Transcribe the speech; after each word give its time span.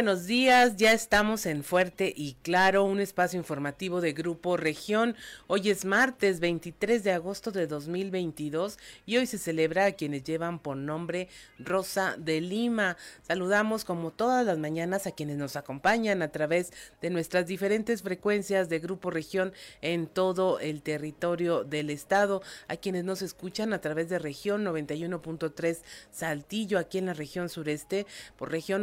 Buenos 0.00 0.26
días, 0.26 0.78
ya 0.78 0.94
estamos 0.94 1.44
en 1.44 1.62
Fuerte 1.62 2.10
y 2.16 2.32
Claro, 2.42 2.84
un 2.84 3.00
espacio 3.00 3.38
informativo 3.38 4.00
de 4.00 4.14
Grupo 4.14 4.56
Región. 4.56 5.14
Hoy 5.46 5.68
es 5.68 5.84
martes 5.84 6.40
23 6.40 7.04
de 7.04 7.12
agosto 7.12 7.50
de 7.50 7.66
2022 7.66 8.78
y 9.04 9.18
hoy 9.18 9.26
se 9.26 9.36
celebra 9.36 9.84
a 9.84 9.92
quienes 9.92 10.24
llevan 10.24 10.58
por 10.58 10.78
nombre 10.78 11.28
Rosa 11.58 12.16
de 12.16 12.40
Lima. 12.40 12.96
Saludamos 13.28 13.84
como 13.84 14.10
todas 14.10 14.46
las 14.46 14.56
mañanas 14.56 15.06
a 15.06 15.10
quienes 15.10 15.36
nos 15.36 15.56
acompañan 15.56 16.22
a 16.22 16.28
través 16.28 16.72
de 17.02 17.10
nuestras 17.10 17.46
diferentes 17.46 18.00
frecuencias 18.00 18.70
de 18.70 18.78
Grupo 18.78 19.10
Región 19.10 19.52
en 19.82 20.06
todo 20.06 20.60
el 20.60 20.80
territorio 20.80 21.62
del 21.62 21.90
estado, 21.90 22.40
a 22.68 22.76
quienes 22.76 23.04
nos 23.04 23.20
escuchan 23.20 23.74
a 23.74 23.82
través 23.82 24.08
de 24.08 24.18
región 24.18 24.64
91.3 24.64 25.82
Saltillo 26.10 26.78
aquí 26.78 26.96
en 26.96 27.04
la 27.04 27.12
región 27.12 27.50
sureste, 27.50 28.06
por 28.38 28.50
región 28.50 28.82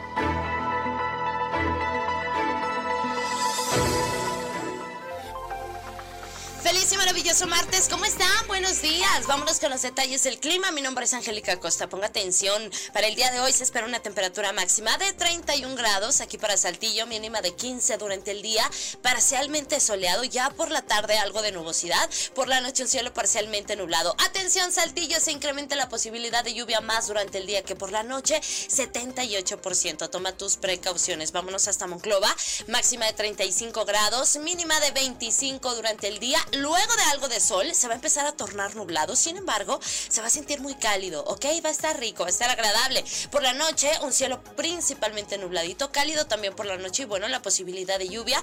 Martes, 7.31 7.87
¿cómo 7.89 8.03
están? 8.03 8.27
Buenos 8.47 8.81
días. 8.81 9.25
Vámonos 9.25 9.61
con 9.61 9.69
los 9.69 9.81
detalles 9.81 10.21
del 10.23 10.37
clima. 10.37 10.69
Mi 10.71 10.81
nombre 10.81 11.05
es 11.05 11.13
Angélica 11.13 11.53
Acosta. 11.53 11.87
Ponga 11.87 12.07
atención. 12.07 12.69
Para 12.93 13.07
el 13.07 13.15
día 13.15 13.31
de 13.31 13.39
hoy 13.39 13.53
se 13.53 13.63
espera 13.63 13.85
una 13.85 14.01
temperatura 14.01 14.51
máxima 14.51 14.97
de 14.97 15.13
31 15.13 15.75
grados 15.75 16.19
aquí 16.19 16.37
para 16.37 16.57
Saltillo, 16.57 17.07
mínima 17.07 17.41
de 17.41 17.55
15 17.55 17.97
durante 17.97 18.31
el 18.31 18.41
día, 18.41 18.69
parcialmente 19.01 19.79
soleado, 19.79 20.25
ya 20.25 20.49
por 20.49 20.71
la 20.71 20.81
tarde 20.81 21.17
algo 21.17 21.41
de 21.41 21.53
nubosidad, 21.53 22.09
por 22.35 22.49
la 22.49 22.59
noche 22.59 22.83
un 22.83 22.89
cielo 22.89 23.13
parcialmente 23.13 23.77
nublado. 23.77 24.13
Atención 24.19 24.73
Saltillo, 24.73 25.19
se 25.21 25.31
incrementa 25.31 25.77
la 25.77 25.87
posibilidad 25.87 26.43
de 26.43 26.53
lluvia 26.53 26.81
más 26.81 27.07
durante 27.07 27.37
el 27.37 27.47
día 27.47 27.63
que 27.63 27.77
por 27.77 27.93
la 27.93 28.03
noche, 28.03 28.41
78%. 28.41 30.09
Toma 30.09 30.33
tus 30.33 30.57
precauciones. 30.57 31.31
Vámonos 31.31 31.69
hasta 31.69 31.87
Monclova, 31.87 32.35
máxima 32.67 33.05
de 33.05 33.13
35 33.13 33.85
grados, 33.85 34.35
mínima 34.35 34.77
de 34.81 34.91
25 34.91 35.75
durante 35.75 36.09
el 36.09 36.19
día 36.19 36.45
Luego 36.51 36.95
de 36.95 37.03
algo 37.03 37.20
de 37.27 37.39
sol, 37.39 37.73
se 37.73 37.87
va 37.87 37.93
a 37.93 37.95
empezar 37.95 38.25
a 38.25 38.31
tornar 38.31 38.75
nublado. 38.75 39.15
Sin 39.15 39.37
embargo, 39.37 39.79
se 39.83 40.21
va 40.21 40.27
a 40.27 40.29
sentir 40.29 40.59
muy 40.61 40.75
cálido, 40.75 41.23
¿ok? 41.25 41.45
Va 41.63 41.69
a 41.69 41.71
estar 41.71 41.99
rico, 41.99 42.23
va 42.23 42.27
a 42.27 42.31
estar 42.31 42.49
agradable. 42.49 43.03
Por 43.31 43.43
la 43.43 43.53
noche, 43.53 43.89
un 44.01 44.13
cielo 44.13 44.43
principalmente 44.55 45.37
nubladito, 45.37 45.91
cálido 45.91 46.25
también 46.27 46.55
por 46.55 46.65
la 46.65 46.77
noche. 46.77 47.03
Y 47.03 47.05
bueno, 47.05 47.27
la 47.27 47.41
posibilidad 47.41 47.99
de 47.99 48.09
lluvia, 48.09 48.41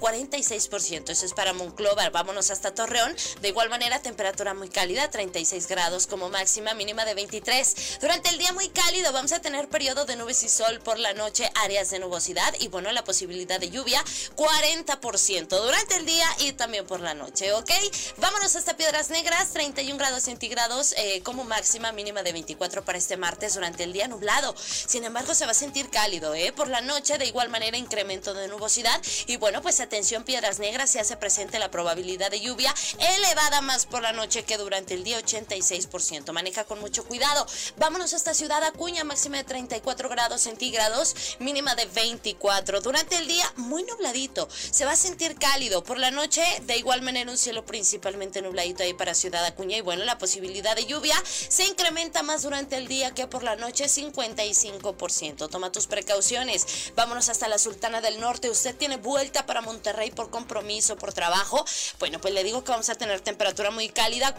46%. 0.00 1.08
Eh, 1.08 1.12
Eso 1.12 1.26
es 1.26 1.32
para 1.32 1.52
Monclova. 1.52 2.08
Vámonos 2.10 2.50
hasta 2.50 2.74
Torreón. 2.74 3.14
De 3.40 3.48
igual 3.48 3.70
manera, 3.70 4.00
temperatura 4.00 4.54
muy 4.54 4.68
cálida, 4.68 5.10
36 5.10 5.66
grados 5.68 6.06
como 6.06 6.28
máxima, 6.28 6.74
mínima 6.74 7.04
de 7.04 7.14
23. 7.14 7.98
Durante 8.00 8.30
el 8.30 8.38
día 8.38 8.52
muy 8.52 8.68
cálido, 8.68 9.12
vamos 9.12 9.32
a 9.32 9.40
tener 9.40 9.68
periodo 9.68 10.04
de 10.04 10.16
nubes 10.16 10.42
y 10.42 10.48
sol 10.48 10.80
por 10.80 10.98
la 10.98 11.12
noche, 11.14 11.50
áreas 11.54 11.90
de 11.90 11.98
nubosidad. 11.98 12.54
Y 12.60 12.68
bueno, 12.68 12.90
la 12.92 13.04
posibilidad 13.04 13.60
de 13.60 13.70
lluvia, 13.70 14.02
40% 14.36 15.48
durante 15.48 15.96
el 15.96 16.06
día 16.06 16.26
y 16.40 16.52
también 16.52 16.86
por 16.86 17.00
la 17.00 17.14
noche. 17.14 17.52
¿ok? 17.52 17.70
Vámonos 18.18 18.54
hasta 18.56 18.76
Piedras 18.76 19.10
Negras, 19.10 19.50
31 19.52 19.98
grados 19.98 20.22
centígrados 20.24 20.94
eh, 20.96 21.22
como 21.22 21.44
máxima 21.44 21.92
mínima 21.92 22.22
de 22.22 22.32
24 22.32 22.84
para 22.84 22.98
este 22.98 23.16
martes 23.16 23.54
durante 23.54 23.84
el 23.84 23.92
día 23.92 24.08
nublado. 24.08 24.54
Sin 24.58 25.04
embargo, 25.04 25.34
se 25.34 25.44
va 25.46 25.52
a 25.52 25.54
sentir 25.54 25.90
cálido, 25.90 26.34
¿eh? 26.34 26.52
Por 26.52 26.68
la 26.68 26.80
noche, 26.80 27.18
de 27.18 27.26
igual 27.26 27.48
manera, 27.48 27.76
incremento 27.76 28.34
de 28.34 28.48
nubosidad. 28.48 29.00
Y 29.26 29.36
bueno, 29.36 29.62
pues 29.62 29.80
atención, 29.80 30.24
Piedras 30.24 30.58
Negras, 30.58 30.90
se 30.90 31.00
hace 31.00 31.16
presente 31.16 31.58
la 31.58 31.70
probabilidad 31.70 32.30
de 32.30 32.40
lluvia 32.40 32.74
elevada 32.98 33.60
más 33.60 33.86
por 33.86 34.02
la 34.02 34.12
noche 34.12 34.44
que 34.44 34.58
durante 34.58 34.94
el 34.94 35.04
día 35.04 35.18
86%. 35.20 36.32
Maneja 36.32 36.64
con 36.64 36.80
mucho 36.80 37.04
cuidado. 37.04 37.46
Vámonos 37.76 38.14
hasta 38.14 38.34
Ciudad 38.34 38.62
Acuña, 38.64 39.04
máxima 39.04 39.38
de 39.38 39.44
34 39.44 40.08
grados 40.08 40.42
centígrados, 40.42 41.36
mínima 41.38 41.74
de 41.74 41.86
24. 41.86 42.80
Durante 42.80 43.16
el 43.16 43.26
día, 43.26 43.50
muy 43.56 43.82
nubladito. 43.84 44.48
Se 44.50 44.84
va 44.84 44.92
a 44.92 44.96
sentir 44.96 45.36
cálido. 45.36 45.82
Por 45.84 45.98
la 45.98 46.10
noche, 46.10 46.42
de 46.62 46.76
igual 46.76 47.02
manera, 47.02 47.30
un 47.30 47.38
cielo 47.38 47.64
principalmente 47.94 48.42
nubladito 48.42 48.82
ahí 48.82 48.92
para 48.92 49.14
Ciudad 49.14 49.44
Acuña 49.44 49.76
y 49.76 49.80
bueno, 49.80 50.04
la 50.04 50.18
posibilidad 50.18 50.74
de 50.74 50.84
lluvia 50.84 51.14
se 51.24 51.64
incrementa 51.64 52.24
más 52.24 52.42
durante 52.42 52.76
el 52.76 52.88
día 52.88 53.12
que 53.12 53.28
por 53.28 53.44
la 53.44 53.54
noche 53.54 53.84
55%. 53.84 55.48
Toma 55.48 55.70
tus 55.70 55.86
precauciones. 55.86 56.92
Vámonos 56.96 57.28
hasta 57.28 57.46
la 57.46 57.56
Sultana 57.56 58.00
del 58.00 58.20
Norte. 58.20 58.50
Usted 58.50 58.74
tiene 58.74 58.96
vuelta 58.96 59.46
para 59.46 59.60
Monterrey 59.60 60.10
por 60.10 60.28
compromiso, 60.30 60.96
por 60.96 61.12
trabajo. 61.12 61.64
Bueno, 62.00 62.20
pues 62.20 62.34
le 62.34 62.42
digo 62.42 62.64
que 62.64 62.72
vamos 62.72 62.88
a 62.88 62.96
tener 62.96 63.20
temperatura 63.20 63.70
muy 63.70 63.88
cálida 63.88 64.34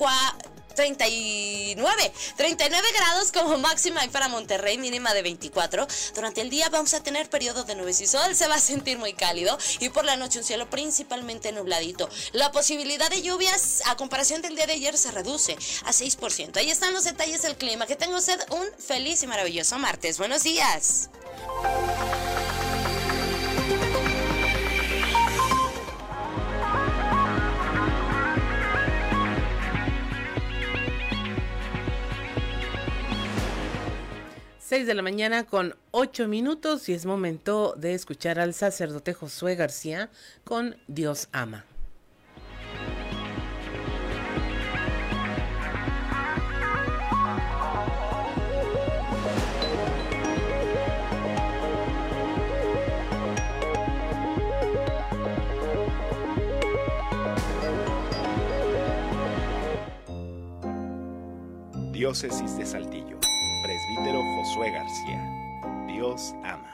39, 0.76 2.14
39 2.38 2.88
grados 2.98 3.32
como 3.32 3.58
máxima 3.58 4.06
y 4.06 4.10
para 4.10 4.28
Monterrey, 4.28 4.78
mínima 4.78 5.14
de 5.14 5.22
24. 5.22 5.88
Durante 6.14 6.42
el 6.42 6.50
día 6.50 6.70
vamos 6.70 6.94
a 6.94 7.02
tener 7.02 7.30
periodo 7.30 7.64
de 7.64 7.76
nubes 7.76 8.02
y 8.02 8.08
sol, 8.08 8.36
se 8.36 8.48
va 8.48 8.56
a 8.56 8.60
sentir 8.60 8.98
muy 8.98 9.14
cálido 9.14 9.58
y 9.80 9.90
por 9.90 10.06
la 10.06 10.16
noche 10.16 10.40
un 10.40 10.46
cielo 10.46 10.70
principalmente 10.70 11.52
nubladito. 11.52 12.10
La 12.34 12.52
posibilidad 12.52 13.10
de 13.10 13.22
lluvias 13.22 13.82
a 13.86 13.96
comparación 13.96 14.42
del 14.42 14.56
día 14.56 14.68
de 14.68 14.74
ayer 14.74 14.98
se 14.98 15.12
reduce 15.12 15.54
a 15.84 15.92
6%. 15.92 16.58
Ahí 16.58 16.70
están 16.70 16.94
los 16.94 17.04
detalles 17.04 17.42
del 17.42 17.56
clima. 17.56 17.88
Que 17.88 17.96
tenga 17.96 18.18
usted 18.18 18.40
un 18.52 18.66
feliz 18.80 19.24
y 19.24 19.28
maravilloso 19.28 19.78
martes. 19.78 20.18
Buenos 20.18 20.44
días. 20.44 21.10
6 34.76 34.88
de 34.88 34.94
la 34.94 35.02
mañana 35.02 35.46
con 35.46 35.74
8 35.92 36.28
minutos 36.28 36.90
y 36.90 36.94
es 36.94 37.06
momento 37.06 37.76
de 37.78 37.94
escuchar 37.94 38.40
al 38.40 38.54
sacerdote 38.54 39.14
Josué 39.14 39.56
García 39.56 40.10
con 40.44 40.76
Dios 40.90 41.30
ama. 41.32 41.64
Diócesis 61.94 62.58
de 62.58 62.66
Saltillo 62.66 63.05
Josué 64.24 64.72
García. 64.72 65.20
Dios 65.88 66.34
ama. 66.44 66.72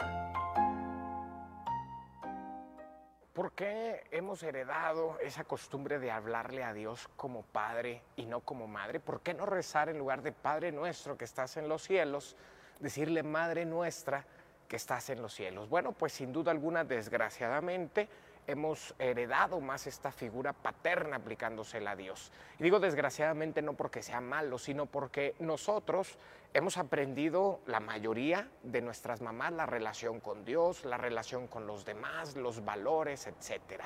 ¿Por 3.34 3.54
qué 3.54 4.04
hemos 4.12 4.44
heredado 4.44 5.18
esa 5.22 5.44
costumbre 5.44 5.98
de 6.00 6.12
hablarle 6.12 6.64
a 6.64 6.74
Dios 6.74 7.10
como 7.16 7.44
Padre 7.44 8.04
y 8.16 8.26
no 8.26 8.42
como 8.42 8.68
Madre? 8.68 9.00
¿Por 9.00 9.22
qué 9.22 9.34
no 9.34 9.46
rezar 9.46 9.90
en 9.90 9.98
lugar 9.98 10.22
de 10.22 10.32
Padre 10.32 10.72
nuestro 10.72 11.18
que 11.18 11.26
estás 11.26 11.58
en 11.58 11.68
los 11.68 11.82
cielos, 11.84 12.36
decirle 12.80 13.24
Madre 13.24 13.66
nuestra 13.66 14.26
que 14.68 14.76
estás 14.76 15.10
en 15.10 15.22
los 15.22 15.34
cielos? 15.34 15.70
Bueno, 15.70 15.94
pues 15.94 16.14
sin 16.14 16.34
duda 16.34 16.52
alguna, 16.52 16.84
desgraciadamente, 16.84 18.10
hemos 18.48 18.94
heredado 19.00 19.60
más 19.62 19.88
esta 19.88 20.12
figura 20.12 20.54
paterna 20.54 21.18
aplicándosela 21.18 21.92
a 21.92 21.96
Dios. 21.96 22.32
Y 22.60 22.64
digo 22.64 22.80
desgraciadamente 22.80 23.62
no 23.62 23.74
porque 23.74 24.04
sea 24.04 24.22
malo, 24.22 24.58
sino 24.58 24.86
porque 24.86 25.36
nosotros 25.40 26.18
hemos 26.54 26.78
aprendido, 26.78 27.62
la 27.66 27.80
mayoría 27.80 28.50
de 28.64 28.82
nuestras 28.82 29.22
mamás, 29.22 29.54
la 29.54 29.66
relación 29.66 30.20
con 30.20 30.44
Dios, 30.46 30.86
la 30.86 30.98
relación 30.98 31.48
con 31.48 31.68
los 31.68 31.86
demás, 31.86 32.36
los 32.36 32.64
valores, 32.64 33.28
etc. 33.28 33.84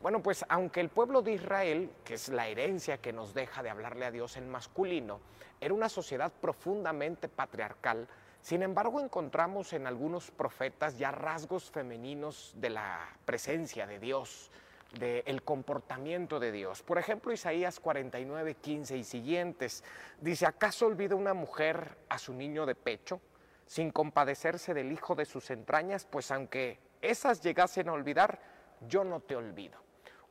Bueno, 0.00 0.22
pues 0.22 0.44
aunque 0.48 0.80
el 0.80 0.88
pueblo 0.88 1.22
de 1.22 1.32
Israel, 1.32 1.90
que 2.04 2.14
es 2.14 2.28
la 2.28 2.46
herencia 2.48 2.98
que 2.98 3.12
nos 3.12 3.34
deja 3.34 3.62
de 3.62 3.70
hablarle 3.70 4.04
a 4.04 4.10
Dios 4.10 4.36
en 4.36 4.48
masculino, 4.48 5.20
era 5.60 5.74
una 5.74 5.88
sociedad 5.88 6.32
profundamente 6.40 7.28
patriarcal, 7.28 8.08
sin 8.40 8.62
embargo, 8.62 9.00
encontramos 9.00 9.72
en 9.72 9.86
algunos 9.86 10.30
profetas 10.30 10.96
ya 10.96 11.10
rasgos 11.10 11.70
femeninos 11.70 12.52
de 12.56 12.70
la 12.70 13.08
presencia 13.24 13.86
de 13.86 13.98
Dios, 13.98 14.50
del 14.98 15.42
comportamiento 15.42 16.40
de 16.40 16.50
Dios. 16.52 16.82
Por 16.82 16.98
ejemplo, 16.98 17.32
Isaías 17.32 17.78
49, 17.80 18.54
15 18.54 18.96
y 18.96 19.04
siguientes 19.04 19.84
dice, 20.20 20.46
¿acaso 20.46 20.86
olvida 20.86 21.14
una 21.14 21.34
mujer 21.34 21.98
a 22.08 22.18
su 22.18 22.32
niño 22.32 22.64
de 22.64 22.74
pecho 22.74 23.20
sin 23.66 23.90
compadecerse 23.90 24.72
del 24.72 24.90
hijo 24.92 25.14
de 25.14 25.26
sus 25.26 25.50
entrañas? 25.50 26.06
Pues 26.06 26.30
aunque 26.30 26.78
esas 27.02 27.42
llegasen 27.42 27.88
a 27.88 27.92
olvidar, 27.92 28.40
yo 28.88 29.04
no 29.04 29.20
te 29.20 29.36
olvido. 29.36 29.78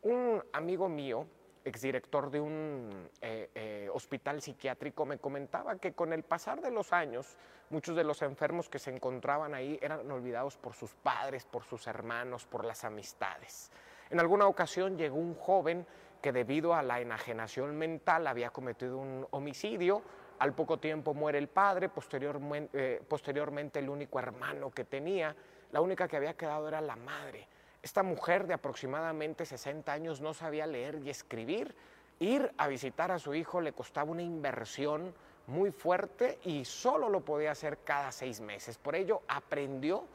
Un 0.02 0.44
amigo 0.54 0.90
mío 0.90 1.28
exdirector 1.68 2.32
de 2.32 2.40
un 2.40 3.10
eh, 3.22 3.50
eh, 3.54 3.90
hospital 3.94 4.42
psiquiátrico, 4.42 5.06
me 5.06 5.18
comentaba 5.18 5.78
que 5.78 5.94
con 5.94 6.14
el 6.14 6.24
pasar 6.24 6.62
de 6.62 6.72
los 6.72 6.94
años, 6.94 7.38
muchos 7.70 7.96
de 7.96 8.06
los 8.06 8.22
enfermos 8.22 8.70
que 8.70 8.80
se 8.80 8.90
encontraban 8.90 9.54
ahí 9.54 9.78
eran 9.82 10.10
olvidados 10.10 10.58
por 10.58 10.74
sus 10.74 10.94
padres, 10.96 11.46
por 11.46 11.64
sus 11.64 11.86
hermanos, 11.88 12.46
por 12.46 12.64
las 12.64 12.86
amistades. 12.86 13.70
En 14.10 14.20
alguna 14.20 14.48
ocasión 14.48 14.98
llegó 14.98 15.18
un 15.18 15.36
joven 15.36 15.86
que 16.22 16.32
debido 16.32 16.74
a 16.74 16.82
la 16.82 17.00
enajenación 17.00 17.78
mental 17.78 18.28
había 18.28 18.50
cometido 18.50 18.98
un 18.98 19.28
homicidio, 19.32 20.02
al 20.40 20.54
poco 20.54 20.78
tiempo 20.78 21.14
muere 21.14 21.38
el 21.38 21.48
padre, 21.48 21.90
posteriormente, 21.90 22.96
eh, 22.96 23.02
posteriormente 23.08 23.80
el 23.80 23.90
único 23.90 24.20
hermano 24.20 24.72
que 24.72 24.84
tenía, 24.84 25.36
la 25.72 25.82
única 25.82 26.08
que 26.08 26.18
había 26.18 26.36
quedado 26.36 26.68
era 26.68 26.82
la 26.82 26.96
madre. 26.96 27.48
Esta 27.82 28.04
mujer 28.04 28.48
de 28.48 28.54
aproximadamente 28.54 29.46
60 29.46 29.92
años 29.92 30.22
no 30.22 30.34
sabía 30.34 30.68
leer 30.68 31.00
y 31.04 31.10
escribir. 31.10 31.76
Ir 32.20 32.52
a 32.58 32.68
visitar 32.68 33.12
a 33.12 33.20
su 33.20 33.34
hijo 33.34 33.62
le 33.62 33.74
costaba 33.74 34.12
una 34.12 34.22
inversión 34.22 35.14
muy 35.48 35.72
fuerte 35.72 36.40
y 36.44 36.66
solo 36.66 37.10
lo 37.10 37.22
podía 37.22 37.52
hacer 37.52 37.80
cada 37.84 38.12
seis 38.12 38.42
meses. 38.42 38.78
Por 38.78 38.96
ello 38.96 39.22
aprendió 39.28 40.06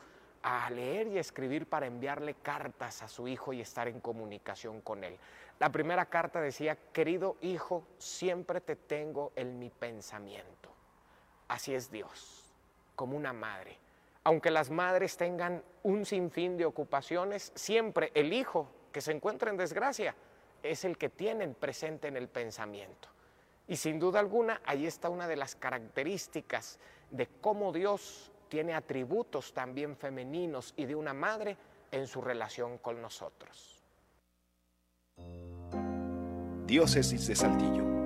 a 0.43 0.69
leer 0.71 1.09
y 1.09 1.19
escribir 1.19 1.67
para 1.67 1.87
enviarle 1.87 2.35
cartas 2.35 3.03
a 3.03 3.09
su 3.09 3.29
hijo 3.29 3.53
y 3.53 3.61
estar 3.61 3.89
en 3.89 4.01
comunicación 4.01 4.81
con 4.81 5.05
él. 5.05 5.17
La 5.59 5.71
primera 5.71 6.07
carta 6.07 6.41
decía, 6.41 6.77
querido 6.93 7.37
hijo, 7.41 7.85
siempre 7.99 8.61
te 8.61 8.77
tengo 8.77 9.33
en 9.37 9.59
mi 9.59 9.71
pensamiento. 9.71 10.71
Así 11.49 11.75
es 11.75 11.91
Dios, 11.91 12.53
como 12.97 13.17
una 13.17 13.33
madre 13.33 13.79
aunque 14.25 14.51
las 14.51 14.71
madres 14.71 15.17
tengan 15.17 15.63
un 15.83 16.07
sinfín 16.07 16.57
de 16.57 16.65
ocupaciones, 16.65 17.53
siempre 17.55 18.13
el 18.15 18.33
hijo 18.33 18.69
que 18.93 19.01
se 19.01 19.13
encuentra 19.13 19.51
en 19.51 19.57
desgracia 19.57 20.15
es 20.63 20.85
el 20.85 20.97
que 20.97 21.09
tienen 21.09 21.55
presente 21.55 22.09
en 22.09 22.17
el 22.17 22.29
pensamiento. 22.29 23.09
Y 23.67 23.77
sin 23.77 23.99
duda 23.99 24.21
alguna, 24.21 24.61
ahí 24.65 24.87
está 24.87 25.09
una 25.09 25.27
de 25.27 25.37
las 25.37 25.57
características 25.57 26.79
de 27.11 27.29
cómo 27.41 27.73
Dios 27.73 28.31
tiene 28.53 28.75
atributos 28.75 29.55
también 29.55 29.97
femeninos 29.97 30.75
y 30.77 30.85
de 30.85 30.95
una 30.95 31.15
madre 31.15 31.57
en 31.91 32.07
su 32.07 32.21
relación 32.21 32.77
con 32.77 33.01
nosotros. 33.01 33.83
Diócesis 36.67 37.27
de 37.29 37.35
Saltillo. 37.35 38.02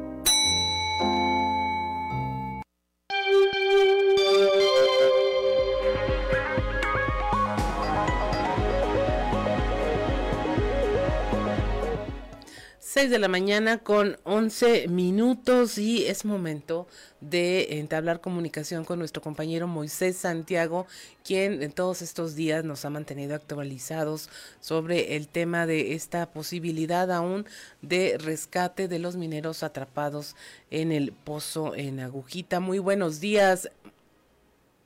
6 12.97 13.11
de 13.11 13.19
la 13.19 13.29
mañana 13.29 13.77
con 13.77 14.17
11 14.25 14.89
minutos 14.89 15.77
y 15.77 16.07
es 16.07 16.25
momento 16.25 16.87
de 17.21 17.79
entablar 17.79 18.23
comunicación 18.23 18.87
con 18.87 18.99
nuestro 18.99 19.21
compañero 19.21 19.67
Moisés 19.67 20.17
Santiago, 20.17 20.87
quien 21.23 21.63
en 21.63 21.73
todos 21.73 22.01
estos 22.01 22.35
días 22.37 22.65
nos 22.65 22.87
ha 22.87 22.89
mantenido 22.89 23.35
actualizados 23.35 24.31
sobre 24.61 25.15
el 25.17 25.29
tema 25.29 25.67
de 25.67 25.93
esta 25.93 26.31
posibilidad 26.31 27.13
aún 27.13 27.45
de 27.83 28.17
rescate 28.17 28.89
de 28.89 28.99
los 28.99 29.17
mineros 29.17 29.63
atrapados 29.63 30.35
en 30.71 30.91
el 30.91 31.13
pozo 31.13 31.75
en 31.75 32.01
Agujita. 32.01 32.61
Muy 32.61 32.79
buenos 32.79 33.21
días. 33.21 33.71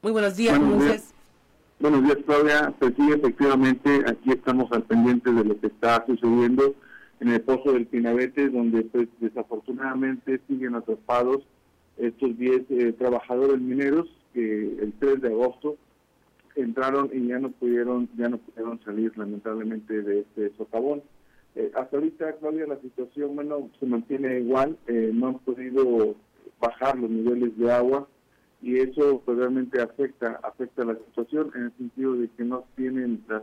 Muy 0.02 0.10
buenos 0.10 0.36
días, 0.36 0.58
Moisés. 0.58 1.14
Buenos 1.78 2.02
días, 2.02 2.18
Claudia. 2.26 2.74
Pues 2.76 2.92
sí, 2.96 3.08
efectivamente, 3.12 4.02
aquí 4.04 4.32
estamos 4.32 4.66
al 4.72 4.82
pendiente 4.82 5.32
de 5.32 5.44
lo 5.44 5.60
que 5.60 5.68
está 5.68 6.04
sucediendo 6.08 6.74
en 7.20 7.28
el 7.28 7.42
pozo 7.42 7.72
del 7.72 7.86
Pinabete, 7.86 8.48
donde 8.48 8.82
pues 8.82 9.08
desafortunadamente 9.20 10.40
siguen 10.48 10.74
atrapados 10.74 11.42
estos 11.98 12.36
10 12.36 12.62
eh, 12.70 12.92
trabajadores 12.98 13.60
mineros 13.60 14.08
que 14.32 14.62
el 14.80 14.92
3 14.98 15.20
de 15.20 15.28
agosto 15.28 15.76
entraron 16.56 17.10
y 17.12 17.28
ya 17.28 17.38
no 17.38 17.50
pudieron 17.50 18.08
ya 18.16 18.28
no 18.28 18.38
pudieron 18.38 18.80
salir 18.82 19.16
lamentablemente 19.16 20.02
de 20.02 20.20
este 20.20 20.52
socavón. 20.56 21.02
Eh, 21.56 21.70
hasta 21.74 21.96
ahorita, 21.96 22.36
Claudia, 22.36 22.66
la 22.66 22.80
situación 22.80 23.34
bueno 23.34 23.70
se 23.78 23.86
mantiene 23.86 24.40
igual, 24.40 24.78
eh, 24.86 25.10
no 25.12 25.28
han 25.28 25.38
podido 25.40 26.14
bajar 26.60 26.98
los 26.98 27.10
niveles 27.10 27.56
de 27.58 27.70
agua 27.70 28.08
y 28.62 28.78
eso 28.78 29.22
pues, 29.24 29.36
realmente 29.36 29.80
afecta 29.80 30.40
afecta 30.42 30.84
la 30.84 30.94
situación 30.94 31.50
en 31.54 31.64
el 31.64 31.72
sentido 31.76 32.14
de 32.14 32.28
que 32.28 32.44
no 32.44 32.64
tienen 32.76 33.22
las 33.28 33.42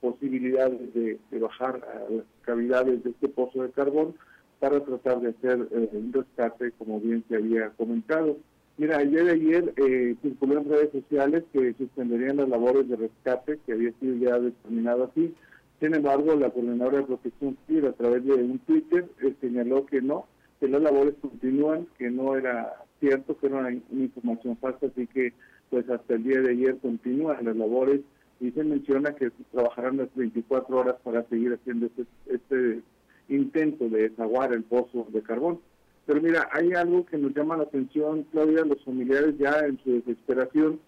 posibilidades 0.00 0.94
de, 0.94 1.18
bajar 1.38 1.76
a 1.76 2.12
las 2.12 2.24
cavidades 2.42 3.02
de 3.04 3.10
este 3.10 3.28
pozo 3.28 3.62
de 3.62 3.70
carbón 3.70 4.14
para 4.60 4.80
tratar 4.84 5.20
de 5.20 5.30
hacer 5.30 5.68
eh, 5.70 5.88
un 5.92 6.12
rescate, 6.12 6.72
como 6.72 7.00
bien 7.00 7.24
se 7.28 7.36
había 7.36 7.70
comentado. 7.70 8.36
Mira, 8.76 8.98
ayer 8.98 9.24
de 9.24 9.32
ayer 9.32 9.74
eh, 9.76 10.16
circuló 10.22 10.58
en 10.58 10.68
redes 10.68 10.92
sociales 10.92 11.44
que 11.52 11.74
suspenderían 11.74 12.36
las 12.36 12.48
labores 12.48 12.88
de 12.88 12.96
rescate, 12.96 13.58
que 13.66 13.72
había 13.72 13.92
sido 14.00 14.16
ya 14.16 14.38
determinado 14.38 15.04
así. 15.04 15.34
Sin 15.80 15.94
embargo, 15.94 16.34
la 16.34 16.50
coordinadora 16.50 16.98
de 16.98 17.04
protección 17.04 17.56
civil, 17.66 17.86
a 17.86 17.92
través 17.92 18.24
de 18.24 18.34
un 18.34 18.58
Twitter, 18.60 19.08
eh, 19.22 19.34
señaló 19.40 19.86
que 19.86 20.00
no, 20.00 20.26
que 20.60 20.68
las 20.68 20.82
labores 20.82 21.14
continúan, 21.20 21.86
que 21.98 22.10
no 22.10 22.36
era 22.36 22.72
cierto, 23.00 23.36
que 23.38 23.46
era 23.46 23.58
una, 23.58 23.72
información 23.72 24.56
falsa, 24.58 24.86
así 24.86 25.06
que 25.06 25.32
pues 25.70 25.88
hasta 25.88 26.14
el 26.14 26.24
día 26.24 26.40
de 26.40 26.50
ayer 26.50 26.78
continúan 26.78 27.44
las 27.44 27.56
labores 27.56 28.00
y 28.40 28.50
se 28.52 28.64
menciona 28.64 29.14
que 29.14 29.30
trabajarán 29.52 29.96
las 29.96 30.14
24 30.14 30.76
horas 30.76 30.96
para 31.02 31.24
seguir 31.24 31.54
haciendo 31.54 31.86
este, 31.86 32.04
este 32.26 32.80
intento 33.28 33.88
de 33.88 34.08
desaguar 34.08 34.52
el 34.52 34.62
pozo 34.62 35.06
de 35.10 35.22
carbón. 35.22 35.60
Pero 36.06 36.22
mira, 36.22 36.48
hay 36.52 36.72
algo 36.72 37.04
que 37.04 37.18
nos 37.18 37.34
llama 37.34 37.56
la 37.56 37.64
atención, 37.64 38.24
Claudia, 38.30 38.64
los 38.64 38.82
familiares 38.84 39.36
ya 39.38 39.58
en 39.60 39.78
su 39.82 39.92
desesperación 39.92 40.80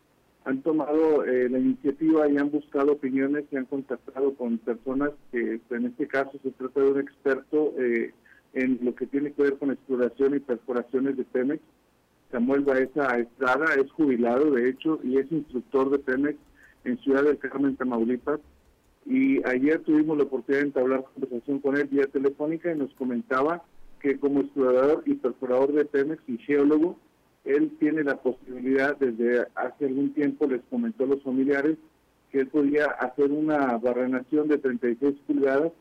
han 0.44 0.62
tomado 0.62 1.24
eh, 1.24 1.48
la 1.50 1.58
iniciativa 1.58 2.28
y 2.28 2.38
han 2.38 2.50
buscado 2.50 2.92
opiniones 2.92 3.44
y 3.50 3.56
han 3.56 3.66
contactado 3.66 4.34
con 4.34 4.58
personas 4.58 5.10
que 5.30 5.60
en 5.70 5.86
este 5.86 6.06
caso 6.06 6.32
se 6.42 6.50
trata 6.52 6.80
de 6.80 6.90
un 6.92 7.00
experto 7.00 7.74
eh, 7.78 8.12
en 8.54 8.78
lo 8.82 8.94
que 8.94 9.06
tiene 9.06 9.32
que 9.32 9.42
ver 9.42 9.58
con 9.58 9.70
exploración 9.70 10.34
y 10.34 10.40
perforaciones 10.40 11.16
de 11.16 11.24
Pemex. 11.24 11.62
Samuel 12.32 12.62
Baeza 12.62 13.18
Estrada 13.18 13.74
es 13.74 13.90
jubilado, 13.92 14.52
de 14.52 14.70
hecho, 14.70 15.00
y 15.02 15.18
es 15.18 15.30
instructor 15.30 15.90
de 15.90 15.98
Pemex 15.98 16.38
en 16.84 16.98
Ciudad 16.98 17.24
del 17.24 17.38
Carmen, 17.38 17.76
Tamaulipas. 17.76 18.40
Y 19.06 19.44
ayer 19.46 19.80
tuvimos 19.80 20.18
la 20.18 20.24
oportunidad 20.24 20.62
de 20.62 20.68
entablar 20.68 21.04
conversación 21.14 21.58
con 21.60 21.76
él 21.76 21.88
vía 21.88 22.06
telefónica 22.06 22.72
y 22.72 22.78
nos 22.78 22.92
comentaba 22.94 23.62
que 24.00 24.18
como 24.18 24.40
explorador 24.40 25.02
y 25.06 25.14
perforador 25.14 25.72
de 25.72 25.84
Pemex 25.84 26.22
y 26.26 26.38
geólogo, 26.38 26.96
él 27.44 27.72
tiene 27.78 28.04
la 28.04 28.16
posibilidad, 28.16 28.96
desde 28.98 29.46
hace 29.54 29.86
algún 29.86 30.12
tiempo 30.12 30.46
les 30.46 30.60
comentó 30.70 31.04
a 31.04 31.08
los 31.08 31.22
familiares, 31.22 31.76
que 32.30 32.40
él 32.40 32.48
podía 32.48 32.86
hacer 32.86 33.30
una 33.30 33.76
barrenación 33.78 34.48
de 34.48 34.58
36 34.58 35.16
pulgadas 35.26 35.72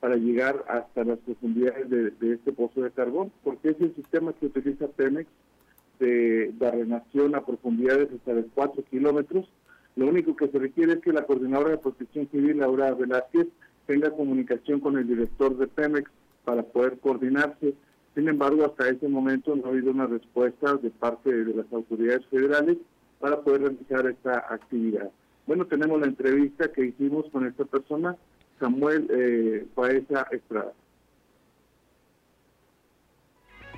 para 0.00 0.16
llegar 0.16 0.64
hasta 0.68 1.04
las 1.04 1.18
profundidades 1.18 1.88
de, 1.90 2.32
este 2.34 2.52
pozo 2.52 2.82
de 2.82 2.90
carbón, 2.90 3.32
porque 3.42 3.70
es 3.70 3.80
el 3.80 3.94
sistema 3.94 4.32
que 4.34 4.46
utiliza 4.46 4.88
Pemex 4.88 5.28
de 5.98 6.52
barrenación 6.58 7.34
a 7.34 7.44
profundidades 7.44 8.08
hasta 8.12 8.34
de 8.34 8.44
4 8.54 8.84
kilómetros. 8.90 9.48
Lo 9.96 10.06
único 10.06 10.36
que 10.36 10.48
se 10.48 10.58
requiere 10.58 10.94
es 10.94 11.00
que 11.00 11.12
la 11.12 11.24
coordinadora 11.24 11.70
de 11.70 11.78
protección 11.78 12.28
civil, 12.30 12.58
Laura 12.58 12.94
Velázquez, 12.94 13.48
tenga 13.86 14.10
comunicación 14.10 14.80
con 14.80 14.96
el 14.98 15.06
director 15.06 15.56
de 15.56 15.66
Pemex 15.66 16.10
para 16.44 16.62
poder 16.62 16.98
coordinarse 16.98 17.74
sin 18.16 18.28
embargo, 18.30 18.64
hasta 18.64 18.88
ese 18.88 19.08
momento 19.08 19.54
no 19.54 19.66
ha 19.66 19.68
habido 19.68 19.90
una 19.90 20.06
respuesta 20.06 20.76
de 20.76 20.88
parte 20.90 21.30
de 21.30 21.52
las 21.52 21.70
autoridades 21.70 22.24
federales 22.28 22.78
para 23.20 23.38
poder 23.42 23.60
realizar 23.60 24.06
esta 24.06 24.38
actividad. 24.48 25.10
Bueno, 25.46 25.66
tenemos 25.66 26.00
la 26.00 26.06
entrevista 26.06 26.72
que 26.72 26.86
hicimos 26.86 27.26
con 27.30 27.46
esta 27.46 27.66
persona, 27.66 28.16
Samuel 28.58 29.06
eh, 29.10 29.66
Paesa 29.74 30.26
Estrada. 30.30 30.72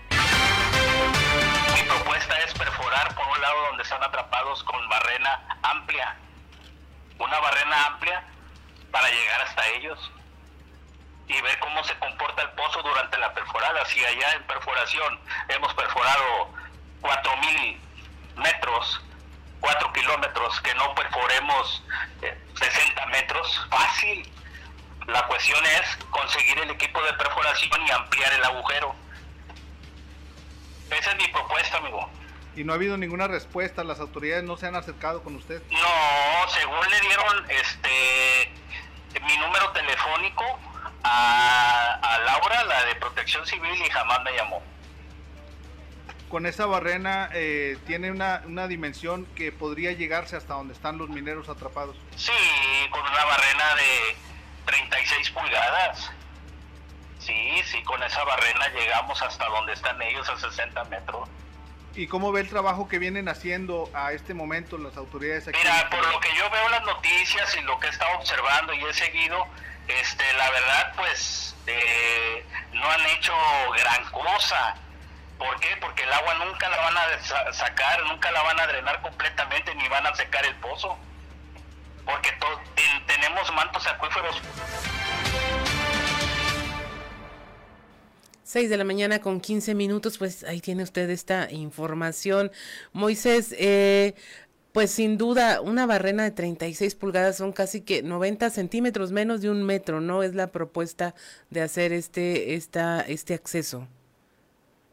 Mi 0.09 1.89
propuesta 1.89 2.35
es 2.47 2.55
perforar 2.57 3.09
por 3.17 3.25
un 3.35 3.43
lado 3.43 3.59
donde 3.71 3.83
están 3.83 4.05
atrapados 4.05 4.63
con 4.63 4.89
amplia, 5.63 6.17
una 7.19 7.39
barrena 7.41 7.87
amplia 7.87 8.23
para 8.91 9.09
llegar 9.09 9.43
hasta 9.43 9.67
ellos 9.69 10.11
y 11.29 11.41
ver 11.43 11.59
cómo 11.59 11.85
se 11.85 11.95
comporta 11.99 12.43
el 12.43 12.51
pozo 12.51 12.83
durante 12.83 13.19
la 13.19 13.33
perforada. 13.35 13.85
Si 13.87 14.05
allá 14.05 14.33
en 14.33 14.43
perforación 14.45 15.21
hemos 15.49 15.75
perforado 15.75 16.51
4.000 17.03 17.79
metros, 18.37 19.01
4 19.61 19.93
kilómetros, 19.93 20.61
que 20.63 20.75
no 20.75 20.95
perforemos 20.95 21.83
60 22.55 23.03
eh, 23.03 23.07
metros, 23.07 23.67
fácil. 23.71 24.33
La 25.07 25.23
cuestión 25.27 25.65
es 25.65 25.97
conseguir 26.11 26.59
el 26.59 26.71
equipo 26.71 27.03
de 27.03 27.13
perforación 27.15 27.87
y 27.87 27.91
ampliar 27.91 28.33
el 28.33 28.45
agujero. 28.45 28.95
Esa 30.91 31.11
es 31.11 31.17
mi 31.17 31.29
propuesta, 31.29 31.79
amigo. 31.79 32.11
¿Y 32.59 32.65
no 32.65 32.73
ha 32.73 32.75
habido 32.75 32.97
ninguna 32.97 33.29
respuesta? 33.29 33.85
¿Las 33.85 34.01
autoridades 34.01 34.43
no 34.43 34.57
se 34.57 34.67
han 34.67 34.75
acercado 34.75 35.23
con 35.23 35.37
usted? 35.37 35.63
No, 35.71 36.49
según 36.49 36.91
le 36.91 37.01
dieron 37.03 37.51
este 37.51 38.53
mi 39.25 39.37
número 39.39 39.71
telefónico, 39.71 40.45
a, 41.05 42.19
Laura, 42.25 42.65
la 42.65 42.85
de 42.87 42.97
protección 42.97 43.47
civil, 43.47 43.81
y 43.81 43.89
jamás 43.91 44.25
me 44.25 44.33
llamó. 44.33 44.61
Con 46.29 46.47
esa 46.47 46.67
barrena 46.67 47.31
eh, 47.33 47.79
tiene 47.87 48.11
una, 48.11 48.43
una 48.45 48.67
dimensión 48.67 49.25
que 49.37 49.53
podría 49.53 49.93
llegarse 49.93 50.37
hasta 50.37 50.55
donde 50.55 50.75
están 50.75 50.99
los 50.99 51.09
mineros 51.11 51.49
atrapados. 51.49 51.97
Sí, 52.17 52.33
con 52.91 53.01
una 53.03 53.25
barrena 53.25 53.75
de 53.77 54.17
36 54.67 55.31
pulgadas. 55.31 56.11
Sí, 57.21 57.63
sí, 57.67 57.83
con 57.85 58.03
esa 58.03 58.25
barrena 58.25 58.69
llegamos 58.71 59.23
hasta 59.23 59.47
donde 59.47 59.75
están 59.75 60.03
ellos 60.03 60.29
a 60.29 60.37
60 60.37 60.85
metros. 60.87 61.29
¿Y 61.99 62.07
cómo 62.07 62.31
ve 62.31 62.43
el 62.43 62.49
trabajo 62.49 62.87
que 62.87 63.01
vienen 63.01 63.29
haciendo 63.29 63.91
a 63.93 64.13
este 64.13 64.33
momento 64.33 64.79
las 64.79 64.97
autoridades? 64.97 65.49
Mira, 65.49 65.91
por 65.91 66.07
lo 66.07 66.21
que 66.21 66.29
yo 66.37 66.49
veo 66.49 66.69
las 66.69 66.85
noticias 66.85 67.57
y 67.57 67.63
lo 67.63 67.77
que 67.81 67.89
he 67.89 67.91
estado 67.91 68.17
observando 68.17 68.73
y 68.73 68.85
he 68.85 68.95
seguido, 68.95 69.45
este, 69.89 70.33
la 70.35 70.49
verdad, 70.49 70.93
pues 70.95 71.57
eh, 71.67 72.47
no 72.73 72.89
han 72.89 73.05
hecho 73.07 73.35
gran 73.77 74.05
cosa. 74.13 74.77
¿Por 75.39 75.59
qué? 75.59 75.77
Porque 75.81 76.05
el 76.05 76.13
agua 76.13 76.35
nunca 76.35 76.69
la 76.69 76.77
van 76.77 76.97
a 76.99 77.53
sacar, 77.53 78.05
nunca 78.05 78.31
la 78.31 78.43
van 78.45 78.61
a 78.61 78.67
drenar 78.69 79.03
completamente, 79.03 79.75
ni 79.75 79.89
van 79.89 80.07
a 80.07 80.15
secar 80.15 80.47
el 80.47 80.55
pozo. 80.55 80.97
Porque 82.05 82.33
tenemos 83.09 83.53
mantos 83.55 83.85
acuíferos. 83.89 84.41
6 88.49 88.71
de 88.71 88.79
la 88.79 88.85
mañana 88.85 89.19
con 89.19 89.41
15 89.41 89.75
minutos, 89.75 90.17
pues 90.17 90.43
ahí 90.45 90.63
tiene 90.63 90.83
usted 90.83 91.11
esta 91.11 91.53
información. 91.53 92.51
Moisés, 92.95 93.55
eh, 93.59 94.15
pues 94.73 94.91
sin 94.91 95.19
duda, 95.19 95.61
una 95.61 95.85
barrena 95.85 96.25
de 96.25 96.31
36 96.31 96.95
pulgadas 96.95 97.37
son 97.37 97.53
casi 97.53 97.83
que 97.83 98.03
90 98.03 98.49
centímetros, 98.49 99.13
menos 99.13 99.43
de 99.43 99.51
un 99.51 99.65
metro, 99.65 100.01
¿no? 100.01 100.23
Es 100.23 100.35
la 100.35 100.47
propuesta 100.47 101.15
de 101.51 101.61
hacer 101.61 101.93
este, 101.93 102.55
esta, 102.55 103.03
este 103.03 103.35
acceso. 103.35 103.87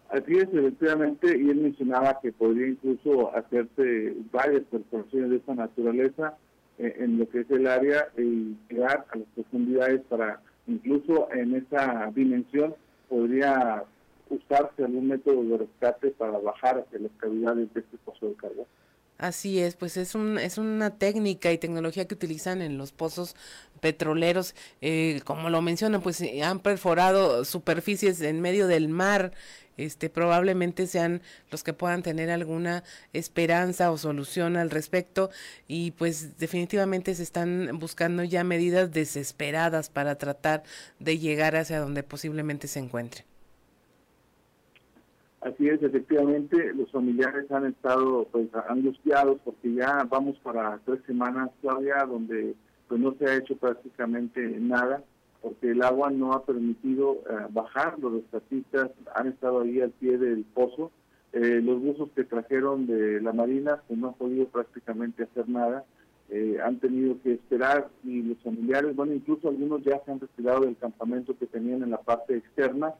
Así 0.09 0.33
es, 0.33 0.49
efectivamente, 0.51 1.27
y 1.27 1.49
él 1.49 1.55
mencionaba 1.55 2.19
que 2.21 2.33
podría 2.33 2.67
incluso 2.67 3.33
hacerse 3.33 4.17
varias 4.33 4.63
perforaciones 4.63 5.29
de 5.29 5.35
esta 5.37 5.55
naturaleza 5.55 6.37
eh, 6.77 6.93
en 6.99 7.19
lo 7.19 7.29
que 7.29 7.39
es 7.39 7.51
el 7.51 7.67
área 7.67 8.09
y 8.17 8.57
llegar 8.69 9.05
a 9.13 9.17
las 9.17 9.27
profundidades 9.33 10.01
para, 10.09 10.41
incluso 10.67 11.29
en 11.31 11.55
esa 11.55 12.11
dimensión, 12.13 12.75
podría 13.09 13.83
usarse 14.29 14.83
algún 14.83 15.07
método 15.07 15.43
de 15.43 15.57
rescate 15.57 16.11
para 16.11 16.37
bajar 16.39 16.85
las 16.91 17.11
cavidades 17.17 17.73
de 17.73 17.79
este 17.79 17.97
pozo 17.97 18.27
de 18.27 18.35
carbón. 18.35 18.65
Así 19.17 19.59
es, 19.59 19.75
pues 19.75 19.95
es, 19.95 20.13
un, 20.13 20.37
es 20.37 20.57
una 20.57 20.97
técnica 20.97 21.51
y 21.53 21.57
tecnología 21.57 22.05
que 22.05 22.15
utilizan 22.15 22.61
en 22.61 22.77
los 22.77 22.91
pozos 22.91 23.35
petroleros. 23.79 24.55
Eh, 24.81 25.21
como 25.23 25.49
lo 25.49 25.61
mencionan, 25.61 26.01
pues 26.01 26.19
eh, 26.19 26.43
han 26.43 26.59
perforado 26.59 27.45
superficies 27.45 28.19
en 28.21 28.41
medio 28.41 28.67
del 28.67 28.89
mar. 28.89 29.31
Este, 29.77 30.09
probablemente 30.09 30.87
sean 30.87 31.21
los 31.51 31.63
que 31.63 31.73
puedan 31.73 32.03
tener 32.03 32.29
alguna 32.29 32.83
esperanza 33.13 33.91
o 33.91 33.97
solución 33.97 34.57
al 34.57 34.69
respecto 34.69 35.29
y 35.67 35.91
pues 35.91 36.37
definitivamente 36.37 37.13
se 37.13 37.23
están 37.23 37.77
buscando 37.79 38.23
ya 38.23 38.43
medidas 38.45 38.91
desesperadas 38.91 39.89
para 39.89 40.17
tratar 40.17 40.63
de 40.99 41.19
llegar 41.19 41.55
hacia 41.57 41.79
donde 41.79 42.03
posiblemente 42.03 42.67
se 42.67 42.79
encuentre. 42.79 43.25
Así 45.45 45.69
es, 45.69 45.79
efectivamente, 45.83 46.73
los 46.73 46.89
familiares 46.89 47.51
han 47.51 47.67
estado 47.67 48.27
pues 48.31 48.47
angustiados 48.67 49.37
porque 49.45 49.75
ya 49.75 50.03
vamos 50.09 50.39
para 50.39 50.79
tres 50.85 51.01
semanas 51.05 51.51
todavía 51.61 52.03
donde 52.03 52.55
pues 52.87 52.99
no 52.99 53.13
se 53.13 53.25
ha 53.25 53.35
hecho 53.35 53.55
prácticamente 53.55 54.41
nada 54.59 55.03
porque 55.43 55.69
el 55.69 55.83
agua 55.83 56.09
no 56.09 56.33
ha 56.33 56.43
permitido 56.43 57.21
eh, 57.29 57.45
bajar, 57.51 57.99
los 57.99 58.13
rescatistas 58.13 58.89
han 59.13 59.27
estado 59.27 59.61
ahí 59.61 59.81
al 59.81 59.91
pie 59.91 60.17
del 60.17 60.45
pozo, 60.45 60.89
eh, 61.31 61.61
los 61.63 61.79
buzos 61.79 62.09
que 62.15 62.23
trajeron 62.23 62.87
de 62.87 63.21
la 63.21 63.31
marina 63.31 63.83
pues 63.87 63.99
no 63.99 64.07
han 64.07 64.13
podido 64.15 64.47
prácticamente 64.47 65.25
hacer 65.25 65.47
nada, 65.47 65.85
eh, 66.29 66.57
han 66.65 66.79
tenido 66.79 67.21
que 67.21 67.33
esperar 67.33 67.89
y 68.03 68.23
los 68.23 68.39
familiares, 68.39 68.95
bueno, 68.95 69.13
incluso 69.13 69.49
algunos 69.49 69.83
ya 69.83 70.01
se 70.03 70.11
han 70.11 70.19
retirado 70.19 70.61
del 70.61 70.75
campamento 70.77 71.37
que 71.37 71.45
tenían 71.45 71.83
en 71.83 71.91
la 71.91 72.01
parte 72.01 72.35
externa, 72.35 72.95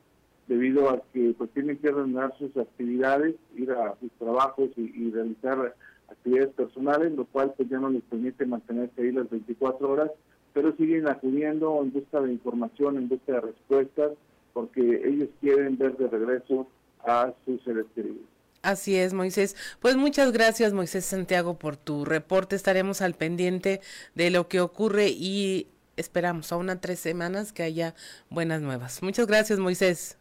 debido 0.47 0.89
a 0.89 1.01
que 1.13 1.33
pues 1.37 1.49
tienen 1.51 1.77
que 1.77 1.91
reanudar 1.91 2.33
sus 2.37 2.55
actividades, 2.57 3.35
ir 3.55 3.71
a 3.71 3.95
sus 3.99 4.11
trabajos 4.13 4.69
y, 4.77 5.11
realizar 5.11 5.75
actividades 6.07 6.53
personales, 6.53 7.11
lo 7.13 7.25
cual 7.25 7.53
pues 7.57 7.67
ya 7.69 7.79
no 7.79 7.89
les 7.89 8.03
permite 8.03 8.45
mantenerse 8.45 9.01
ahí 9.01 9.11
las 9.11 9.29
24 9.29 9.89
horas, 9.89 10.11
pero 10.53 10.75
siguen 10.77 11.07
acudiendo 11.07 11.81
en 11.81 11.91
busca 11.91 12.21
de 12.21 12.31
información, 12.31 12.97
en 12.97 13.09
busca 13.09 13.33
de 13.33 13.41
respuestas, 13.41 14.11
porque 14.53 15.01
ellos 15.05 15.29
quieren 15.41 15.77
ver 15.77 15.97
de 15.97 16.07
regreso 16.07 16.67
a 17.03 17.33
sus 17.43 17.61
seres 17.63 17.85
queridos. 17.95 18.23
Así 18.61 18.95
es, 18.95 19.13
Moisés. 19.13 19.55
Pues 19.79 19.95
muchas 19.95 20.31
gracias, 20.31 20.73
Moisés 20.73 21.05
Santiago, 21.05 21.59
por 21.59 21.77
tu 21.77 22.03
reporte. 22.03 22.55
Estaremos 22.55 23.01
al 23.01 23.13
pendiente 23.13 23.79
de 24.15 24.31
lo 24.31 24.47
que 24.47 24.59
ocurre 24.59 25.09
y 25.09 25.67
esperamos 25.97 26.51
a 26.51 26.57
unas 26.57 26.81
tres 26.81 26.99
semanas 26.99 27.53
que 27.53 27.63
haya 27.63 27.93
buenas 28.29 28.61
nuevas. 28.61 29.03
Muchas 29.03 29.27
gracias, 29.27 29.59
Moisés. 29.59 30.17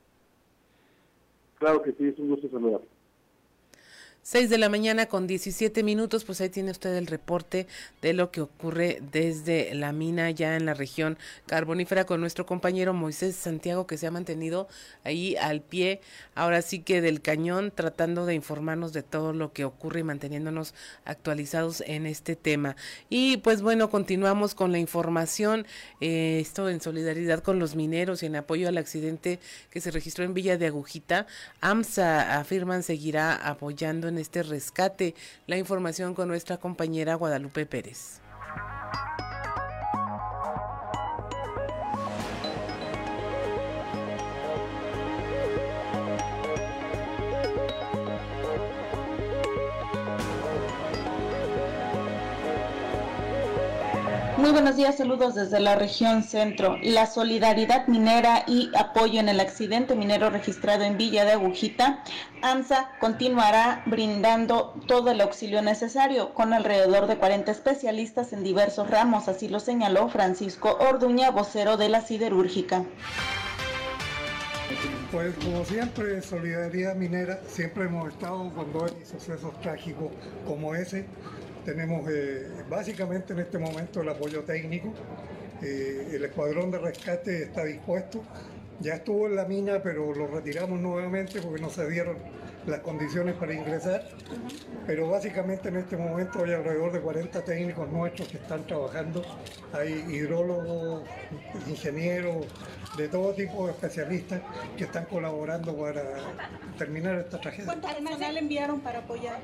Claro 1.64 1.80
que 1.80 1.92
sí, 1.92 2.08
es 2.08 2.18
un 2.18 2.28
gusto 2.28 2.46
saludar. 2.50 2.82
6 4.26 4.48
de 4.48 4.56
la 4.56 4.70
mañana 4.70 5.04
con 5.04 5.26
17 5.26 5.82
minutos, 5.82 6.24
pues 6.24 6.40
ahí 6.40 6.48
tiene 6.48 6.70
usted 6.70 6.94
el 6.94 7.06
reporte 7.06 7.66
de 8.00 8.14
lo 8.14 8.30
que 8.30 8.40
ocurre 8.40 9.02
desde 9.12 9.74
la 9.74 9.92
mina 9.92 10.30
ya 10.30 10.56
en 10.56 10.64
la 10.64 10.72
región 10.72 11.18
carbonífera 11.44 12.06
con 12.06 12.22
nuestro 12.22 12.46
compañero 12.46 12.94
Moisés 12.94 13.36
Santiago 13.36 13.86
que 13.86 13.98
se 13.98 14.06
ha 14.06 14.10
mantenido 14.10 14.66
ahí 15.04 15.36
al 15.36 15.60
pie, 15.60 16.00
ahora 16.34 16.62
sí 16.62 16.78
que 16.78 17.02
del 17.02 17.20
cañón, 17.20 17.70
tratando 17.70 18.24
de 18.24 18.32
informarnos 18.32 18.94
de 18.94 19.02
todo 19.02 19.34
lo 19.34 19.52
que 19.52 19.66
ocurre 19.66 20.00
y 20.00 20.04
manteniéndonos 20.04 20.72
actualizados 21.04 21.82
en 21.86 22.06
este 22.06 22.34
tema. 22.34 22.76
Y 23.10 23.36
pues 23.38 23.60
bueno, 23.60 23.90
continuamos 23.90 24.54
con 24.54 24.72
la 24.72 24.78
información, 24.78 25.66
eh, 26.00 26.38
esto 26.40 26.70
en 26.70 26.80
solidaridad 26.80 27.42
con 27.42 27.58
los 27.58 27.76
mineros 27.76 28.22
y 28.22 28.26
en 28.26 28.36
apoyo 28.36 28.68
al 28.68 28.78
accidente 28.78 29.38
que 29.68 29.82
se 29.82 29.90
registró 29.90 30.24
en 30.24 30.32
Villa 30.32 30.56
de 30.56 30.68
Agujita. 30.68 31.26
AMSA 31.60 32.38
afirman 32.38 32.82
seguirá 32.82 33.34
apoyando 33.34 34.08
en 34.08 34.13
este 34.18 34.42
rescate. 34.42 35.14
La 35.46 35.56
información 35.56 36.14
con 36.14 36.28
nuestra 36.28 36.58
compañera 36.58 37.14
Guadalupe 37.14 37.66
Pérez. 37.66 38.20
Muy 54.44 54.52
buenos 54.52 54.76
días, 54.76 54.98
saludos 54.98 55.34
desde 55.34 55.58
la 55.58 55.74
región 55.74 56.22
centro. 56.22 56.76
La 56.82 57.06
solidaridad 57.06 57.86
minera 57.86 58.44
y 58.46 58.70
apoyo 58.76 59.18
en 59.18 59.30
el 59.30 59.40
accidente 59.40 59.96
minero 59.96 60.28
registrado 60.28 60.84
en 60.84 60.98
Villa 60.98 61.24
de 61.24 61.32
Agujita, 61.32 62.04
AMSA 62.42 62.90
continuará 63.00 63.82
brindando 63.86 64.74
todo 64.86 65.10
el 65.12 65.22
auxilio 65.22 65.62
necesario 65.62 66.34
con 66.34 66.52
alrededor 66.52 67.06
de 67.06 67.16
40 67.16 67.50
especialistas 67.50 68.34
en 68.34 68.44
diversos 68.44 68.90
ramos, 68.90 69.28
así 69.28 69.48
lo 69.48 69.60
señaló 69.60 70.10
Francisco 70.10 70.76
Orduña, 70.78 71.30
vocero 71.30 71.78
de 71.78 71.88
la 71.88 72.02
siderúrgica. 72.02 72.84
Pues 75.10 75.34
como 75.36 75.64
siempre, 75.64 76.20
Solidaridad 76.20 76.96
Minera, 76.96 77.40
siempre 77.46 77.84
hemos 77.84 78.12
estado 78.12 78.50
cuando 78.54 78.84
hay 78.84 79.06
sucesos 79.06 79.58
trágicos 79.62 80.10
como 80.46 80.74
ese, 80.74 81.06
tenemos 81.64 82.08
eh, 82.10 82.46
básicamente 82.68 83.32
en 83.32 83.40
este 83.40 83.58
momento 83.58 84.02
el 84.02 84.08
apoyo 84.08 84.42
técnico. 84.42 84.92
Eh, 85.62 86.10
el 86.12 86.24
escuadrón 86.24 86.70
de 86.70 86.78
rescate 86.78 87.44
está 87.44 87.64
dispuesto. 87.64 88.22
Ya 88.80 88.94
estuvo 88.94 89.26
en 89.28 89.36
la 89.36 89.44
mina, 89.44 89.80
pero 89.82 90.12
lo 90.12 90.26
retiramos 90.26 90.80
nuevamente 90.80 91.40
porque 91.40 91.62
no 91.62 91.70
se 91.70 91.88
dieron 91.88 92.18
las 92.66 92.80
condiciones 92.80 93.34
para 93.36 93.54
ingresar. 93.54 94.04
Pero 94.86 95.08
básicamente 95.08 95.68
en 95.68 95.76
este 95.76 95.96
momento 95.96 96.44
hay 96.44 96.52
alrededor 96.52 96.92
de 96.92 97.00
40 97.00 97.44
técnicos 97.44 97.88
nuestros 97.90 98.28
que 98.28 98.36
están 98.36 98.66
trabajando. 98.66 99.22
Hay 99.72 100.04
hidrólogos, 100.10 101.04
ingenieros, 101.68 102.46
de 102.96 103.08
todo 103.08 103.32
tipo 103.32 103.68
especialistas 103.68 104.40
que 104.76 104.84
están 104.84 105.04
colaborando 105.06 105.76
para 105.76 106.02
terminar 106.76 107.16
esta 107.18 107.40
tragedia. 107.40 107.66
¿Cuánto 107.66 107.88
personal 107.88 108.36
enviaron 108.36 108.80
para 108.80 108.98
apoyar? 109.00 109.38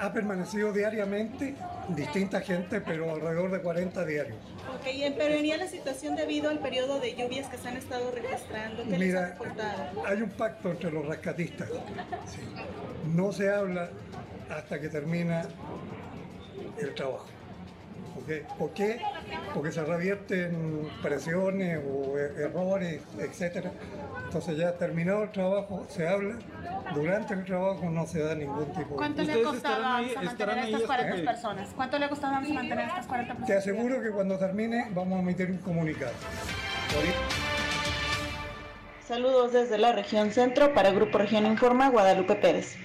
Ha 0.00 0.12
permanecido 0.12 0.72
diariamente 0.72 1.54
distinta 1.88 2.40
gente, 2.40 2.80
pero 2.80 3.12
alrededor 3.14 3.50
de 3.50 3.60
40 3.60 4.04
diarios. 4.04 4.38
Ok, 4.74 4.86
pero 5.16 5.34
venía 5.34 5.56
la 5.56 5.66
situación 5.68 6.16
debido 6.16 6.50
al 6.50 6.58
periodo 6.58 6.98
de 7.00 7.14
lluvias 7.14 7.48
que 7.48 7.58
se 7.58 7.68
han 7.68 7.76
estado 7.76 8.10
registrando. 8.10 8.82
¿Qué 8.84 8.98
Mira, 8.98 8.98
les 8.98 9.14
ha 9.14 9.26
reportado? 9.28 10.06
hay 10.06 10.22
un 10.22 10.30
pacto 10.30 10.70
entre 10.70 10.90
los 10.90 11.06
rescatistas. 11.06 11.68
Sí. 12.26 12.40
No 13.14 13.32
se 13.32 13.50
habla 13.50 13.90
hasta 14.50 14.80
que 14.80 14.88
termina 14.88 15.42
el 16.80 16.94
trabajo. 16.94 17.26
¿Ok? 18.16 18.56
¿Por 18.58 18.70
qué? 18.72 19.00
Porque 19.54 19.72
se 19.72 19.84
revierten 19.84 20.88
presiones 21.02 21.80
o 21.86 22.18
e- 22.18 22.42
errores, 22.44 23.02
etcétera. 23.18 23.72
Entonces 24.24 24.56
ya 24.56 24.72
terminado 24.72 25.24
el 25.24 25.30
trabajo 25.30 25.84
se 25.88 26.08
habla, 26.08 26.36
durante 26.94 27.34
el 27.34 27.44
trabajo 27.44 27.90
no 27.90 28.06
se 28.06 28.20
da 28.20 28.34
ningún 28.34 28.66
tipo 28.72 28.90
de... 28.90 28.96
¿Cuánto 28.96 29.22
le 29.22 29.32
ha 29.32 29.42
costado 29.42 29.84
a 29.84 29.98
AMSA 29.98 30.22
mantener 30.22 30.58
a 30.58 30.64
estas 30.64 30.82
40 30.82 31.30
personas? 31.30 31.68
¿Cuánto 31.76 31.98
le 31.98 32.04
ha 32.04 32.08
costado 32.08 32.34
a 32.34 32.36
AMSA 32.38 32.54
mantener 32.54 32.84
a 32.84 32.88
estas 32.88 33.06
40 33.06 33.34
personas? 33.34 33.48
Te 33.48 33.70
aseguro 33.70 34.02
que 34.02 34.10
cuando 34.10 34.38
termine 34.38 34.86
vamos 34.94 35.18
a 35.18 35.20
emitir 35.22 35.50
un 35.50 35.58
comunicado. 35.58 36.12
Saludos 39.06 39.52
desde 39.52 39.76
la 39.78 39.92
región 39.92 40.30
centro 40.30 40.72
para 40.72 40.90
Grupo 40.90 41.18
Región 41.18 41.44
Informa, 41.44 41.90
Guadalupe 41.90 42.34
Pérez. 42.36 42.76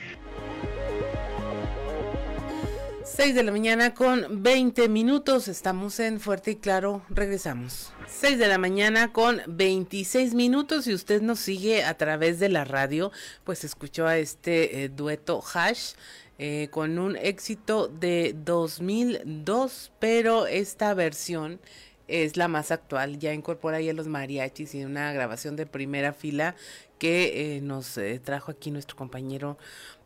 6 3.17 3.33
de 3.33 3.41
la 3.41 3.51
mañana 3.51 3.95
con 3.95 4.43
20 4.43 4.89
minutos. 4.89 5.47
Estamos 5.47 5.99
en 5.99 6.19
Fuerte 6.19 6.51
y 6.51 6.55
Claro. 6.57 7.01
Regresamos. 7.09 7.91
6 8.05 8.37
de 8.37 8.47
la 8.47 8.59
mañana 8.59 9.11
con 9.11 9.41
26 9.47 10.35
minutos. 10.35 10.85
Y 10.85 10.93
usted 10.93 11.23
nos 11.23 11.39
sigue 11.39 11.83
a 11.83 11.97
través 11.97 12.39
de 12.39 12.49
la 12.49 12.63
radio, 12.63 13.11
pues 13.43 13.63
escuchó 13.63 14.05
a 14.05 14.19
este 14.19 14.83
eh, 14.83 14.89
dueto 14.89 15.41
Hash. 15.51 15.93
eh, 16.37 16.67
con 16.69 16.99
un 16.99 17.15
éxito 17.15 17.87
de 17.87 18.35
2002, 18.37 19.91
pero 19.97 20.45
esta 20.45 20.93
versión 20.93 21.59
es 22.07 22.37
la 22.37 22.47
más 22.47 22.69
actual, 22.69 23.17
ya 23.17 23.33
incorpora 23.33 23.81
ya 23.81 23.93
los 23.93 24.07
mariachis 24.07 24.75
y 24.75 24.85
una 24.85 25.11
grabación 25.11 25.55
de 25.55 25.65
primera 25.65 26.13
fila 26.13 26.55
que 26.99 27.55
eh, 27.57 27.61
nos 27.61 27.99
trajo 28.23 28.51
aquí 28.51 28.69
nuestro 28.69 28.95
compañero 28.95 29.57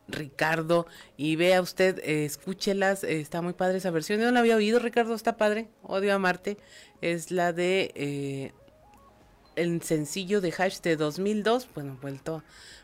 Ricardo 0.07 0.87
y 1.17 1.35
vea 1.35 1.61
usted, 1.61 1.99
eh, 1.99 2.25
escúchelas, 2.25 3.03
eh, 3.03 3.19
está 3.21 3.41
muy 3.41 3.53
padre 3.53 3.77
esa 3.77 3.91
versión. 3.91 4.19
Yo 4.19 4.25
no 4.25 4.31
la 4.31 4.39
había 4.41 4.55
oído, 4.57 4.79
Ricardo, 4.79 5.13
está 5.15 5.37
padre. 5.37 5.67
Odio 5.83 6.13
a 6.13 6.19
Marte. 6.19 6.57
Es 7.01 7.31
la 7.31 7.53
de 7.53 7.91
eh, 7.95 8.51
el 9.55 9.81
sencillo 9.81 10.41
de 10.41 10.53
Hash 10.57 10.79
de 10.81 10.95
2002, 10.95 11.67
bueno, 11.73 11.97
vuelto 12.01 12.43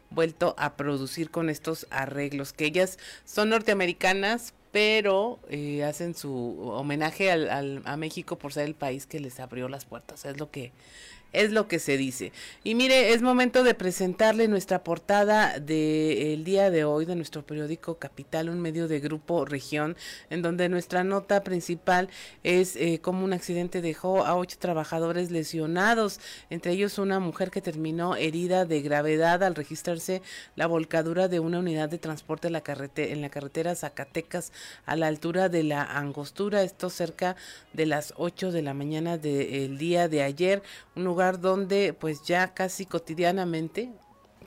vuelto 0.09 0.55
a 0.57 0.77
producir 0.77 1.29
con 1.31 1.49
estos 1.49 1.85
arreglos 1.89 2.53
que 2.53 2.63
ellas 2.63 2.97
son 3.25 3.49
norteamericanas 3.49 4.53
pero 4.71 5.39
hacen 5.85 6.15
su 6.15 6.61
homenaje 6.61 7.29
al- 7.29 7.81
a 7.83 7.97
México 7.97 8.37
por 8.37 8.53
ser 8.53 8.67
el 8.67 8.73
país 8.73 9.05
que 9.05 9.19
les 9.19 9.41
abrió 9.41 9.67
las 9.67 9.83
puertas 9.83 10.23
es 10.23 10.37
lo 10.39 10.49
que 10.49 10.71
es 11.33 11.51
lo 11.51 11.67
que 11.67 11.79
se 11.79 11.97
dice. 11.97 12.31
Y 12.63 12.75
mire, 12.75 13.13
es 13.13 13.21
momento 13.21 13.63
de 13.63 13.73
presentarle 13.73 14.47
nuestra 14.47 14.83
portada 14.83 15.59
del 15.59 16.43
día 16.43 16.69
de 16.71 16.83
hoy 16.83 17.05
de 17.05 17.15
nuestro 17.15 17.45
periódico 17.45 17.97
Capital, 17.97 18.49
un 18.49 18.59
medio 18.59 18.87
de 18.87 18.99
Grupo 18.99 19.45
Región, 19.45 19.95
en 20.29 20.41
donde 20.41 20.69
nuestra 20.69 21.03
nota 21.03 21.43
principal 21.43 22.09
es 22.43 22.75
eh, 22.75 22.99
cómo 23.01 23.25
un 23.25 23.33
accidente 23.33 23.81
dejó 23.81 24.25
a 24.25 24.35
ocho 24.35 24.57
trabajadores 24.59 25.31
lesionados, 25.31 26.19
entre 26.49 26.71
ellos 26.71 26.97
una 26.97 27.19
mujer 27.19 27.51
que 27.51 27.61
terminó 27.61 28.15
herida 28.15 28.65
de 28.65 28.81
gravedad 28.81 29.43
al 29.43 29.55
registrarse 29.55 30.21
la 30.55 30.67
volcadura 30.67 31.27
de 31.27 31.39
una 31.39 31.59
unidad 31.59 31.89
de 31.89 31.97
transporte 31.97 32.47
en 32.47 32.53
la, 32.53 32.63
carrete- 32.63 33.11
en 33.11 33.21
la 33.21 33.29
carretera 33.29 33.75
Zacatecas 33.75 34.51
a 34.85 34.95
la 34.95 35.07
altura 35.07 35.49
de 35.49 35.63
la 35.63 35.83
Angostura, 35.83 36.63
esto 36.63 36.89
cerca 36.89 37.35
de 37.73 37.85
las 37.85 38.13
8 38.17 38.51
de 38.51 38.61
la 38.61 38.73
mañana 38.73 39.17
del 39.17 39.77
día 39.77 40.07
de 40.07 40.23
ayer, 40.23 40.61
un 40.95 41.03
lugar 41.03 41.16
donde 41.17 41.93
pues 41.93 42.23
ya 42.23 42.53
casi 42.53 42.85
cotidianamente 42.85 43.91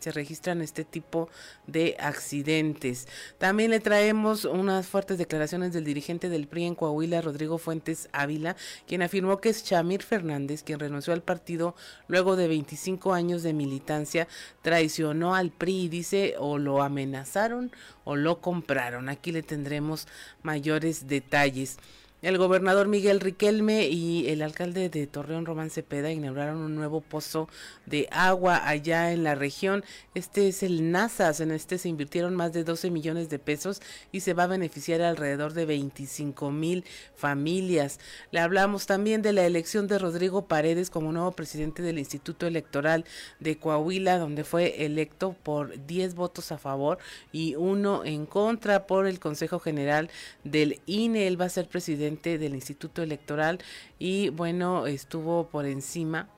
se 0.00 0.12
registran 0.12 0.62
este 0.62 0.84
tipo 0.84 1.28
de 1.66 1.96
accidentes. 2.00 3.06
También 3.38 3.70
le 3.70 3.80
traemos 3.80 4.44
unas 4.44 4.86
fuertes 4.86 5.18
declaraciones 5.18 5.72
del 5.72 5.84
dirigente 5.84 6.28
del 6.28 6.48
PRI 6.48 6.64
en 6.64 6.74
Coahuila, 6.74 7.20
Rodrigo 7.20 7.58
Fuentes 7.58 8.08
Ávila, 8.12 8.56
quien 8.86 9.02
afirmó 9.02 9.40
que 9.40 9.50
es 9.50 9.62
Chamir 9.64 10.02
Fernández, 10.02 10.62
quien 10.62 10.80
renunció 10.80 11.12
al 11.12 11.22
partido 11.22 11.74
luego 12.08 12.36
de 12.36 12.48
25 12.48 13.12
años 13.12 13.42
de 13.42 13.52
militancia, 13.52 14.26
traicionó 14.62 15.34
al 15.34 15.50
PRI 15.50 15.84
y 15.84 15.88
dice 15.88 16.34
o 16.38 16.58
lo 16.58 16.82
amenazaron 16.82 17.70
o 18.04 18.16
lo 18.16 18.40
compraron. 18.40 19.08
Aquí 19.08 19.32
le 19.32 19.42
tendremos 19.42 20.08
mayores 20.42 21.06
detalles. 21.08 21.78
El 22.22 22.36
gobernador 22.36 22.86
Miguel 22.86 23.18
Riquelme 23.18 23.88
y 23.88 24.28
el 24.28 24.42
alcalde 24.42 24.90
de 24.90 25.06
Torreón, 25.06 25.46
Román 25.46 25.70
Cepeda, 25.70 26.12
inauguraron 26.12 26.58
un 26.58 26.74
nuevo 26.74 27.00
pozo 27.00 27.48
de 27.86 28.08
agua 28.10 28.68
allá 28.68 29.12
en 29.12 29.24
la 29.24 29.34
región. 29.34 29.84
Este 30.14 30.46
es 30.46 30.62
el 30.62 30.92
NASAS. 30.92 31.40
En 31.40 31.50
este 31.50 31.78
se 31.78 31.88
invirtieron 31.88 32.36
más 32.36 32.52
de 32.52 32.62
12 32.62 32.90
millones 32.90 33.30
de 33.30 33.38
pesos 33.38 33.80
y 34.12 34.20
se 34.20 34.34
va 34.34 34.42
a 34.42 34.48
beneficiar 34.48 35.00
a 35.00 35.08
alrededor 35.08 35.54
de 35.54 35.64
25 35.64 36.50
mil 36.50 36.84
familias. 37.14 37.98
Le 38.32 38.40
hablamos 38.40 38.84
también 38.84 39.22
de 39.22 39.32
la 39.32 39.46
elección 39.46 39.88
de 39.88 39.98
Rodrigo 39.98 40.44
Paredes 40.44 40.90
como 40.90 41.12
nuevo 41.12 41.32
presidente 41.32 41.82
del 41.82 41.98
Instituto 41.98 42.46
Electoral 42.46 43.06
de 43.38 43.56
Coahuila, 43.56 44.18
donde 44.18 44.44
fue 44.44 44.84
electo 44.84 45.34
por 45.42 45.86
10 45.86 46.16
votos 46.16 46.52
a 46.52 46.58
favor 46.58 46.98
y 47.32 47.54
uno 47.54 48.04
en 48.04 48.26
contra 48.26 48.86
por 48.86 49.06
el 49.06 49.18
Consejo 49.18 49.58
General 49.58 50.10
del 50.44 50.80
INE. 50.84 51.26
Él 51.26 51.40
va 51.40 51.46
a 51.46 51.48
ser 51.48 51.66
presidente 51.66 52.09
del 52.38 52.54
Instituto 52.54 53.02
Electoral 53.02 53.58
y 53.98 54.30
bueno, 54.30 54.86
estuvo 54.86 55.48
por 55.48 55.66
encima 55.66 56.28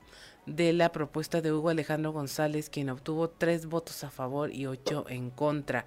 de 0.47 0.73
la 0.73 0.91
propuesta 0.91 1.41
de 1.41 1.53
Hugo 1.53 1.69
Alejandro 1.69 2.13
González, 2.13 2.69
quien 2.69 2.91
obtuvo 2.91 3.31
tres 3.31 3.67
votos 3.67 4.03
a 4.03 4.11
favor 4.11 4.53
y 4.53 4.67
ocho 4.67 5.05
en 5.09 5.31
contra. 5.31 5.85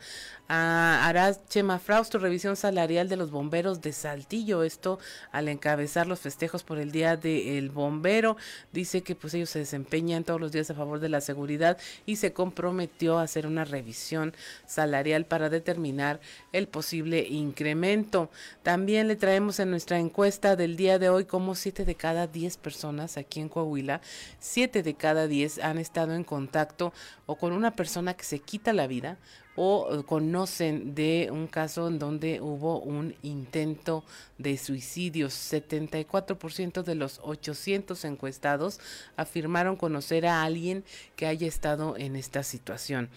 A 0.48 1.06
Araz 1.08 1.46
Chema 1.50 1.80
Frausto, 1.80 2.20
revisión 2.20 2.56
salarial 2.56 3.10
de 3.10 3.18
los 3.18 3.32
bomberos 3.32 3.82
de 3.82 3.92
Saltillo, 3.92 4.64
esto 4.64 5.00
al 5.32 5.50
encabezar 5.50 6.08
los 6.08 6.20
festejos 6.20 6.64
por 6.64 6.78
el 6.78 6.92
Día 6.92 7.18
del 7.18 7.70
Bombero, 7.70 8.38
dice 8.72 9.02
que 9.02 9.16
pues 9.16 9.34
ellos 9.34 9.50
se 9.50 9.60
desempeñan 9.60 10.24
todos 10.24 10.40
los 10.40 10.52
días 10.52 10.70
a 10.70 10.76
favor 10.76 11.00
de 11.00 11.10
la 11.10 11.22
seguridad 11.22 11.78
y 12.06 12.16
se 12.16 12.32
comprometió 12.32 13.18
a 13.18 13.24
hacer 13.24 13.48
una 13.48 13.66
revisión 13.66 14.34
salarial 14.66 15.26
para 15.26 15.50
determinar 15.50 16.22
el 16.54 16.68
posible 16.68 17.28
incremento. 17.28 18.30
También 18.64 19.08
le 19.08 19.16
traemos 19.16 19.60
en 19.60 19.72
nuestra 19.72 20.00
encuesta 20.00 20.56
del 20.56 20.78
día 20.78 21.00
de 21.00 21.10
hoy 21.10 21.26
como 21.26 21.56
siete 21.56 21.84
de 21.84 21.96
cada 21.96 22.28
diez 22.28 22.56
personas 22.58 23.18
aquí 23.18 23.42
en 23.42 23.50
Coahuila, 23.50 24.02
siete 24.46 24.84
de 24.84 24.94
cada 24.94 25.28
diez 25.28 25.58
han 25.58 25.80
estado 25.80 26.14
en 26.14 26.24
contacto 26.24 26.94
o 27.26 27.36
con 27.36 27.52
una 27.52 27.76
persona 27.76 28.14
que 28.14 28.24
se 28.24 28.40
quita 28.40 28.74
la 28.74 28.86
vida 28.86 29.18
o 29.56 30.04
conocen 30.06 30.94
de 30.94 31.30
un 31.32 31.48
caso 31.48 31.88
en 31.88 31.98
donde 31.98 32.42
hubo 32.42 32.80
un 32.80 33.16
intento 33.24 34.04
de 34.38 34.58
suicidio. 34.58 35.28
74% 35.28 36.84
de 36.84 36.96
los 36.96 37.20
800 37.24 38.06
encuestados 38.06 38.80
afirmaron 39.18 39.78
conocer 39.78 40.28
a 40.28 40.44
alguien 40.44 40.84
que 41.16 41.26
haya 41.26 41.48
estado 41.48 41.98
en 41.98 42.16
esta 42.16 42.44
situación. 42.44 43.10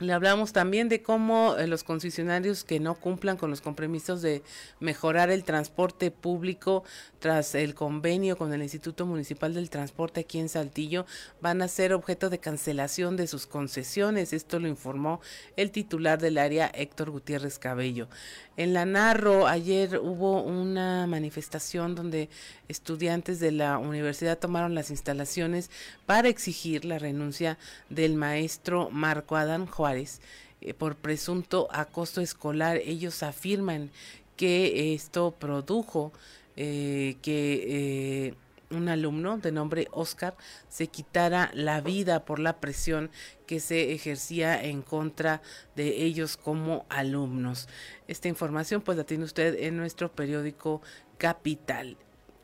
Le 0.00 0.14
hablamos 0.14 0.54
también 0.54 0.88
de 0.88 1.02
cómo 1.02 1.56
eh, 1.58 1.66
los 1.66 1.84
concesionarios 1.84 2.64
que 2.64 2.80
no 2.80 2.94
cumplan 2.94 3.36
con 3.36 3.50
los 3.50 3.60
compromisos 3.60 4.22
de 4.22 4.42
mejorar 4.78 5.30
el 5.30 5.44
transporte 5.44 6.10
público 6.10 6.84
tras 7.18 7.54
el 7.54 7.74
convenio 7.74 8.38
con 8.38 8.50
el 8.54 8.62
Instituto 8.62 9.04
Municipal 9.04 9.52
del 9.52 9.68
Transporte 9.68 10.20
aquí 10.20 10.38
en 10.38 10.48
Saltillo 10.48 11.04
van 11.42 11.60
a 11.60 11.68
ser 11.68 11.92
objeto 11.92 12.30
de 12.30 12.38
cancelación 12.38 13.18
de 13.18 13.26
sus 13.26 13.46
concesiones. 13.46 14.32
Esto 14.32 14.58
lo 14.58 14.68
informó 14.68 15.20
el 15.56 15.70
titular 15.70 16.18
del 16.18 16.38
área 16.38 16.72
Héctor 16.74 17.10
Gutiérrez 17.10 17.58
Cabello. 17.58 18.08
En 18.56 18.72
la 18.72 18.86
Narro 18.86 19.46
ayer 19.46 19.98
hubo 19.98 20.42
una 20.42 21.06
manifestación 21.08 21.94
donde 21.94 22.30
estudiantes 22.70 23.40
de 23.40 23.50
la 23.50 23.78
universidad 23.78 24.38
tomaron 24.38 24.74
las 24.74 24.90
instalaciones 24.90 25.70
para 26.06 26.28
exigir 26.28 26.84
la 26.84 26.98
renuncia 26.98 27.58
del 27.88 28.14
maestro 28.14 28.90
Marco 28.90 29.36
Adán 29.36 29.66
Juárez 29.66 30.20
eh, 30.60 30.72
por 30.72 30.96
presunto 30.96 31.68
acoso 31.72 32.20
escolar. 32.20 32.76
Ellos 32.76 33.22
afirman 33.22 33.90
que 34.36 34.94
esto 34.94 35.32
produjo 35.38 36.12
eh, 36.56 37.16
que 37.22 38.28
eh, 38.28 38.34
un 38.70 38.88
alumno 38.88 39.38
de 39.38 39.50
nombre 39.50 39.88
Oscar 39.90 40.36
se 40.68 40.86
quitara 40.86 41.50
la 41.54 41.80
vida 41.80 42.24
por 42.24 42.38
la 42.38 42.60
presión 42.60 43.10
que 43.46 43.58
se 43.58 43.92
ejercía 43.92 44.62
en 44.62 44.82
contra 44.82 45.42
de 45.74 46.04
ellos 46.04 46.36
como 46.36 46.86
alumnos. 46.88 47.68
Esta 48.06 48.28
información 48.28 48.80
pues 48.80 48.96
la 48.96 49.04
tiene 49.04 49.24
usted 49.24 49.56
en 49.58 49.76
nuestro 49.76 50.12
periódico 50.12 50.82
Capital. 51.18 51.96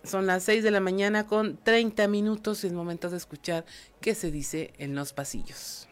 Son 0.06 0.26
las 0.26 0.44
6 0.44 0.62
de 0.62 0.70
la 0.70 0.78
mañana 0.78 1.26
con 1.26 1.56
30 1.56 2.06
minutos 2.06 2.62
y 2.62 2.68
es 2.68 2.72
momento 2.72 3.10
de 3.10 3.16
escuchar 3.16 3.64
qué 4.00 4.14
se 4.14 4.30
dice 4.30 4.72
en 4.78 4.94
los 4.94 5.12
pasillos. 5.12 5.88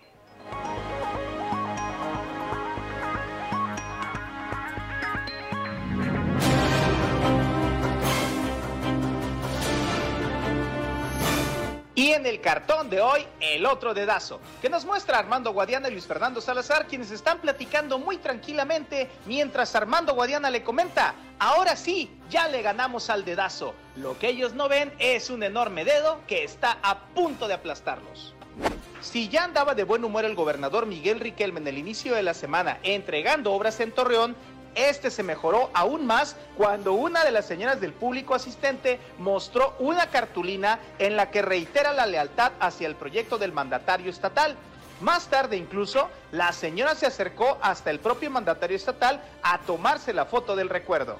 En 12.15 12.27
el 12.27 12.41
cartón 12.41 12.89
de 12.91 13.01
hoy, 13.01 13.27
el 13.41 13.67
otro 13.67 13.93
dedazo, 13.93 14.41
que 14.63 14.71
nos 14.71 14.85
muestra 14.85 15.19
Armando 15.19 15.53
Guadiana 15.53 15.89
y 15.89 15.93
Luis 15.93 16.07
Fernando 16.07 16.41
Salazar, 16.41 16.87
quienes 16.87 17.11
están 17.11 17.41
platicando 17.41 17.99
muy 17.99 18.19
tranquilamente, 18.19 19.11
mientras 19.27 19.75
Armando 19.75 20.15
Guadiana 20.15 20.51
le 20.51 20.63
comenta, 20.63 21.15
ahora 21.39 21.77
sí, 21.77 22.11
ya 22.31 22.49
le 22.49 22.63
ganamos 22.63 23.11
al 23.11 23.25
dedazo. 23.25 23.75
Lo 23.97 24.19
que 24.19 24.29
ellos 24.29 24.55
no 24.55 24.69
ven 24.69 24.93
es 24.99 25.29
un 25.31 25.43
enorme 25.43 25.85
dedo 25.85 26.21
que 26.27 26.45
está 26.45 26.79
a 26.83 27.01
punto 27.01 27.49
de 27.49 27.55
aplastarlos. 27.55 28.35
Si 29.01 29.29
ya 29.29 29.45
andaba 29.45 29.75
de 29.75 29.85
buen 29.85 30.05
humor 30.05 30.25
el 30.25 30.35
gobernador 30.35 30.87
Miguel 30.87 31.21
Riquelme 31.21 31.61
en 31.61 31.69
el 31.69 31.79
inicio 31.79 32.15
de 32.15 32.23
la 32.23 32.33
semana 32.33 32.79
entregando 32.83 33.53
obras 33.53 33.81
en 33.81 33.93
Torreón, 33.93 34.37
este 34.75 35.11
se 35.11 35.23
mejoró 35.23 35.71
aún 35.75 36.07
más 36.07 36.37
cuando 36.57 36.93
una 36.93 37.25
de 37.25 37.31
las 37.31 37.47
señoras 37.47 37.81
del 37.81 37.93
público 37.93 38.35
asistente 38.35 39.01
mostró 39.19 39.75
una 39.79 40.11
cartulina 40.11 40.79
en 40.99 41.17
la 41.17 41.31
que 41.31 41.43
reitera 41.43 41.93
la 41.93 42.07
lealtad 42.07 42.53
hacia 42.61 42.87
el 42.87 42.97
proyecto 42.97 43.39
del 43.39 43.53
mandatario 43.53 44.11
estatal. 44.11 44.57
Más 45.01 45.27
tarde 45.27 45.57
incluso, 45.57 46.09
la 46.31 46.53
señora 46.53 46.95
se 46.95 47.07
acercó 47.07 47.59
hasta 47.61 47.91
el 47.91 47.99
propio 47.99 48.31
mandatario 48.31 48.77
estatal 48.77 49.21
a 49.43 49.59
tomarse 49.59 50.13
la 50.13 50.25
foto 50.25 50.57
del 50.57 50.69
recuerdo. 50.69 51.19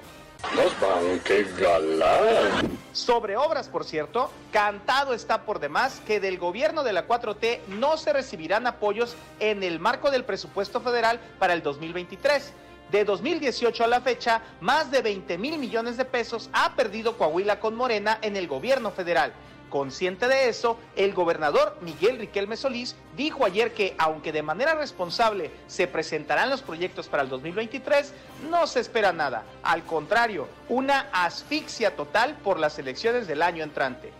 ¡Qué 1.23 1.45
galán! 1.57 2.77
Sobre 2.93 3.35
obras, 3.35 3.67
por 3.67 3.83
cierto, 3.83 4.31
cantado 4.51 5.13
está 5.13 5.41
por 5.41 5.59
demás 5.59 6.01
que 6.05 6.19
del 6.19 6.37
gobierno 6.37 6.83
de 6.83 6.93
la 6.93 7.07
4T 7.07 7.61
no 7.67 7.97
se 7.97 8.13
recibirán 8.13 8.67
apoyos 8.67 9.15
en 9.39 9.63
el 9.63 9.79
marco 9.79 10.11
del 10.11 10.23
presupuesto 10.23 10.81
federal 10.81 11.19
para 11.39 11.53
el 11.53 11.63
2023. 11.63 12.53
De 12.91 13.03
2018 13.03 13.83
a 13.83 13.87
la 13.87 14.01
fecha, 14.01 14.41
más 14.61 14.91
de 14.91 15.01
20 15.01 15.37
mil 15.37 15.57
millones 15.57 15.97
de 15.97 16.05
pesos 16.05 16.49
ha 16.53 16.75
perdido 16.75 17.17
Coahuila 17.17 17.59
con 17.59 17.75
Morena 17.75 18.19
en 18.21 18.37
el 18.37 18.47
gobierno 18.47 18.91
federal. 18.91 19.33
Consciente 19.69 20.27
de 20.27 20.47
eso, 20.47 20.77
el 20.95 21.13
gobernador 21.13 21.77
Miguel 21.81 22.19
Riquelme 22.19 22.55
Solís 22.55 22.95
dijo 23.17 23.43
ayer 23.43 23.73
que, 23.73 23.95
aunque 23.97 24.31
de 24.31 24.43
manera 24.43 24.75
responsable 24.75 25.51
se 25.67 25.87
presentarán 25.87 26.51
los 26.51 26.61
proyectos 26.61 27.07
para 27.07 27.23
el 27.23 27.29
2023, 27.29 28.13
no 28.49 28.67
se 28.67 28.79
espera 28.79 29.11
nada. 29.11 29.43
Al 29.63 29.83
contrario, 29.83 30.47
una 30.69 31.09
asfixia 31.11 31.95
total 31.95 32.35
por 32.43 32.59
las 32.59 32.77
elecciones 32.77 33.27
del 33.27 33.41
año 33.41 33.63
entrante. 33.63 34.13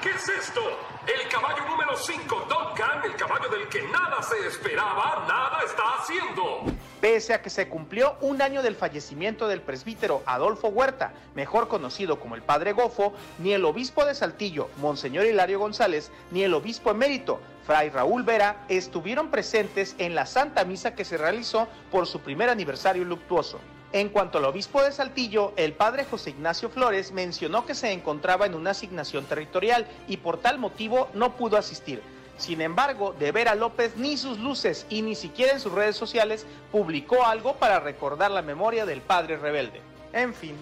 ¿Qué 0.00 0.10
es 0.10 0.28
esto? 0.28 0.60
El 1.06 1.28
caballo 1.28 1.64
número 1.68 1.96
5, 1.96 2.46
Duncan, 2.48 3.04
el 3.04 3.16
caballo 3.16 3.48
del 3.48 3.68
que 3.68 3.82
nada 3.82 4.22
se 4.22 4.46
esperaba, 4.46 5.24
nada 5.28 5.60
está 5.64 5.82
haciendo. 5.98 6.62
Pese 7.00 7.34
a 7.34 7.42
que 7.42 7.50
se 7.50 7.68
cumplió 7.68 8.16
un 8.20 8.40
año 8.40 8.62
del 8.62 8.76
fallecimiento 8.76 9.48
del 9.48 9.60
presbítero 9.60 10.22
Adolfo 10.24 10.68
Huerta, 10.68 11.12
mejor 11.34 11.66
conocido 11.66 12.20
como 12.20 12.36
el 12.36 12.42
Padre 12.42 12.72
Gofo, 12.72 13.12
ni 13.38 13.52
el 13.52 13.64
obispo 13.64 14.04
de 14.04 14.14
Saltillo, 14.14 14.68
Monseñor 14.78 15.26
Hilario 15.26 15.58
González, 15.58 16.12
ni 16.30 16.44
el 16.44 16.54
obispo 16.54 16.92
emérito, 16.92 17.40
Fray 17.66 17.90
Raúl 17.90 18.22
Vera, 18.22 18.64
estuvieron 18.68 19.30
presentes 19.30 19.96
en 19.98 20.14
la 20.14 20.26
Santa 20.26 20.64
Misa 20.64 20.94
que 20.94 21.04
se 21.04 21.18
realizó 21.18 21.66
por 21.90 22.06
su 22.06 22.20
primer 22.20 22.48
aniversario 22.48 23.04
luctuoso. 23.04 23.58
En 23.92 24.08
cuanto 24.08 24.38
al 24.38 24.46
obispo 24.46 24.82
de 24.82 24.90
Saltillo, 24.90 25.52
el 25.56 25.74
padre 25.74 26.06
José 26.06 26.30
Ignacio 26.30 26.70
Flores 26.70 27.12
mencionó 27.12 27.66
que 27.66 27.74
se 27.74 27.92
encontraba 27.92 28.46
en 28.46 28.54
una 28.54 28.70
asignación 28.70 29.26
territorial 29.26 29.86
y 30.08 30.16
por 30.16 30.38
tal 30.38 30.58
motivo 30.58 31.10
no 31.12 31.36
pudo 31.36 31.58
asistir. 31.58 32.02
Sin 32.38 32.62
embargo, 32.62 33.14
de 33.18 33.32
Vera 33.32 33.54
López 33.54 33.96
ni 33.96 34.16
sus 34.16 34.38
luces 34.38 34.86
y 34.88 35.02
ni 35.02 35.14
siquiera 35.14 35.52
en 35.52 35.60
sus 35.60 35.72
redes 35.72 35.94
sociales 35.94 36.46
publicó 36.72 37.26
algo 37.26 37.56
para 37.56 37.80
recordar 37.80 38.30
la 38.30 38.40
memoria 38.40 38.86
del 38.86 39.02
padre 39.02 39.36
rebelde. 39.36 39.82
En 40.14 40.32
fin. 40.32 40.56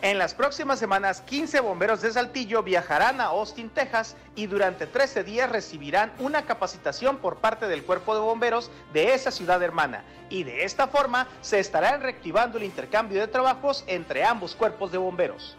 En 0.00 0.16
las 0.16 0.32
próximas 0.32 0.78
semanas, 0.78 1.22
15 1.22 1.58
bomberos 1.58 2.02
de 2.02 2.12
Saltillo 2.12 2.62
viajarán 2.62 3.20
a 3.20 3.24
Austin, 3.24 3.68
Texas, 3.68 4.14
y 4.36 4.46
durante 4.46 4.86
13 4.86 5.24
días 5.24 5.50
recibirán 5.50 6.12
una 6.20 6.42
capacitación 6.42 7.16
por 7.16 7.38
parte 7.38 7.66
del 7.66 7.82
cuerpo 7.82 8.14
de 8.14 8.20
bomberos 8.20 8.70
de 8.92 9.12
esa 9.14 9.32
ciudad 9.32 9.60
hermana. 9.60 10.04
Y 10.30 10.44
de 10.44 10.62
esta 10.62 10.86
forma 10.86 11.26
se 11.40 11.58
estará 11.58 11.96
reactivando 11.96 12.58
el 12.58 12.64
intercambio 12.64 13.20
de 13.20 13.26
trabajos 13.26 13.82
entre 13.88 14.22
ambos 14.24 14.54
cuerpos 14.54 14.92
de 14.92 14.98
bomberos. 14.98 15.57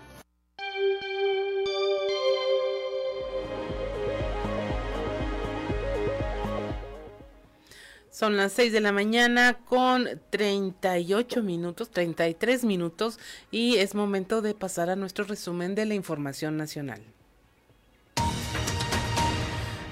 Son 8.19 8.35
las 8.35 8.51
6 8.51 8.73
de 8.73 8.81
la 8.81 8.91
mañana 8.91 9.53
con 9.63 10.05
38 10.29 11.41
minutos, 11.41 11.89
33 11.89 12.65
minutos 12.65 13.17
y 13.49 13.77
es 13.77 13.95
momento 13.95 14.41
de 14.41 14.53
pasar 14.53 14.89
a 14.89 14.97
nuestro 14.97 15.23
resumen 15.23 15.73
de 15.73 15.85
la 15.85 15.93
información 15.93 16.57
nacional. 16.57 17.01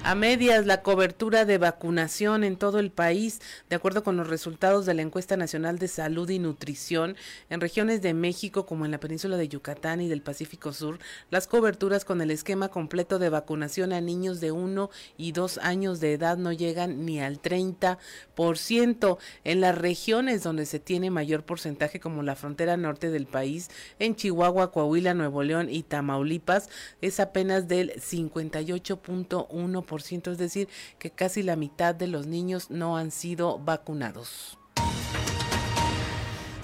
A 0.08 0.14
medias 0.14 0.64
la 0.64 0.80
cobertura 0.80 1.44
de 1.44 1.58
vacunación 1.58 2.42
en 2.42 2.56
todo 2.56 2.78
el 2.78 2.90
país, 2.90 3.42
de 3.68 3.76
acuerdo 3.76 4.02
con 4.02 4.16
los 4.16 4.26
resultados 4.26 4.86
de 4.86 4.94
la 4.94 5.02
encuesta 5.02 5.36
nacional 5.36 5.78
de 5.78 5.86
salud 5.86 6.30
y 6.30 6.38
nutrición, 6.38 7.14
en 7.50 7.60
regiones 7.60 8.00
de 8.00 8.14
México 8.14 8.64
como 8.64 8.86
en 8.86 8.90
la 8.90 9.00
península 9.00 9.36
de 9.36 9.48
Yucatán 9.48 10.00
y 10.00 10.08
del 10.08 10.22
Pacífico 10.22 10.72
Sur, 10.72 10.98
las 11.28 11.46
coberturas 11.46 12.06
con 12.06 12.22
el 12.22 12.30
esquema 12.30 12.70
completo 12.70 13.18
de 13.18 13.28
vacunación 13.28 13.92
a 13.92 14.00
niños 14.00 14.40
de 14.40 14.50
1 14.50 14.88
y 15.18 15.32
2 15.32 15.58
años 15.58 16.00
de 16.00 16.14
edad 16.14 16.38
no 16.38 16.52
llegan 16.52 17.04
ni 17.04 17.20
al 17.20 17.42
30%. 17.42 19.18
En 19.44 19.60
las 19.60 19.76
regiones 19.76 20.42
donde 20.42 20.64
se 20.64 20.80
tiene 20.80 21.10
mayor 21.10 21.42
porcentaje 21.42 22.00
como 22.00 22.22
la 22.22 22.34
frontera 22.34 22.78
norte 22.78 23.10
del 23.10 23.26
país, 23.26 23.68
en 23.98 24.16
Chihuahua, 24.16 24.72
Coahuila, 24.72 25.12
Nuevo 25.12 25.42
León 25.42 25.68
y 25.68 25.82
Tamaulipas, 25.82 26.70
es 27.02 27.20
apenas 27.20 27.68
del 27.68 27.92
58.1%, 27.92 29.97
es 30.32 30.38
decir, 30.38 30.68
que 30.98 31.10
casi 31.10 31.42
la 31.42 31.56
mitad 31.56 31.94
de 31.94 32.06
los 32.06 32.26
niños 32.26 32.70
no 32.70 32.96
han 32.96 33.10
sido 33.10 33.58
vacunados. 33.58 34.58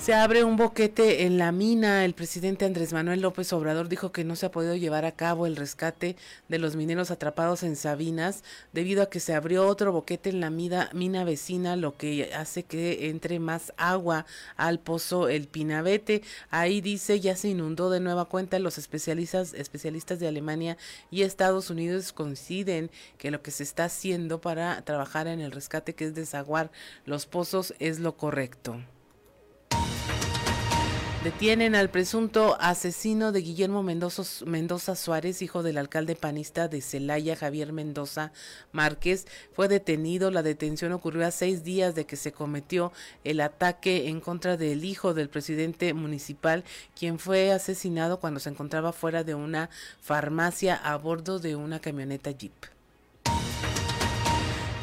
Se 0.04 0.12
abre 0.12 0.44
un 0.44 0.58
boquete 0.58 1.24
en 1.24 1.38
la 1.38 1.50
mina. 1.50 2.04
El 2.04 2.12
presidente 2.12 2.66
Andrés 2.66 2.92
Manuel 2.92 3.22
López 3.22 3.50
Obrador 3.54 3.88
dijo 3.88 4.12
que 4.12 4.22
no 4.22 4.36
se 4.36 4.44
ha 4.44 4.50
podido 4.50 4.76
llevar 4.76 5.06
a 5.06 5.12
cabo 5.12 5.46
el 5.46 5.56
rescate 5.56 6.16
de 6.46 6.58
los 6.58 6.76
mineros 6.76 7.10
atrapados 7.10 7.62
en 7.62 7.74
Sabinas 7.74 8.44
debido 8.74 9.02
a 9.02 9.08
que 9.08 9.18
se 9.18 9.32
abrió 9.32 9.66
otro 9.66 9.92
boquete 9.92 10.28
en 10.28 10.40
la 10.40 10.50
mina, 10.50 11.24
vecina, 11.24 11.76
lo 11.76 11.96
que 11.96 12.34
hace 12.34 12.64
que 12.64 13.08
entre 13.08 13.38
más 13.38 13.72
agua 13.78 14.26
al 14.58 14.78
pozo 14.78 15.30
El 15.30 15.48
Pinabete. 15.48 16.20
Ahí 16.50 16.82
dice 16.82 17.18
ya 17.18 17.34
se 17.34 17.48
inundó 17.48 17.88
de 17.88 18.00
nueva 18.00 18.26
cuenta. 18.26 18.58
Los 18.58 18.76
especialistas, 18.76 19.54
especialistas 19.54 20.20
de 20.20 20.28
Alemania 20.28 20.76
y 21.10 21.22
Estados 21.22 21.70
Unidos 21.70 22.12
coinciden 22.12 22.90
que 23.16 23.30
lo 23.30 23.40
que 23.40 23.50
se 23.50 23.62
está 23.62 23.86
haciendo 23.86 24.42
para 24.42 24.82
trabajar 24.82 25.28
en 25.28 25.40
el 25.40 25.50
rescate, 25.50 25.94
que 25.94 26.04
es 26.04 26.14
desaguar 26.14 26.70
los 27.06 27.24
pozos, 27.24 27.72
es 27.78 28.00
lo 28.00 28.18
correcto. 28.18 28.82
Detienen 31.24 31.74
al 31.74 31.88
presunto 31.88 32.58
asesino 32.60 33.32
de 33.32 33.40
Guillermo 33.40 33.82
Mendoza, 33.82 34.44
Mendoza, 34.44 34.94
Suárez, 34.94 35.40
hijo 35.40 35.62
del 35.62 35.78
alcalde 35.78 36.16
panista 36.16 36.68
de 36.68 36.82
Celaya, 36.82 37.34
Javier 37.34 37.72
Mendoza 37.72 38.30
Márquez. 38.72 39.26
Fue 39.54 39.66
detenido. 39.66 40.30
La 40.30 40.42
detención 40.42 40.92
ocurrió 40.92 41.26
a 41.26 41.30
seis 41.30 41.64
días 41.64 41.94
de 41.94 42.04
que 42.04 42.16
se 42.16 42.32
cometió 42.32 42.92
el 43.24 43.40
ataque 43.40 44.10
en 44.10 44.20
contra 44.20 44.58
del 44.58 44.84
hijo 44.84 45.14
del 45.14 45.30
presidente 45.30 45.94
municipal, 45.94 46.62
quien 46.94 47.18
fue 47.18 47.52
asesinado 47.52 48.20
cuando 48.20 48.38
se 48.38 48.50
encontraba 48.50 48.92
fuera 48.92 49.24
de 49.24 49.34
una 49.34 49.70
farmacia 50.02 50.74
a 50.74 50.94
bordo 50.98 51.38
de 51.38 51.56
una 51.56 51.80
camioneta 51.80 52.32
Jeep. 52.32 52.73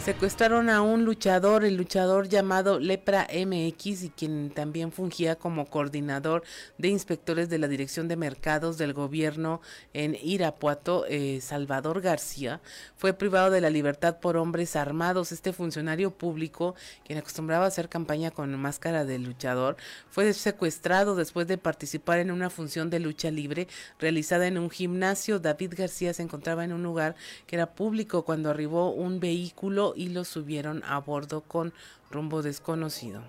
Secuestraron 0.04 0.72
a 0.72 0.82
un 0.82 1.06
luchador, 1.06 1.64
el 1.64 1.76
luchador 1.76 2.28
llamado 2.28 2.80
Lepra 2.80 3.28
MX 3.32 4.02
y 4.02 4.10
quien 4.10 4.50
también 4.50 4.92
fungía 4.92 5.36
como 5.36 5.68
coordinador 5.68 6.42
de 6.80 6.88
inspectores 6.88 7.50
de 7.50 7.60
la 7.60 7.68
Dirección 7.68 8.08
de 8.08 8.16
Mercados 8.16 8.80
del 8.80 8.94
Gobierno 8.94 9.62
en 9.94 10.18
Irapuato, 10.20 11.06
eh, 11.08 11.40
Salvador 11.40 12.02
García, 12.02 12.62
fue 12.98 13.14
privado 13.14 13.52
de 13.52 13.62
la 13.62 13.70
libertad 13.70 14.18
por 14.20 14.38
hombres 14.38 14.76
armados. 14.76 15.32
Este 15.32 15.54
funcionario 15.54 16.10
público, 16.10 16.74
quien 17.06 17.20
acostumbraba 17.20 17.66
a 17.66 17.68
hacer 17.68 17.88
campaña 17.88 18.32
con 18.32 18.60
máscara 18.60 19.06
de 19.06 19.20
luchador, 19.20 19.78
fue 20.10 20.34
secuestrado 20.34 21.16
después 21.16 21.46
de 21.48 21.60
participar 21.60 22.18
en 22.18 22.32
una 22.32 22.50
función 22.50 22.90
de 22.90 23.00
lucha 23.00 23.30
libre 23.30 23.68
realizada 24.00 24.48
en 24.48 24.58
un 24.58 24.72
gimnasio. 24.72 25.38
David 25.38 25.76
García 25.78 26.12
se 26.16 26.24
encontraba 26.24 26.66
en 26.66 26.74
un 26.74 26.82
lugar 26.82 27.16
que 27.46 27.56
era 27.56 27.76
público 27.76 28.26
cuando 28.26 28.50
arribó 28.50 28.90
un 28.90 29.20
vehículo 29.20 29.90
y 29.95 30.10
lo 30.10 30.23
subieron 30.23 30.84
a 30.84 30.99
bordo 30.99 31.41
con 31.41 31.73
rumbo 32.10 32.41
desconocido. 32.41 33.23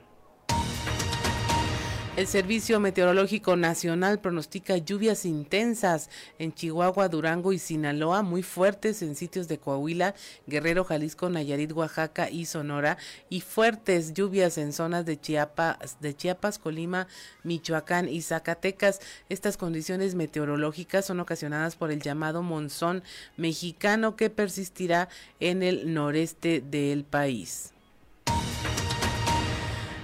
El 2.14 2.26
Servicio 2.26 2.78
Meteorológico 2.78 3.56
Nacional 3.56 4.20
pronostica 4.20 4.76
lluvias 4.76 5.24
intensas 5.24 6.10
en 6.38 6.52
Chihuahua, 6.52 7.08
Durango 7.08 7.54
y 7.54 7.58
Sinaloa, 7.58 8.20
muy 8.20 8.42
fuertes 8.42 9.00
en 9.00 9.16
sitios 9.16 9.48
de 9.48 9.56
Coahuila, 9.56 10.14
Guerrero, 10.46 10.84
Jalisco, 10.84 11.30
Nayarit, 11.30 11.72
Oaxaca 11.72 12.28
y 12.28 12.44
Sonora, 12.44 12.98
y 13.30 13.40
fuertes 13.40 14.12
lluvias 14.12 14.58
en 14.58 14.74
zonas 14.74 15.06
de 15.06 15.18
Chiapas, 15.18 15.96
de 16.02 16.14
Chiapas, 16.14 16.58
Colima, 16.58 17.08
Michoacán 17.44 18.10
y 18.10 18.20
Zacatecas. 18.20 19.00
Estas 19.30 19.56
condiciones 19.56 20.14
meteorológicas 20.14 21.06
son 21.06 21.18
ocasionadas 21.18 21.76
por 21.76 21.90
el 21.90 22.02
llamado 22.02 22.42
monzón 22.42 23.02
mexicano 23.38 24.16
que 24.16 24.28
persistirá 24.28 25.08
en 25.40 25.62
el 25.62 25.94
noreste 25.94 26.60
del 26.60 27.04
país. 27.04 27.72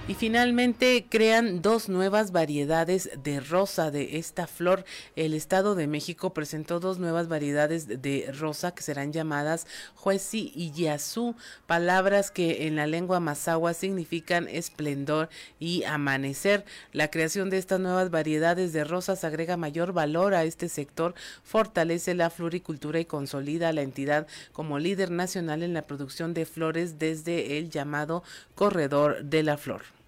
Y 0.09 0.15
finalmente 0.15 1.05
crean 1.07 1.61
dos 1.61 1.87
nuevas 1.87 2.31
variedades 2.31 3.11
de 3.21 3.39
rosa 3.39 3.91
de 3.91 4.17
esta 4.17 4.47
flor. 4.47 4.83
El 5.15 5.35
Estado 5.35 5.75
de 5.75 5.85
México 5.85 6.33
presentó 6.33 6.79
dos 6.79 6.97
nuevas 6.97 7.27
variedades 7.27 8.01
de 8.01 8.31
rosa 8.35 8.73
que 8.73 8.81
serán 8.81 9.13
llamadas 9.13 9.67
Juesi 9.93 10.51
y 10.55 10.71
Yazú, 10.71 11.35
palabras 11.67 12.31
que 12.31 12.65
en 12.65 12.75
la 12.75 12.87
lengua 12.87 13.19
mazahua 13.19 13.75
significan 13.75 14.47
esplendor 14.47 15.29
y 15.59 15.83
amanecer. 15.83 16.65
La 16.91 17.11
creación 17.11 17.51
de 17.51 17.59
estas 17.59 17.79
nuevas 17.79 18.09
variedades 18.09 18.73
de 18.73 18.85
rosas 18.85 19.23
agrega 19.23 19.57
mayor 19.57 19.93
valor 19.93 20.33
a 20.33 20.43
este 20.43 20.69
sector, 20.69 21.13
fortalece 21.43 22.15
la 22.15 22.31
floricultura 22.31 22.99
y 22.99 23.05
consolida 23.05 23.69
a 23.69 23.73
la 23.73 23.83
entidad 23.83 24.25
como 24.53 24.79
líder 24.79 25.11
nacional 25.11 25.61
en 25.61 25.75
la 25.75 25.83
producción 25.83 26.33
de 26.33 26.47
flores 26.47 26.97
desde 26.97 27.59
el 27.59 27.69
llamado 27.69 28.23
corredor 28.55 29.23
de 29.23 29.43
la 29.43 29.57
flor. 29.57 29.98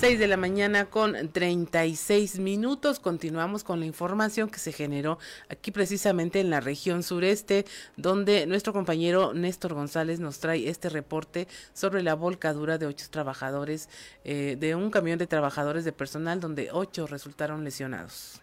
6 0.00 0.18
de 0.18 0.28
la 0.28 0.38
mañana 0.38 0.86
con 0.86 1.28
36 1.28 2.38
minutos. 2.38 3.00
Continuamos 3.00 3.64
con 3.64 3.80
la 3.80 3.84
información 3.84 4.48
que 4.48 4.58
se 4.58 4.72
generó 4.72 5.18
aquí 5.50 5.72
precisamente 5.72 6.40
en 6.40 6.48
la 6.48 6.60
región 6.60 7.02
sureste, 7.02 7.66
donde 7.98 8.46
nuestro 8.46 8.72
compañero 8.72 9.34
Néstor 9.34 9.74
González 9.74 10.18
nos 10.18 10.38
trae 10.38 10.70
este 10.70 10.88
reporte 10.88 11.48
sobre 11.74 12.02
la 12.02 12.14
volcadura 12.14 12.78
de 12.78 12.86
ocho 12.86 13.08
trabajadores, 13.10 13.90
eh, 14.24 14.56
de 14.58 14.74
un 14.74 14.90
camión 14.90 15.18
de 15.18 15.26
trabajadores 15.26 15.84
de 15.84 15.92
personal, 15.92 16.40
donde 16.40 16.70
ocho 16.72 17.06
resultaron 17.06 17.62
lesionados. 17.62 18.40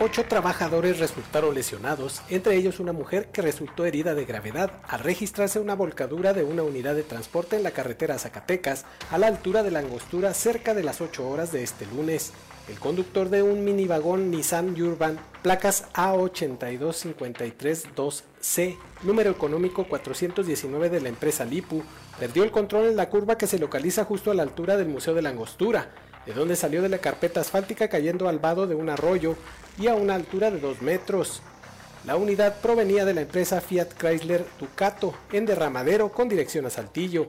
Ocho 0.00 0.26
trabajadores 0.26 1.00
resultaron 1.00 1.56
lesionados, 1.56 2.22
entre 2.30 2.54
ellos 2.54 2.78
una 2.78 2.92
mujer 2.92 3.30
que 3.32 3.42
resultó 3.42 3.84
herida 3.84 4.14
de 4.14 4.26
gravedad 4.26 4.70
al 4.86 5.00
registrarse 5.00 5.58
una 5.58 5.74
volcadura 5.74 6.32
de 6.32 6.44
una 6.44 6.62
unidad 6.62 6.94
de 6.94 7.02
transporte 7.02 7.56
en 7.56 7.64
la 7.64 7.72
carretera 7.72 8.16
Zacatecas 8.16 8.84
a 9.10 9.18
la 9.18 9.26
altura 9.26 9.64
de 9.64 9.72
la 9.72 9.80
angostura 9.80 10.34
cerca 10.34 10.72
de 10.72 10.84
las 10.84 11.00
8 11.00 11.28
horas 11.28 11.50
de 11.50 11.64
este 11.64 11.84
lunes. 11.86 12.32
El 12.68 12.78
conductor 12.78 13.28
de 13.28 13.42
un 13.42 13.64
minivagón 13.64 14.30
Nissan 14.30 14.80
Urban, 14.80 15.18
placas 15.42 15.86
A82532C, 15.94 18.76
número 19.02 19.30
económico 19.30 19.88
419 19.88 20.90
de 20.90 21.00
la 21.00 21.08
empresa 21.08 21.44
Lipu, 21.44 21.82
perdió 22.20 22.44
el 22.44 22.52
control 22.52 22.86
en 22.86 22.94
la 22.94 23.08
curva 23.08 23.36
que 23.36 23.48
se 23.48 23.58
localiza 23.58 24.04
justo 24.04 24.30
a 24.30 24.34
la 24.34 24.44
altura 24.44 24.76
del 24.76 24.86
Museo 24.86 25.14
de 25.14 25.22
la 25.22 25.30
Angostura, 25.30 25.90
de 26.26 26.32
donde 26.32 26.56
salió 26.56 26.82
de 26.82 26.88
la 26.88 26.98
carpeta 26.98 27.40
asfáltica 27.40 27.88
cayendo 27.88 28.28
al 28.28 28.38
vado 28.38 28.66
de 28.66 28.74
un 28.74 28.90
arroyo 28.90 29.36
y 29.78 29.86
a 29.86 29.94
una 29.94 30.14
altura 30.14 30.50
de 30.50 30.60
2 30.60 30.82
metros. 30.82 31.42
La 32.06 32.16
unidad 32.16 32.60
provenía 32.60 33.04
de 33.04 33.14
la 33.14 33.22
empresa 33.22 33.60
Fiat 33.60 33.94
Chrysler 33.98 34.44
Ducato 34.58 35.14
en 35.32 35.46
derramadero 35.46 36.10
con 36.10 36.28
dirección 36.28 36.64
a 36.66 36.70
Saltillo. 36.70 37.28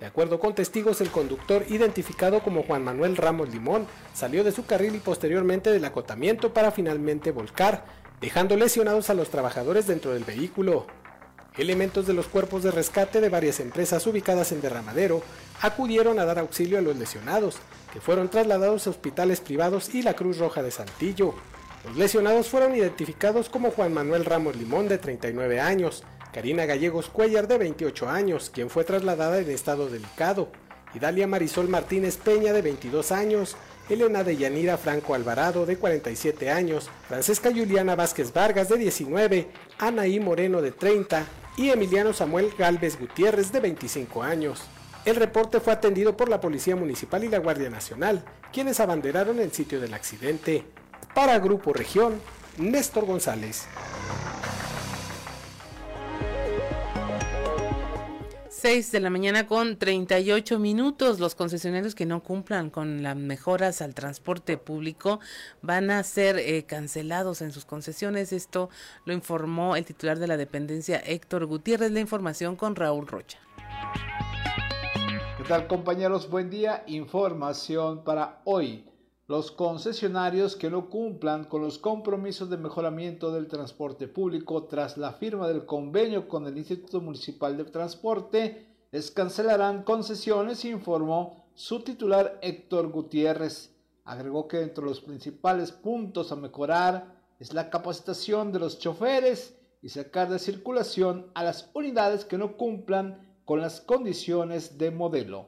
De 0.00 0.06
acuerdo 0.06 0.40
con 0.40 0.54
testigos, 0.54 1.00
el 1.00 1.10
conductor, 1.10 1.64
identificado 1.68 2.42
como 2.42 2.62
Juan 2.62 2.82
Manuel 2.82 3.16
Ramos 3.16 3.50
Limón, 3.50 3.86
salió 4.14 4.42
de 4.42 4.52
su 4.52 4.64
carril 4.64 4.94
y 4.96 4.98
posteriormente 4.98 5.70
del 5.70 5.84
acotamiento 5.84 6.54
para 6.54 6.70
finalmente 6.70 7.32
volcar, 7.32 7.84
dejando 8.20 8.56
lesionados 8.56 9.10
a 9.10 9.14
los 9.14 9.28
trabajadores 9.28 9.86
dentro 9.86 10.12
del 10.12 10.24
vehículo. 10.24 10.86
Elementos 11.58 12.06
de 12.06 12.14
los 12.14 12.26
cuerpos 12.26 12.62
de 12.62 12.70
rescate 12.70 13.20
de 13.20 13.28
varias 13.28 13.58
empresas 13.60 14.06
ubicadas 14.06 14.52
en 14.52 14.60
derramadero 14.60 15.22
acudieron 15.60 16.18
a 16.18 16.24
dar 16.24 16.38
auxilio 16.38 16.78
a 16.78 16.80
los 16.80 16.96
lesionados, 16.96 17.56
que 17.92 18.00
fueron 18.00 18.28
trasladados 18.28 18.86
a 18.86 18.90
hospitales 18.90 19.40
privados 19.40 19.92
y 19.94 20.02
la 20.02 20.14
Cruz 20.14 20.38
Roja 20.38 20.62
de 20.62 20.70
Saltillo. 20.70 21.34
Los 21.84 21.96
lesionados 21.96 22.48
fueron 22.48 22.76
identificados 22.76 23.48
como 23.48 23.70
Juan 23.72 23.92
Manuel 23.92 24.24
Ramos 24.24 24.56
Limón 24.56 24.88
de 24.88 24.98
39 24.98 25.60
años, 25.60 26.04
Karina 26.32 26.66
Gallegos 26.66 27.08
Cuellar 27.08 27.48
de 27.48 27.58
28 27.58 28.08
años, 28.08 28.50
quien 28.50 28.70
fue 28.70 28.84
trasladada 28.84 29.38
en 29.38 29.50
estado 29.50 29.88
delicado, 29.88 30.48
y 30.94 31.00
Dalia 31.00 31.26
Marisol 31.26 31.68
Martínez 31.68 32.16
Peña 32.16 32.52
de 32.52 32.62
22 32.62 33.10
años, 33.12 33.56
Elena 33.90 34.22
de 34.22 34.36
Yanira 34.36 34.78
Franco 34.78 35.14
Alvarado 35.14 35.66
de 35.66 35.76
47 35.76 36.48
años, 36.48 36.88
Francesca 37.08 37.50
Juliana 37.50 37.96
Vázquez 37.96 38.32
Vargas 38.32 38.68
de 38.68 38.78
19, 38.78 39.48
Anaí 39.78 40.20
Moreno 40.20 40.62
de 40.62 40.70
30 40.70 41.26
y 41.56 41.70
Emiliano 41.70 42.12
Samuel 42.12 42.52
Galvez 42.56 42.98
Gutiérrez 42.98 43.50
de 43.50 43.58
25 43.58 44.22
años. 44.22 44.62
El 45.04 45.16
reporte 45.16 45.58
fue 45.58 45.72
atendido 45.72 46.16
por 46.16 46.28
la 46.28 46.40
Policía 46.40 46.76
Municipal 46.76 47.24
y 47.24 47.28
la 47.28 47.38
Guardia 47.38 47.68
Nacional, 47.68 48.24
quienes 48.52 48.78
abanderaron 48.78 49.40
el 49.40 49.50
sitio 49.50 49.80
del 49.80 49.92
accidente. 49.92 50.64
Para 51.12 51.40
Grupo 51.40 51.72
Región, 51.72 52.20
Néstor 52.58 53.06
González. 53.06 53.66
6 58.60 58.92
de 58.92 59.00
la 59.00 59.08
mañana 59.08 59.46
con 59.46 59.78
38 59.78 60.58
minutos. 60.58 61.18
Los 61.18 61.34
concesionarios 61.34 61.94
que 61.94 62.04
no 62.04 62.22
cumplan 62.22 62.68
con 62.68 63.02
las 63.02 63.16
mejoras 63.16 63.80
al 63.80 63.94
transporte 63.94 64.58
público 64.58 65.18
van 65.62 65.90
a 65.90 66.02
ser 66.02 66.36
eh, 66.36 66.64
cancelados 66.64 67.40
en 67.40 67.52
sus 67.52 67.64
concesiones. 67.64 68.34
Esto 68.34 68.68
lo 69.06 69.14
informó 69.14 69.76
el 69.76 69.86
titular 69.86 70.18
de 70.18 70.26
la 70.26 70.36
dependencia 70.36 70.98
Héctor 70.98 71.46
Gutiérrez. 71.46 71.90
La 71.90 72.00
información 72.00 72.54
con 72.54 72.76
Raúl 72.76 73.06
Rocha. 73.06 73.38
¿Qué 75.38 75.44
tal 75.44 75.66
compañeros? 75.66 76.28
Buen 76.28 76.50
día. 76.50 76.84
Información 76.86 78.04
para 78.04 78.42
hoy. 78.44 78.89
Los 79.30 79.52
concesionarios 79.52 80.56
que 80.56 80.70
no 80.70 80.90
cumplan 80.90 81.44
con 81.44 81.62
los 81.62 81.78
compromisos 81.78 82.50
de 82.50 82.56
mejoramiento 82.56 83.30
del 83.30 83.46
transporte 83.46 84.08
público 84.08 84.64
tras 84.64 84.98
la 84.98 85.12
firma 85.12 85.46
del 85.46 85.66
convenio 85.66 86.26
con 86.26 86.48
el 86.48 86.58
Instituto 86.58 87.00
Municipal 87.00 87.56
de 87.56 87.62
Transporte 87.66 88.66
les 88.90 89.12
cancelarán 89.12 89.84
concesiones, 89.84 90.64
informó 90.64 91.44
su 91.54 91.84
titular 91.84 92.40
Héctor 92.42 92.90
Gutiérrez. 92.90 93.72
Agregó 94.04 94.48
que 94.48 94.62
entre 94.62 94.84
los 94.84 95.00
principales 95.00 95.70
puntos 95.70 96.32
a 96.32 96.34
mejorar 96.34 97.14
es 97.38 97.54
la 97.54 97.70
capacitación 97.70 98.50
de 98.50 98.58
los 98.58 98.80
choferes 98.80 99.56
y 99.80 99.90
sacar 99.90 100.28
de 100.28 100.40
circulación 100.40 101.30
a 101.34 101.44
las 101.44 101.70
unidades 101.72 102.24
que 102.24 102.36
no 102.36 102.56
cumplan 102.56 103.32
con 103.44 103.60
las 103.60 103.80
condiciones 103.80 104.76
de 104.76 104.90
modelo. 104.90 105.46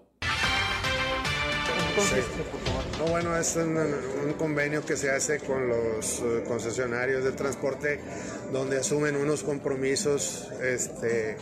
No, 2.98 3.06
bueno, 3.06 3.36
es 3.36 3.56
un, 3.56 4.34
convenio 4.38 4.84
que 4.84 4.96
se 4.96 5.10
hace 5.10 5.38
con 5.38 5.68
los 5.68 6.20
eh, 6.20 6.44
concesionarios 6.46 7.24
de 7.24 7.32
transporte 7.32 8.00
donde 8.52 8.78
asumen 8.78 9.16
unos 9.16 9.42
compromisos 9.42 10.48
este, 10.62 11.36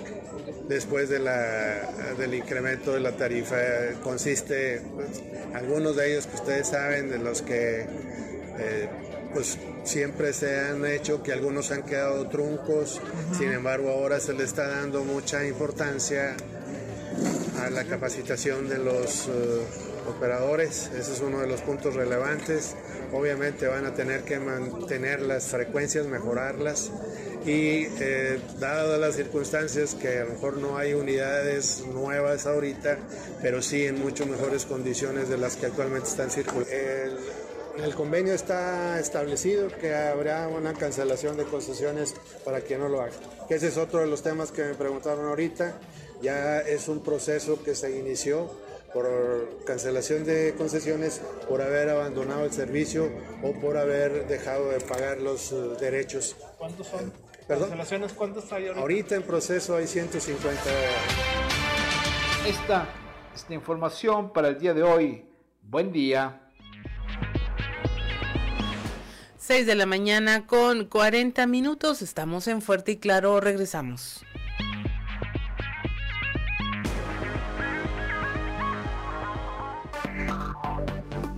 después 0.68 1.08
de 1.08 1.18
la, 1.18 2.14
del 2.18 2.34
incremento 2.34 2.92
de 2.92 3.00
la 3.00 3.12
tarifa. 3.12 3.56
Consiste, 4.02 4.80
pues, 4.94 5.22
algunos 5.54 5.96
de 5.96 6.12
ellos 6.12 6.26
que 6.26 6.36
ustedes 6.36 6.68
saben, 6.68 7.10
de 7.10 7.18
los 7.18 7.42
que 7.42 7.86
eh, 8.58 8.88
pues 9.32 9.58
siempre 9.84 10.32
se 10.32 10.58
han 10.58 10.84
hecho, 10.84 11.22
que 11.22 11.32
algunos 11.32 11.70
han 11.70 11.82
quedado 11.82 12.28
truncos, 12.28 13.00
sin 13.36 13.52
embargo 13.52 13.90
ahora 13.90 14.20
se 14.20 14.32
le 14.32 14.44
está 14.44 14.68
dando 14.68 15.04
mucha 15.04 15.46
importancia 15.46 16.36
a 17.60 17.70
la 17.70 17.84
capacitación 17.84 18.68
de 18.68 18.78
los... 18.78 19.28
Eh, 19.28 19.89
operadores, 20.10 20.90
ese 20.94 21.12
es 21.12 21.20
uno 21.20 21.40
de 21.40 21.46
los 21.46 21.62
puntos 21.62 21.94
relevantes. 21.94 22.76
Obviamente 23.12 23.66
van 23.66 23.86
a 23.86 23.94
tener 23.94 24.22
que 24.24 24.38
mantener 24.38 25.22
las 25.22 25.44
frecuencias, 25.46 26.06
mejorarlas 26.06 26.90
y 27.46 27.86
eh, 28.00 28.38
dadas 28.58 29.00
las 29.00 29.16
circunstancias 29.16 29.94
que 29.94 30.18
a 30.18 30.24
lo 30.24 30.32
mejor 30.32 30.58
no 30.58 30.76
hay 30.76 30.94
unidades 30.94 31.84
nuevas 31.86 32.46
ahorita, 32.46 32.98
pero 33.40 33.62
sí 33.62 33.86
en 33.86 33.98
mucho 34.00 34.26
mejores 34.26 34.66
condiciones 34.66 35.28
de 35.28 35.38
las 35.38 35.56
que 35.56 35.66
actualmente 35.66 36.08
están 36.08 36.30
circulando. 36.30 36.70
El, 36.70 37.16
el 37.82 37.94
convenio 37.94 38.34
está 38.34 39.00
establecido 39.00 39.68
que 39.68 39.94
habrá 39.94 40.48
una 40.48 40.74
cancelación 40.74 41.36
de 41.36 41.44
concesiones 41.44 42.14
para 42.44 42.60
quien 42.60 42.80
no 42.80 42.88
lo 42.88 43.00
haga. 43.00 43.12
Ese 43.48 43.68
es 43.68 43.76
otro 43.78 44.00
de 44.00 44.06
los 44.06 44.22
temas 44.22 44.50
que 44.50 44.62
me 44.62 44.74
preguntaron 44.74 45.26
ahorita. 45.26 45.78
Ya 46.20 46.60
es 46.60 46.88
un 46.88 47.02
proceso 47.02 47.62
que 47.62 47.74
se 47.74 47.98
inició 47.98 48.50
por 48.92 49.64
cancelación 49.64 50.24
de 50.24 50.54
concesiones, 50.56 51.20
por 51.48 51.62
haber 51.62 51.88
abandonado 51.88 52.44
el 52.44 52.52
servicio 52.52 53.10
o 53.42 53.52
por 53.52 53.76
haber 53.76 54.26
dejado 54.26 54.70
de 54.70 54.80
pagar 54.80 55.20
los 55.20 55.52
eh, 55.52 55.56
derechos. 55.80 56.36
¿Cuántos 56.58 56.88
son? 56.88 57.12
¿Perdón? 57.46 57.70
¿Cancelaciones 57.70 58.12
cuántos 58.12 58.52
hay 58.52 58.66
ahorita? 58.66 58.80
Ahorita 58.80 59.14
en 59.16 59.22
proceso 59.22 59.76
hay 59.76 59.86
150. 59.86 60.60
Esta 62.46 62.88
es 63.34 63.46
la 63.48 63.54
información 63.54 64.32
para 64.32 64.48
el 64.48 64.58
día 64.58 64.74
de 64.74 64.82
hoy. 64.82 65.24
Buen 65.62 65.92
día. 65.92 66.40
6 69.38 69.66
de 69.66 69.74
la 69.74 69.86
mañana 69.86 70.46
con 70.46 70.84
40 70.84 71.46
minutos. 71.46 72.02
Estamos 72.02 72.46
en 72.46 72.62
Fuerte 72.62 72.92
y 72.92 72.96
Claro. 72.98 73.40
Regresamos. 73.40 74.24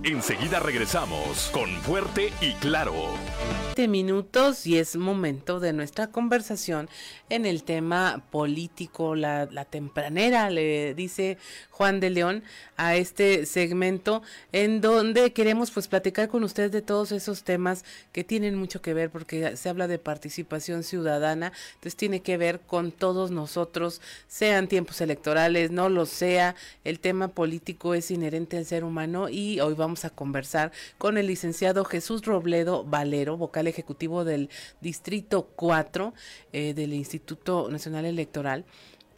Enseguida 0.03 0.59
regresamos 0.59 1.49
con 1.53 1.69
Fuerte 1.77 2.33
y 2.41 2.51
Claro. 2.55 2.93
minutos 3.87 4.65
y 4.65 4.77
es 4.77 4.95
momento 4.95 5.59
de 5.59 5.73
nuestra 5.73 6.07
conversación 6.07 6.89
en 7.29 7.45
el 7.45 7.63
tema 7.63 8.23
político, 8.31 9.15
la, 9.15 9.47
tempranera, 9.65 10.49
le 10.49 10.93
dice 10.93 11.37
Juan 11.69 11.99
de 11.99 12.09
León 12.09 12.43
a 12.77 12.95
este 12.95 13.45
segmento 13.45 14.21
en 14.51 14.79
donde 14.79 15.33
queremos 15.33 15.71
pues 15.71 15.87
platicar 15.87 16.29
con 16.29 16.43
ustedes 16.43 16.71
de 16.71 16.81
todos 16.81 17.11
esos 17.11 17.43
temas 17.43 17.83
que 18.11 18.23
tienen 18.23 18.55
mucho 18.55 18.81
que 18.81 18.93
ver 18.93 19.09
porque 19.09 19.57
se 19.57 19.69
habla 19.69 19.87
de 19.87 19.99
participación 19.99 20.83
ciudadana, 20.83 21.51
entonces 21.75 21.95
tiene 21.95 22.21
que 22.21 22.37
ver 22.37 22.61
con 22.61 22.91
todos 22.91 23.31
nosotros, 23.31 24.01
sean 24.27 24.67
tiempos 24.67 25.01
electorales, 25.01 25.71
no 25.71 25.89
lo 25.89 26.05
sea, 26.05 26.55
el 26.83 26.99
tema 26.99 27.29
político 27.29 27.95
es 27.95 28.11
inherente 28.11 28.57
al 28.57 28.65
ser 28.65 28.83
humano 28.83 29.29
y 29.29 29.59
hoy 29.59 29.73
vamos 29.73 29.92
a 29.93 30.09
conversar 30.09 30.71
con 30.97 31.17
el 31.17 31.27
licenciado 31.27 31.85
Jesús 31.85 32.25
Robledo 32.25 32.83
Valero, 32.83 33.37
vocal 33.37 33.67
ejecutivo 33.67 34.25
del 34.25 34.49
Distrito 34.81 35.49
4 35.55 36.13
eh, 36.51 36.73
del 36.73 36.93
Instituto 36.93 37.69
Nacional 37.69 38.05
Electoral 38.05 38.65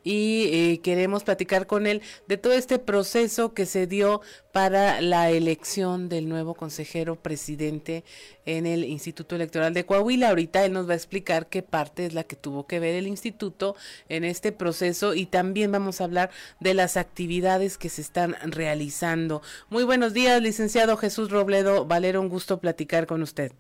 y 0.05 0.49
eh, 0.53 0.79
queremos 0.81 1.23
platicar 1.23 1.67
con 1.67 1.87
él 1.87 2.01
de 2.27 2.37
todo 2.37 2.53
este 2.53 2.79
proceso 2.79 3.53
que 3.53 3.65
se 3.65 3.87
dio 3.87 4.21
para 4.53 5.01
la 5.01 5.31
elección 5.31 6.07
del 6.07 6.29
nuevo 6.29 6.53
consejero 6.53 7.17
presidente 7.17 8.05
en 8.45 8.67
el 8.67 8.85
Instituto 8.85 9.35
Electoral 9.35 9.73
de 9.73 9.85
Coahuila. 9.85 10.29
Ahorita 10.29 10.63
él 10.63 10.71
nos 10.71 10.87
va 10.87 10.93
a 10.93 10.95
explicar 10.95 11.47
qué 11.47 11.63
parte 11.63 12.05
es 12.05 12.13
la 12.13 12.23
que 12.23 12.37
tuvo 12.37 12.67
que 12.67 12.79
ver 12.79 12.95
el 12.95 13.07
instituto 13.07 13.75
en 14.07 14.23
este 14.23 14.51
proceso 14.51 15.15
y 15.15 15.25
también 15.25 15.71
vamos 15.71 15.99
a 15.99 16.05
hablar 16.05 16.29
de 16.59 16.75
las 16.75 16.95
actividades 16.95 17.77
que 17.77 17.89
se 17.89 18.01
están 18.01 18.35
realizando. 18.43 19.41
Muy 19.69 19.83
buenos 19.83 20.13
días, 20.13 20.41
licenciado 20.41 20.97
Jesús 20.97 21.31
Robledo 21.31 21.85
Valero, 21.85 22.21
un 22.21 22.29
gusto 22.29 22.59
platicar 22.59 23.07
con 23.07 23.23
usted. 23.23 23.51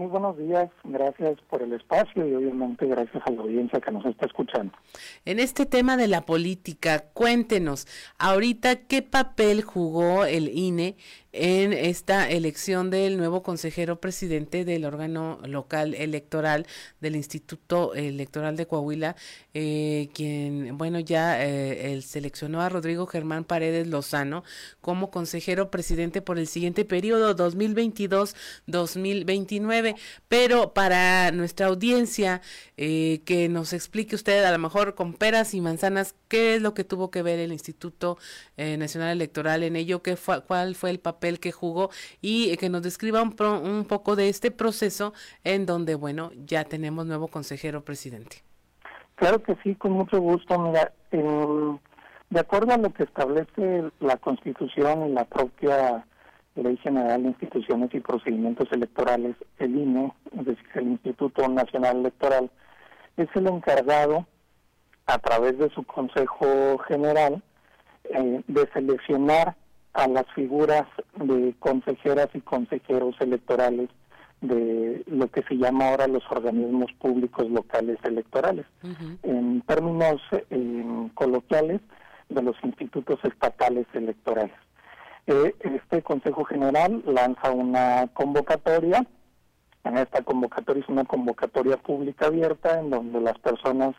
Muy 0.00 0.08
buenos 0.08 0.38
días, 0.38 0.70
gracias 0.82 1.38
por 1.50 1.60
el 1.60 1.74
espacio 1.74 2.26
y 2.26 2.34
obviamente 2.34 2.86
gracias 2.86 3.22
a 3.26 3.30
la 3.32 3.42
audiencia 3.42 3.82
que 3.82 3.90
nos 3.90 4.06
está 4.06 4.24
escuchando. 4.24 4.72
En 5.26 5.38
este 5.38 5.66
tema 5.66 5.98
de 5.98 6.08
la 6.08 6.22
política, 6.22 7.04
cuéntenos, 7.12 7.86
ahorita 8.18 8.76
qué 8.86 9.02
papel 9.02 9.60
jugó 9.60 10.24
el 10.24 10.48
INE 10.56 10.96
en 11.32 11.72
esta 11.72 12.28
elección 12.28 12.90
del 12.90 13.16
nuevo 13.16 13.44
consejero 13.44 14.00
presidente 14.00 14.64
del 14.64 14.84
órgano 14.84 15.38
local 15.44 15.94
electoral 15.94 16.66
del 17.00 17.14
Instituto 17.14 17.94
Electoral 17.94 18.56
de 18.56 18.66
Coahuila, 18.66 19.14
eh, 19.54 20.08
quien, 20.12 20.76
bueno, 20.76 20.98
ya 20.98 21.40
eh, 21.44 21.92
él 21.92 22.02
seleccionó 22.02 22.60
a 22.60 22.68
Rodrigo 22.68 23.06
Germán 23.06 23.44
Paredes 23.44 23.86
Lozano 23.86 24.42
como 24.80 25.12
consejero 25.12 25.70
presidente 25.70 26.20
por 26.20 26.36
el 26.38 26.48
siguiente 26.48 26.84
periodo 26.84 27.36
2022-2029. 27.36 29.94
Pero 30.28 30.74
para 30.74 31.30
nuestra 31.30 31.68
audiencia, 31.68 32.42
eh, 32.76 33.20
que 33.24 33.48
nos 33.48 33.72
explique 33.72 34.16
usted 34.16 34.42
a 34.44 34.50
lo 34.50 34.58
mejor 34.58 34.96
con 34.96 35.14
peras 35.14 35.54
y 35.54 35.60
manzanas 35.60 36.16
qué 36.26 36.56
es 36.56 36.62
lo 36.62 36.74
que 36.74 36.82
tuvo 36.84 37.12
que 37.12 37.22
ver 37.22 37.38
el 37.38 37.52
Instituto 37.52 38.18
Nacional 38.56 39.12
Electoral 39.12 39.62
en 39.62 39.76
ello, 39.76 40.02
qué 40.02 40.16
fue, 40.16 40.42
cuál 40.42 40.74
fue 40.74 40.90
el 40.90 40.98
papel 41.00 41.19
que 41.20 41.52
jugó 41.52 41.90
y 42.20 42.56
que 42.56 42.68
nos 42.68 42.82
describa 42.82 43.22
un, 43.22 43.34
un 43.40 43.84
poco 43.84 44.16
de 44.16 44.28
este 44.28 44.50
proceso 44.50 45.12
en 45.44 45.66
donde, 45.66 45.94
bueno, 45.94 46.30
ya 46.46 46.64
tenemos 46.64 47.06
nuevo 47.06 47.28
consejero 47.28 47.84
presidente. 47.84 48.38
Claro 49.14 49.42
que 49.42 49.54
sí, 49.62 49.74
con 49.74 49.92
mucho 49.92 50.18
gusto. 50.18 50.58
Mira, 50.58 50.92
de 51.12 52.40
acuerdo 52.40 52.72
a 52.72 52.78
lo 52.78 52.90
que 52.90 53.04
establece 53.04 53.90
la 54.00 54.16
Constitución 54.16 55.10
y 55.10 55.12
la 55.12 55.24
propia 55.24 56.06
Ley 56.54 56.76
General 56.78 57.22
de 57.22 57.28
Instituciones 57.28 57.94
y 57.94 58.00
Procedimientos 58.00 58.68
Electorales, 58.72 59.36
el 59.58 59.76
INE, 59.76 60.12
es 60.38 60.46
decir, 60.46 60.66
el 60.74 60.88
Instituto 60.88 61.46
Nacional 61.48 61.98
Electoral, 61.98 62.50
es 63.16 63.28
el 63.34 63.46
encargado, 63.46 64.26
a 65.06 65.18
través 65.18 65.58
de 65.58 65.68
su 65.70 65.82
Consejo 65.84 66.78
General, 66.88 67.42
eh, 68.04 68.42
de 68.46 68.68
seleccionar 68.72 69.56
a 69.92 70.08
las 70.08 70.26
figuras 70.34 70.86
de 71.16 71.54
consejeras 71.58 72.28
y 72.34 72.40
consejeros 72.40 73.16
electorales 73.20 73.88
de 74.40 75.02
lo 75.06 75.28
que 75.28 75.42
se 75.42 75.56
llama 75.56 75.88
ahora 75.88 76.06
los 76.06 76.22
organismos 76.30 76.92
públicos 76.94 77.48
locales 77.50 77.98
electorales. 78.04 78.66
En 79.22 79.60
términos 79.62 80.20
coloquiales, 81.14 81.80
de 82.30 82.42
los 82.42 82.56
institutos 82.62 83.18
estatales 83.24 83.86
electorales. 83.92 84.54
Eh, 85.26 85.54
este 85.60 86.02
Consejo 86.02 86.44
General 86.44 87.02
lanza 87.06 87.50
una 87.50 88.08
convocatoria. 88.14 89.04
En 89.84 89.98
esta 89.98 90.22
convocatoria 90.22 90.82
es 90.82 90.88
una 90.88 91.04
convocatoria 91.04 91.76
pública 91.76 92.26
abierta 92.26 92.78
en 92.78 92.90
donde 92.90 93.20
las 93.20 93.38
personas 93.38 93.94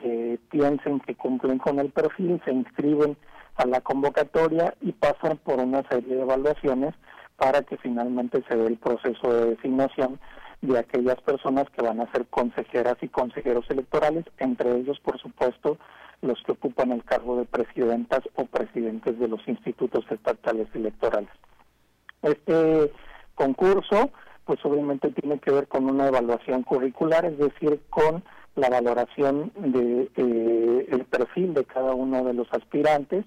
que 0.00 0.38
piensen 0.50 1.00
que 1.00 1.14
cumplen 1.14 1.58
con 1.58 1.78
el 1.78 1.90
perfil 1.90 2.40
se 2.44 2.52
inscriben 2.52 3.16
a 3.56 3.66
la 3.66 3.80
convocatoria 3.80 4.74
y 4.80 4.92
pasan 4.92 5.38
por 5.38 5.60
una 5.60 5.82
serie 5.88 6.16
de 6.16 6.22
evaluaciones 6.22 6.94
para 7.36 7.62
que 7.62 7.76
finalmente 7.76 8.42
se 8.48 8.56
dé 8.56 8.66
el 8.66 8.78
proceso 8.78 9.32
de 9.32 9.50
designación 9.50 10.18
de 10.62 10.78
aquellas 10.78 11.20
personas 11.20 11.68
que 11.70 11.82
van 11.82 12.00
a 12.00 12.10
ser 12.12 12.26
consejeras 12.26 12.96
y 13.02 13.08
consejeros 13.08 13.66
electorales, 13.68 14.24
entre 14.38 14.74
ellos, 14.76 14.98
por 15.00 15.18
supuesto, 15.20 15.78
los 16.22 16.42
que 16.44 16.52
ocupan 16.52 16.92
el 16.92 17.04
cargo 17.04 17.36
de 17.36 17.44
presidentas 17.44 18.20
o 18.34 18.46
presidentes 18.46 19.18
de 19.18 19.28
los 19.28 19.46
institutos 19.46 20.04
estatales 20.10 20.68
electorales. 20.74 21.30
Este 22.22 22.90
concurso, 23.34 24.10
pues 24.44 24.58
obviamente 24.64 25.10
tiene 25.10 25.38
que 25.38 25.52
ver 25.52 25.68
con 25.68 25.88
una 25.88 26.08
evaluación 26.08 26.62
curricular, 26.62 27.24
es 27.26 27.38
decir, 27.38 27.80
con 27.90 28.24
la 28.54 28.70
valoración 28.70 29.52
de 29.56 30.10
eh, 30.16 30.86
el 30.90 31.04
perfil 31.04 31.52
de 31.52 31.64
cada 31.64 31.92
uno 31.94 32.24
de 32.24 32.32
los 32.32 32.50
aspirantes. 32.52 33.24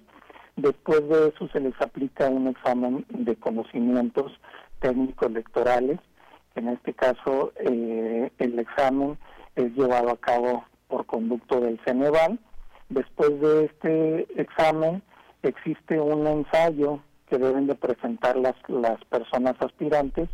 Después 0.61 1.07
de 1.09 1.29
eso 1.29 1.47
se 1.51 1.59
les 1.59 1.79
aplica 1.81 2.29
un 2.29 2.47
examen 2.47 3.05
de 3.09 3.35
conocimientos 3.35 4.31
técnicos 4.79 5.29
electorales 5.29 5.99
en 6.59 6.67
este 6.67 6.93
caso, 6.93 7.53
eh, 7.55 8.31
el 8.37 8.59
examen 8.59 9.17
es 9.55 9.71
llevado 9.75 10.09
a 10.09 10.17
cabo 10.17 10.65
por 10.89 11.05
conducto 11.05 11.61
del 11.61 11.79
Ceneval. 11.85 12.37
Después 12.89 13.39
de 13.39 13.65
este 13.65 14.41
examen, 14.41 15.01
existe 15.43 15.99
un 16.01 16.27
ensayo 16.27 16.99
que 17.29 17.37
deben 17.37 17.67
de 17.67 17.75
presentar 17.75 18.35
las, 18.35 18.55
las 18.67 19.03
personas 19.05 19.55
aspirantes. 19.61 20.27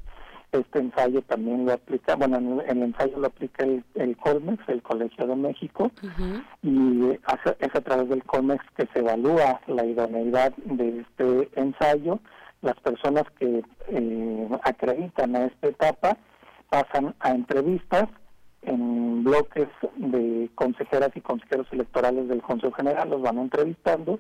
Este 0.52 0.80
ensayo 0.80 1.22
también 1.24 1.66
lo 1.66 1.74
aplica, 1.74 2.16
bueno, 2.16 2.62
el, 2.68 2.82
ensayo 2.82 3.20
lo 3.20 3.28
aplica 3.28 3.64
el, 3.64 3.84
el, 3.96 4.16
Colmex, 4.18 4.68
el 4.70 4.82
Colegio 4.82 5.28
de 5.28 5.36
México, 5.36 5.92
y 6.62 7.10
es 7.12 7.76
a 7.76 7.82
través 7.82 8.10
del 8.10 8.24
Colmex 8.24 8.64
que 8.78 8.88
se 8.94 9.00
evalúa 9.00 9.60
la 9.68 9.86
idoneidad 9.86 10.54
de 10.58 11.00
este 11.02 11.50
ensayo. 11.60 12.20
Las 12.62 12.80
personas 12.80 13.24
que 13.38 13.64
eh, 13.90 14.50
acreditan 14.64 15.36
a 15.36 15.46
esta 15.46 15.68
etapa 15.68 16.18
pasan 16.70 17.14
a 17.20 17.32
entrevistas 17.32 18.08
en 18.62 19.24
bloques 19.24 19.68
de 19.98 20.50
consejeras 20.56 21.12
y 21.16 21.22
consejeros 21.22 21.68
electorales 21.72 22.28
del 22.28 22.42
Consejo 22.42 22.74
General, 22.74 23.10
los 23.10 23.22
van 23.22 23.38
entrevistando 23.38 24.20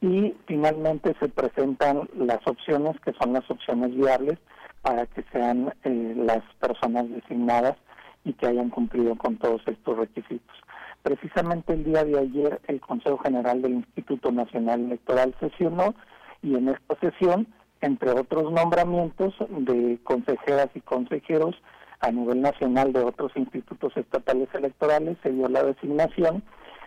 y 0.00 0.34
finalmente 0.46 1.14
se 1.20 1.28
presentan 1.28 2.08
las 2.16 2.40
opciones 2.46 2.98
que 3.00 3.12
son 3.12 3.32
las 3.32 3.48
opciones 3.50 3.94
viables 3.94 4.38
para 4.84 5.06
que 5.06 5.24
sean 5.32 5.72
eh, 5.82 6.14
las 6.14 6.42
personas 6.60 7.08
designadas 7.08 7.74
y 8.22 8.34
que 8.34 8.46
hayan 8.46 8.68
cumplido 8.68 9.16
con 9.16 9.38
todos 9.38 9.62
estos 9.66 9.96
requisitos. 9.96 10.56
Precisamente 11.02 11.72
el 11.72 11.84
día 11.84 12.04
de 12.04 12.18
ayer 12.18 12.60
el 12.66 12.80
Consejo 12.80 13.16
General 13.18 13.62
del 13.62 13.72
Instituto 13.76 14.30
Nacional 14.30 14.84
Electoral 14.84 15.34
sesionó 15.40 15.94
y 16.42 16.54
en 16.54 16.68
esta 16.68 16.96
sesión 17.00 17.46
entre 17.80 18.10
otros 18.10 18.52
nombramientos 18.52 19.34
de 19.48 19.98
consejeras 20.04 20.68
y 20.74 20.80
consejeros 20.80 21.56
a 22.00 22.10
nivel 22.10 22.42
nacional 22.42 22.92
de 22.92 23.00
otros 23.00 23.32
institutos 23.36 23.96
estatales 23.96 24.48
electorales, 24.52 25.16
se 25.22 25.30
dio 25.30 25.48
la 25.48 25.62
designación 25.62 26.42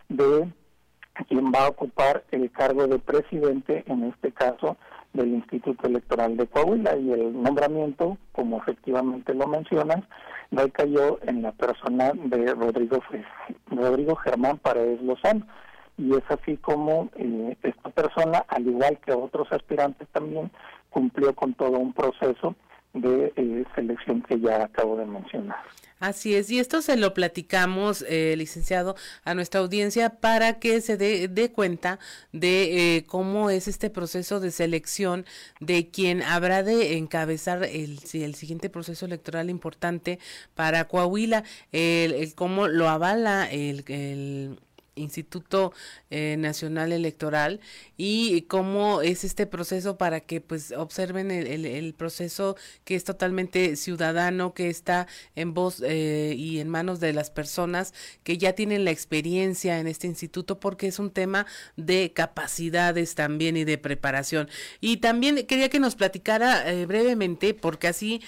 de 0.10 0.52
quien 1.28 1.52
va 1.52 1.66
a 1.66 1.70
ocupar 1.70 2.24
el 2.30 2.52
cargo 2.52 2.86
de 2.86 3.00
presidente, 3.00 3.84
en 3.88 4.04
este 4.04 4.32
caso, 4.32 4.78
del 5.14 5.30
Instituto 5.30 5.88
Electoral 5.88 6.38
de 6.38 6.48
Coahuila 6.48 6.96
y 6.98 7.12
el 7.12 7.42
nombramiento, 7.42 8.18
como 8.32 8.58
efectivamente 8.58 9.34
lo 9.34 9.48
mencionas, 9.48 10.04
recayó 10.52 11.20
en 11.24 11.42
la 11.42 11.52
persona 11.52 12.12
de 12.14 12.54
Rodrigo, 12.54 13.00
Rodrigo 13.68 14.16
Germán 14.16 14.58
Paredes 14.58 15.02
Lozano. 15.02 15.46
Y 15.98 16.14
es 16.14 16.24
así 16.30 16.58
como 16.58 17.10
eh, 17.16 17.58
esta 17.64 17.90
persona, 17.90 18.46
al 18.50 18.68
igual 18.68 19.00
que 19.00 19.14
otros 19.14 19.52
aspirantes 19.52 20.08
también, 20.10 20.52
cumplió 20.92 21.34
con 21.34 21.56
todo 21.56 21.80
un 21.80 21.92
proceso 21.94 22.56
de 23.02 23.34
eh, 23.36 23.64
selección 23.76 24.22
que 24.24 24.40
ya 24.40 24.64
acabo 24.64 24.98
de 24.98 25.06
mencionar. 25.06 25.58
Así 26.00 26.36
es, 26.36 26.52
y 26.52 26.60
esto 26.60 26.84
se 26.84 26.96
lo 26.96 27.16
platicamos, 27.16 28.06
eh, 28.08 28.36
licenciado, 28.38 28.96
a 29.24 29.34
nuestra 29.34 29.62
audiencia 29.62 30.12
para 30.12 30.60
que 30.60 30.80
se 30.82 30.96
dé 30.96 31.52
cuenta 31.52 31.98
de 32.32 32.98
eh, 32.98 33.06
cómo 33.08 33.50
es 33.50 33.68
este 33.68 33.90
proceso 33.90 34.40
de 34.40 34.52
selección 34.52 35.26
de 35.60 35.90
quien 35.90 36.22
habrá 36.22 36.62
de 36.62 36.98
encabezar 36.98 37.64
el, 37.64 38.00
el 38.14 38.36
siguiente 38.36 38.70
proceso 38.70 39.08
electoral 39.08 39.50
importante 39.50 40.20
para 40.54 40.88
Coahuila, 40.88 41.44
el, 41.72 42.36
cómo 42.36 42.68
lo 42.68 42.90
avala 42.90 43.50
el, 43.50 43.84
el 43.88 44.60
Instituto 44.98 45.74
eh, 46.10 46.36
Nacional 46.38 46.92
Electoral 46.92 47.60
y 47.98 48.44
cómo 48.44 49.02
es 49.02 49.24
este 49.24 49.46
proceso 49.46 49.98
para 49.98 50.20
que 50.20 50.42
pues 50.42 50.72
observen 50.72 51.32
el, 51.32 51.94
proceso 51.94 52.56
que 52.84 52.96
es 52.96 53.04
totalmente 53.04 53.76
ciudadano, 53.76 54.54
que 54.54 54.70
está 54.70 55.08
en 55.36 55.54
voz 55.54 55.82
eh, 55.86 56.34
y 56.38 56.60
en 56.60 56.70
manos 56.70 57.00
de 57.00 57.14
las 57.14 57.32
personas 57.32 57.94
que 58.24 58.38
ya 58.38 58.54
tienen 58.54 58.86
la 58.86 58.92
experiencia 58.92 59.80
en 59.80 59.88
este 59.88 60.08
instituto 60.08 60.60
porque 60.60 60.88
es 60.88 61.00
un 61.00 61.12
tema 61.12 61.46
de 61.76 62.12
capacidades 62.14 63.16
también 63.16 63.58
y 63.58 63.64
de 63.64 63.78
preparación. 63.78 64.50
Y 64.82 64.98
también 64.98 65.46
quería 65.48 65.70
que 65.70 65.80
nos 65.80 65.96
platicara 65.96 66.72
eh, 66.72 66.86
brevemente, 66.86 67.54
porque 67.54 67.88
así 67.88 68.22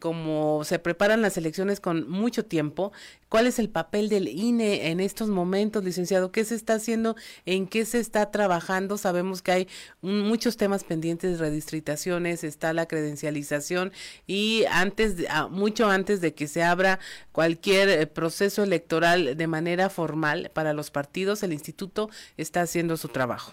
como 0.00 0.64
se 0.64 0.78
preparan 0.78 1.20
las 1.22 1.36
elecciones 1.36 1.80
con 1.80 2.08
mucho 2.08 2.44
tiempo, 2.44 2.92
¿Cuál 3.28 3.46
es 3.46 3.58
el 3.58 3.68
papel 3.68 4.08
del 4.08 4.26
INE 4.26 4.90
en 4.90 5.00
estos 5.00 5.28
momentos, 5.28 5.84
licenciado? 5.84 6.32
¿Qué 6.32 6.44
se 6.44 6.54
está 6.54 6.74
haciendo? 6.74 7.14
¿En 7.44 7.66
qué 7.66 7.84
se 7.84 8.00
está 8.00 8.30
trabajando? 8.30 8.96
Sabemos 8.96 9.42
que 9.42 9.52
hay 9.52 9.68
muchos 10.00 10.56
temas 10.56 10.82
pendientes, 10.82 11.38
redistritaciones, 11.38 12.42
está 12.42 12.72
la 12.72 12.86
credencialización 12.86 13.92
y 14.26 14.64
antes, 14.70 15.26
ah, 15.30 15.48
mucho 15.50 15.90
antes 15.90 16.22
de 16.22 16.32
que 16.32 16.46
se 16.46 16.62
abra 16.62 17.00
cualquier 17.32 17.90
eh, 17.90 18.06
proceso 18.06 18.62
electoral 18.62 19.36
de 19.36 19.46
manera 19.46 19.90
formal 19.90 20.50
para 20.54 20.72
los 20.72 20.90
partidos, 20.90 21.42
el 21.42 21.52
instituto 21.52 22.08
está 22.38 22.62
haciendo 22.62 22.96
su 22.96 23.08
trabajo. 23.08 23.52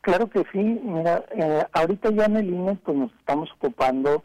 Claro 0.00 0.28
que 0.28 0.42
sí, 0.50 0.58
mira, 0.58 1.24
eh, 1.36 1.64
ahorita 1.72 2.10
ya 2.10 2.24
en 2.24 2.36
el 2.38 2.48
INE 2.48 2.74
pues 2.84 2.96
nos 2.96 3.12
estamos 3.12 3.52
ocupando 3.52 4.24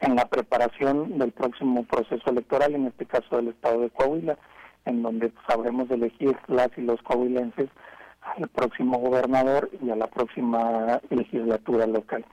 en 0.00 0.16
la 0.16 0.26
preparación 0.26 1.18
del 1.18 1.32
próximo 1.32 1.84
proceso 1.84 2.30
electoral, 2.30 2.74
en 2.74 2.86
este 2.86 3.06
caso 3.06 3.36
del 3.36 3.48
estado 3.48 3.80
de 3.82 3.90
Coahuila, 3.90 4.38
en 4.86 5.02
donde 5.02 5.32
sabremos 5.46 5.90
elegir 5.90 6.36
las 6.48 6.70
y 6.76 6.82
los 6.82 7.00
coahuilenses 7.02 7.68
al 8.36 8.48
próximo 8.48 8.98
gobernador 8.98 9.70
y 9.82 9.90
a 9.90 9.96
la 9.96 10.06
próxima 10.06 11.00
legislatura 11.10 11.86
local. 11.86 12.24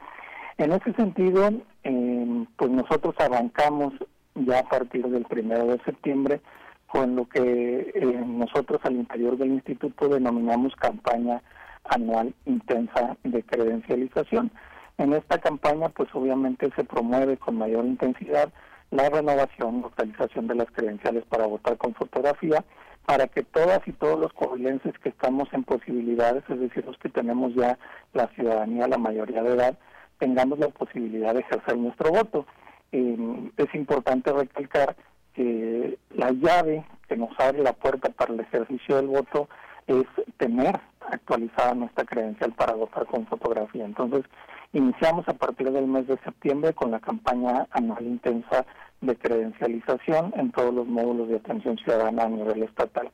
En 0.58 0.72
ese 0.72 0.94
sentido, 0.94 1.50
eh, 1.84 2.46
pues 2.56 2.72
nosotros 2.72 3.16
arrancamos 3.20 3.94
ya 4.36 4.60
a 4.60 4.70
partir 4.70 5.06
del 5.08 5.26
primero 5.26 5.66
de 5.66 5.80
septiembre 5.84 6.42
con 6.88 7.16
lo 7.16 7.28
que 7.28 7.92
eh, 7.94 8.24
nosotros 8.26 8.80
al 8.84 8.96
interior 8.96 9.38
del 9.38 9.52
instituto 9.52 10.08
denominamos 10.08 10.76
campaña 10.76 11.42
anual 11.84 12.34
intensa 12.46 13.18
de 13.24 13.44
credencialización. 13.44 14.52
En 14.98 15.14
esta 15.14 15.38
campaña, 15.38 15.90
pues 15.90 16.10
obviamente 16.14 16.72
se 16.76 16.84
promueve 16.84 17.38
con 17.38 17.58
mayor 17.58 17.86
intensidad 17.86 18.52
la 18.90 19.10
renovación, 19.10 19.82
localización 19.82 20.48
de 20.48 20.56
las 20.56 20.72
credenciales 20.72 21.24
para 21.26 21.46
votar 21.46 21.78
con 21.78 21.94
fotografía, 21.94 22.64
para 23.06 23.28
que 23.28 23.44
todas 23.44 23.86
y 23.88 23.92
todos 23.94 24.20
los 24.20 24.34
coahuilenses 24.34 24.98
que 25.00 25.10
estamos 25.10 25.48
en 25.54 25.64
posibilidades, 25.64 26.44
es 26.50 26.60
decir, 26.60 26.86
los 26.86 26.98
que 26.98 27.10
tenemos 27.10 27.54
ya 27.56 27.78
la 28.14 28.28
ciudadanía, 28.30 28.88
la 28.88 28.98
mayoría 28.98 29.44
de 29.44 29.54
edad, 29.54 29.78
tengamos 30.20 30.60
la 30.60 30.70
posibilidad 30.70 31.34
de 31.34 31.42
ejercer 31.42 31.78
nuestro 31.78 32.12
voto. 32.12 32.46
Eh, 32.92 33.52
es 33.58 33.76
importante 33.76 34.32
recalcar 34.32 34.96
que 35.34 35.98
la 36.16 36.32
llave 36.32 36.86
que 37.08 37.18
nos 37.18 37.30
abre 37.40 37.62
la 37.62 37.74
puerta 37.74 38.10
para 38.10 38.34
el 38.34 38.40
ejercicio 38.40 38.96
del 38.96 39.08
voto 39.08 39.48
es 39.86 40.06
tener 40.38 40.80
actualizada 41.12 41.76
nuestra 41.76 42.04
credencial 42.04 42.52
para 42.54 42.74
votar 42.74 43.06
con 43.06 43.26
fotografía. 43.28 43.86
Entonces, 43.86 44.26
iniciamos 44.74 45.28
a 45.28 45.34
partir 45.34 45.72
del 45.72 45.88
mes 45.88 46.08
de 46.08 46.18
septiembre 46.20 46.74
con 46.74 46.92
la 46.92 47.00
campaña 47.00 47.68
anual 47.72 48.06
intensa 48.06 48.66
de 49.02 49.16
credencialización 49.16 50.34
en 50.36 50.52
todos 50.52 50.74
los 50.74 50.88
módulos 50.88 51.30
de 51.30 51.38
atención 51.38 51.78
ciudadana 51.78 52.24
a 52.24 52.30
nivel 52.30 52.64
estatal. 52.64 53.12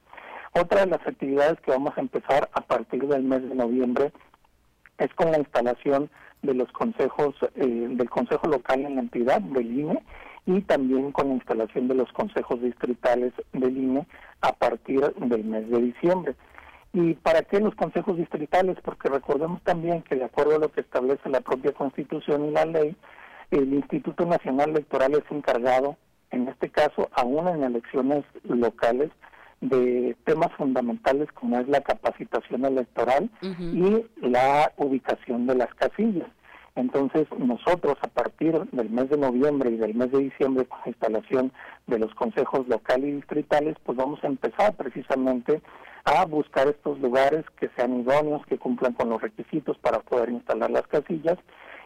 Otra 0.53 0.81
de 0.81 0.91
las 0.91 1.05
actividades 1.05 1.59
que 1.61 1.71
vamos 1.71 1.97
a 1.97 2.01
empezar 2.01 2.49
a 2.53 2.61
partir 2.61 3.07
del 3.07 3.23
mes 3.23 3.47
de 3.47 3.55
noviembre 3.55 4.11
es 4.97 5.13
con 5.15 5.31
la 5.31 5.39
instalación 5.39 6.09
de 6.41 6.53
los 6.53 6.71
consejos 6.71 7.35
eh, 7.55 7.87
del 7.89 8.09
consejo 8.09 8.47
local 8.47 8.81
en 8.81 8.95
la 8.95 9.01
entidad 9.01 9.41
del 9.41 9.79
INE 9.79 10.03
y 10.45 10.61
también 10.61 11.11
con 11.11 11.29
la 11.29 11.35
instalación 11.35 11.87
de 11.87 11.95
los 11.95 12.11
consejos 12.11 12.61
distritales 12.61 13.33
del 13.53 13.77
INE 13.77 14.05
a 14.41 14.51
partir 14.53 15.01
del 15.15 15.43
mes 15.43 15.69
de 15.69 15.81
diciembre. 15.81 16.35
¿Y 16.93 17.15
para 17.15 17.41
qué 17.41 17.59
los 17.59 17.73
consejos 17.75 18.17
distritales? 18.17 18.77
Porque 18.83 19.09
recordemos 19.09 19.61
también 19.63 20.03
que 20.03 20.15
de 20.15 20.25
acuerdo 20.25 20.55
a 20.55 20.59
lo 20.59 20.71
que 20.71 20.81
establece 20.81 21.27
la 21.27 21.41
propia 21.41 21.73
Constitución 21.73 22.45
y 22.45 22.51
la 22.51 22.65
ley, 22.65 22.95
el 23.49 23.73
Instituto 23.73 24.25
Nacional 24.25 24.69
Electoral 24.69 25.13
es 25.13 25.23
encargado, 25.31 25.97
en 26.29 26.47
este 26.47 26.69
caso, 26.69 27.09
aún 27.13 27.47
en 27.47 27.63
elecciones 27.63 28.23
locales, 28.43 29.09
de 29.61 30.15
temas 30.25 30.51
fundamentales 30.57 31.31
como 31.31 31.57
es 31.57 31.67
la 31.69 31.81
capacitación 31.81 32.65
electoral 32.65 33.29
y 33.41 34.05
la 34.17 34.71
ubicación 34.77 35.47
de 35.47 35.55
las 35.55 35.73
casillas. 35.75 36.27
Entonces, 36.75 37.27
nosotros 37.37 37.97
a 38.01 38.07
partir 38.07 38.59
del 38.71 38.89
mes 38.89 39.09
de 39.09 39.17
noviembre 39.17 39.69
y 39.69 39.77
del 39.77 39.93
mes 39.93 40.11
de 40.11 40.19
diciembre 40.19 40.65
con 40.65 40.79
la 40.83 40.89
instalación 40.89 41.51
de 41.85 41.99
los 41.99 42.13
consejos 42.15 42.67
locales 42.67 43.09
y 43.09 43.11
distritales, 43.13 43.75
pues 43.83 43.95
vamos 43.95 44.23
a 44.23 44.27
empezar 44.27 44.75
precisamente 44.75 45.61
a 46.05 46.25
buscar 46.25 46.67
estos 46.67 46.99
lugares 46.99 47.45
que 47.59 47.69
sean 47.75 47.99
idóneos, 47.99 48.45
que 48.47 48.57
cumplan 48.57 48.93
con 48.93 49.09
los 49.09 49.21
requisitos 49.21 49.77
para 49.77 49.99
poder 49.99 50.29
instalar 50.29 50.71
las 50.71 50.87
casillas. 50.87 51.37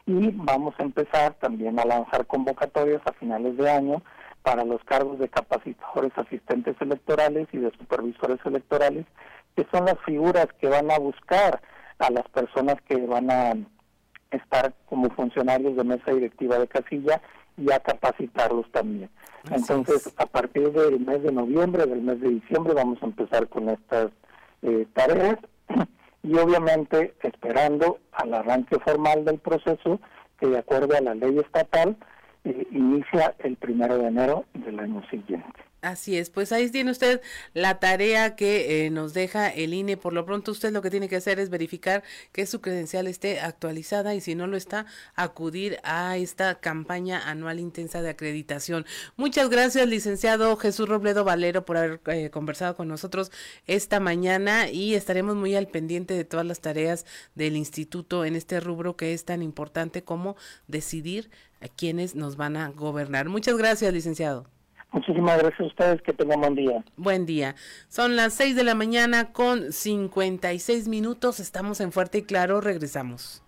Y 0.05 0.31
vamos 0.31 0.73
a 0.79 0.83
empezar 0.83 1.33
también 1.33 1.77
a 1.79 1.85
lanzar 1.85 2.25
convocatorias 2.25 3.01
a 3.05 3.11
finales 3.11 3.57
de 3.57 3.69
año 3.69 4.01
para 4.41 4.63
los 4.63 4.81
cargos 4.85 5.19
de 5.19 5.27
capacitadores 5.27 6.13
asistentes 6.15 6.77
electorales 6.79 7.49
y 7.51 7.57
de 7.57 7.71
supervisores 7.71 8.39
electorales, 8.45 9.05
que 9.57 9.67
son 9.69 9.83
las 9.83 9.99
figuras 10.05 10.47
que 10.61 10.69
van 10.69 10.89
a 10.89 10.97
buscar 10.97 11.61
a 11.99 12.09
las 12.09 12.27
personas 12.29 12.75
que 12.87 12.95
van 13.05 13.29
a 13.29 13.53
estar 14.31 14.73
como 14.85 15.09
funcionarios 15.11 15.75
de 15.75 15.83
mesa 15.83 16.11
directiva 16.11 16.59
de 16.59 16.67
casilla 16.67 17.21
y 17.57 17.71
a 17.71 17.79
capacitarlos 17.79 18.69
también. 18.71 19.09
Entonces, 19.49 20.13
a 20.17 20.25
partir 20.25 20.71
del 20.71 20.99
mes 20.99 21.23
de 21.23 21.31
noviembre, 21.31 21.85
del 21.85 22.01
mes 22.01 22.19
de 22.21 22.29
diciembre, 22.29 22.73
vamos 22.73 23.01
a 23.01 23.05
empezar 23.05 23.47
con 23.47 23.69
estas 23.69 24.11
eh, 24.61 24.85
tareas 24.93 25.37
y 26.23 26.35
obviamente 26.35 27.15
esperando 27.21 27.99
al 28.11 28.33
arranque 28.33 28.79
formal 28.79 29.25
del 29.25 29.39
proceso 29.39 29.99
que 30.39 30.47
de 30.47 30.59
acuerdo 30.59 30.95
a 30.95 31.01
la 31.01 31.15
ley 31.15 31.37
estatal 31.39 31.95
eh, 32.43 32.67
inicia 32.71 33.35
el 33.39 33.55
primero 33.55 33.97
de 33.97 34.07
enero 34.07 34.45
del 34.53 34.79
año 34.79 35.01
siguiente. 35.09 35.59
Así 35.87 36.17
es, 36.17 36.29
pues 36.29 36.51
ahí 36.51 36.69
tiene 36.69 36.91
usted 36.91 37.21
la 37.53 37.79
tarea 37.79 38.35
que 38.35 38.85
eh, 38.85 38.89
nos 38.89 39.13
deja 39.13 39.47
el 39.47 39.73
INE. 39.73 39.95
Por 39.95 40.11
lo 40.11 40.25
pronto 40.25 40.51
usted 40.51 40.73
lo 40.73 40.81
que 40.81 40.89
tiene 40.89 41.07
que 41.07 41.15
hacer 41.15 41.39
es 41.39 41.49
verificar 41.49 42.03
que 42.33 42.45
su 42.45 42.59
credencial 42.59 43.07
esté 43.07 43.39
actualizada 43.39 44.13
y 44.13 44.19
si 44.19 44.35
no 44.35 44.47
lo 44.47 44.57
está, 44.57 44.85
acudir 45.15 45.79
a 45.83 46.17
esta 46.17 46.59
campaña 46.59 47.29
anual 47.29 47.61
intensa 47.61 48.01
de 48.01 48.09
acreditación. 48.09 48.85
Muchas 49.15 49.49
gracias, 49.49 49.87
licenciado 49.87 50.57
Jesús 50.57 50.89
Robledo 50.89 51.23
Valero, 51.23 51.63
por 51.63 51.77
haber 51.77 52.01
eh, 52.07 52.31
conversado 52.31 52.75
con 52.75 52.89
nosotros 52.89 53.31
esta 53.65 54.01
mañana 54.01 54.69
y 54.69 54.93
estaremos 54.93 55.37
muy 55.37 55.55
al 55.55 55.69
pendiente 55.69 56.15
de 56.15 56.25
todas 56.25 56.45
las 56.45 56.59
tareas 56.59 57.05
del 57.33 57.55
instituto 57.55 58.25
en 58.25 58.35
este 58.35 58.59
rubro 58.59 58.97
que 58.97 59.13
es 59.13 59.23
tan 59.23 59.41
importante 59.41 60.03
como 60.03 60.35
decidir 60.67 61.29
a 61.61 61.69
quienes 61.69 62.13
nos 62.13 62.35
van 62.35 62.57
a 62.57 62.71
gobernar. 62.71 63.29
Muchas 63.29 63.55
gracias, 63.55 63.93
licenciado. 63.93 64.56
Muchísimas 64.91 65.37
gracias 65.37 65.59
a 65.59 65.65
ustedes, 65.65 66.01
que 66.01 66.13
tengan 66.13 66.39
buen 66.39 66.55
día. 66.55 66.83
Buen 66.95 67.25
día. 67.25 67.55
Son 67.89 68.15
las 68.15 68.33
6 68.35 68.55
de 68.55 68.63
la 68.63 68.73
mañana 68.73 69.33
con 69.33 69.71
56 69.71 70.87
minutos, 70.87 71.39
estamos 71.39 71.81
en 71.81 71.91
Fuerte 71.91 72.19
y 72.19 72.21
Claro, 72.23 72.61
regresamos. 72.61 73.43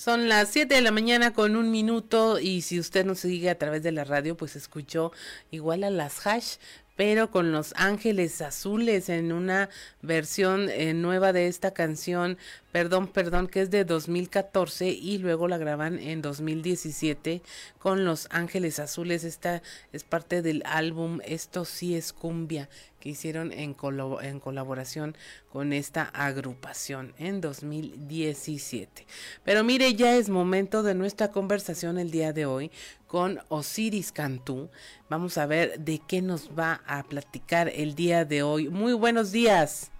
Son 0.00 0.30
las 0.30 0.48
7 0.48 0.74
de 0.74 0.80
la 0.80 0.92
mañana 0.92 1.34
con 1.34 1.56
un 1.56 1.70
minuto 1.70 2.38
y 2.38 2.62
si 2.62 2.80
usted 2.80 3.04
nos 3.04 3.18
sigue 3.18 3.50
a 3.50 3.58
través 3.58 3.82
de 3.82 3.92
la 3.92 4.04
radio, 4.04 4.34
pues 4.34 4.56
escuchó 4.56 5.12
igual 5.50 5.84
a 5.84 5.90
las 5.90 6.26
hash, 6.26 6.56
pero 7.00 7.30
con 7.30 7.50
los 7.50 7.72
ángeles 7.78 8.42
azules 8.42 9.08
en 9.08 9.32
una 9.32 9.70
versión 10.02 10.68
eh, 10.68 10.92
nueva 10.92 11.32
de 11.32 11.46
esta 11.46 11.70
canción 11.70 12.36
perdón, 12.72 13.08
perdón, 13.08 13.48
que 13.48 13.62
es 13.62 13.70
de 13.70 13.86
2014 13.86 14.90
y 14.90 15.16
luego 15.16 15.48
la 15.48 15.56
graban 15.56 15.98
en 15.98 16.20
2017 16.20 17.40
con 17.78 18.04
Los 18.04 18.28
Ángeles 18.30 18.78
Azules. 18.78 19.24
Esta 19.24 19.62
es 19.92 20.04
parte 20.04 20.42
del 20.42 20.62
álbum 20.66 21.20
Esto 21.24 21.64
sí 21.64 21.96
es 21.96 22.12
cumbia 22.12 22.68
que 23.00 23.08
hicieron 23.08 23.52
en, 23.52 23.74
en 24.22 24.40
colaboración 24.40 25.16
con 25.50 25.72
esta 25.72 26.04
agrupación 26.04 27.14
en 27.18 27.40
2017. 27.40 29.06
Pero 29.44 29.64
mire, 29.64 29.94
ya 29.94 30.16
es 30.16 30.28
momento 30.28 30.82
de 30.82 30.94
nuestra 30.94 31.32
conversación 31.32 31.98
el 31.98 32.10
día 32.10 32.32
de 32.32 32.46
hoy 32.46 32.70
con 33.06 33.40
Osiris 33.48 34.12
Cantú. 34.12 34.70
Vamos 35.08 35.38
a 35.38 35.46
ver 35.46 35.80
de 35.80 36.00
qué 36.06 36.22
nos 36.22 36.50
va 36.56 36.82
a 36.86 37.02
platicar 37.02 37.70
el 37.74 37.94
día 37.94 38.24
de 38.24 38.42
hoy. 38.42 38.68
Muy 38.68 38.92
buenos 38.92 39.32
días. 39.32 39.90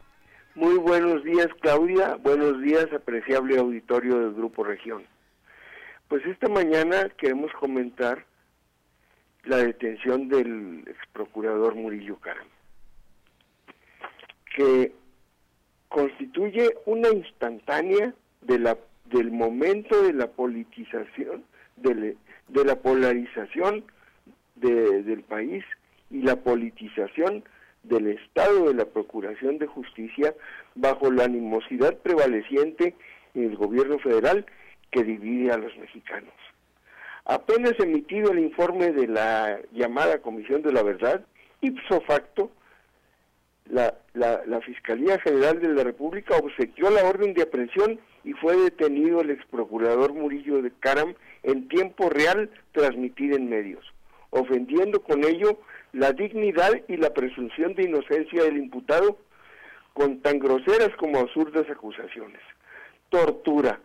Muy 0.54 0.76
buenos 0.78 1.24
días, 1.24 1.48
Claudia. 1.60 2.16
Buenos 2.16 2.60
días, 2.60 2.92
apreciable 2.92 3.58
auditorio 3.58 4.18
del 4.20 4.34
Grupo 4.34 4.62
Región. 4.62 5.04
Pues 6.08 6.26
esta 6.26 6.48
mañana 6.48 7.08
queremos 7.16 7.52
comentar 7.52 8.26
la 9.44 9.58
detención 9.58 10.28
del 10.28 10.84
ex 10.86 10.98
procurador 11.12 11.76
Murillo 11.76 12.16
Caram, 12.16 12.48
que 14.54 14.92
constituye 15.88 16.70
una 16.86 17.08
instantánea 17.08 18.14
de 18.42 18.58
la, 18.58 18.78
del 19.06 19.30
momento 19.30 20.02
de 20.02 20.12
la 20.12 20.28
politización, 20.28 21.44
de, 21.76 22.16
de 22.48 22.64
la 22.64 22.76
polarización 22.76 23.84
del 24.56 25.22
país 25.22 25.64
y 26.10 26.22
la 26.22 26.36
politización 26.36 27.44
del 27.82 28.08
Estado 28.08 28.68
de 28.68 28.74
la 28.74 28.84
Procuración 28.84 29.58
de 29.58 29.66
Justicia 29.66 30.34
bajo 30.74 31.10
la 31.10 31.24
animosidad 31.24 31.96
prevaleciente 31.98 32.94
en 33.34 33.44
el 33.44 33.56
gobierno 33.56 33.98
federal 33.98 34.44
que 34.90 35.02
divide 35.02 35.52
a 35.52 35.56
los 35.56 35.76
mexicanos. 35.78 36.34
Apenas 37.24 37.74
emitido 37.78 38.32
el 38.32 38.40
informe 38.40 38.92
de 38.92 39.06
la 39.06 39.60
llamada 39.72 40.20
Comisión 40.20 40.62
de 40.62 40.72
la 40.72 40.82
Verdad, 40.82 41.24
ipso 41.60 42.00
facto, 42.02 42.50
la, 43.70 43.94
la, 44.14 44.60
Fiscalía 44.60 45.18
General 45.20 45.60
de 45.60 45.68
la 45.68 45.84
República 45.84 46.36
obsequió 46.36 46.90
la 46.90 47.04
orden 47.04 47.34
de 47.34 47.42
aprehensión 47.42 48.00
y 48.24 48.32
fue 48.34 48.56
detenido 48.56 49.20
el 49.20 49.30
ex 49.30 49.44
procurador 49.46 50.12
Murillo 50.12 50.60
de 50.60 50.72
Caram 50.80 51.14
en 51.42 51.68
tiempo 51.68 52.10
real 52.10 52.50
transmitida 52.72 53.36
en 53.36 53.48
medios, 53.48 53.84
ofendiendo 54.30 55.02
con 55.02 55.24
ello 55.24 55.60
la 55.92 56.12
dignidad 56.12 56.72
y 56.88 56.96
la 56.96 57.12
presunción 57.14 57.74
de 57.74 57.84
inocencia 57.84 58.44
del 58.44 58.58
imputado 58.58 59.18
con 59.92 60.20
tan 60.20 60.38
groseras 60.38 60.90
como 60.98 61.18
absurdas 61.18 61.68
acusaciones. 61.70 62.40
Tortura, 63.08 63.80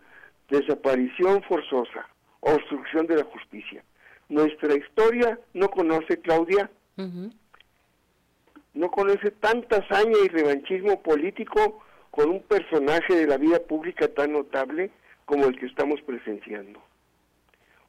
desaparición 0.50 1.42
forzosa, 1.44 2.08
obstrucción 2.42 3.08
de 3.08 3.18
la 3.18 3.24
justicia. 3.24 3.84
Nuestra 4.30 4.76
historia 4.76 5.40
no 5.54 5.70
conoce, 5.70 6.20
Claudia, 6.20 6.70
no 8.76 8.92
conoce 8.92 9.32
tanta 9.32 9.78
hazaña 9.78 10.18
y 10.24 10.28
revanchismo 10.28 11.02
político 11.02 11.82
con 12.12 12.30
un 12.30 12.44
personaje 12.44 13.16
de 13.16 13.28
la 13.28 13.38
vida 13.38 13.60
pública 13.60 14.08
tan 14.08 14.34
notable 14.34 14.92
como 15.26 15.46
el 15.46 15.58
que 15.60 15.66
estamos 15.66 16.00
presenciando. 16.04 16.80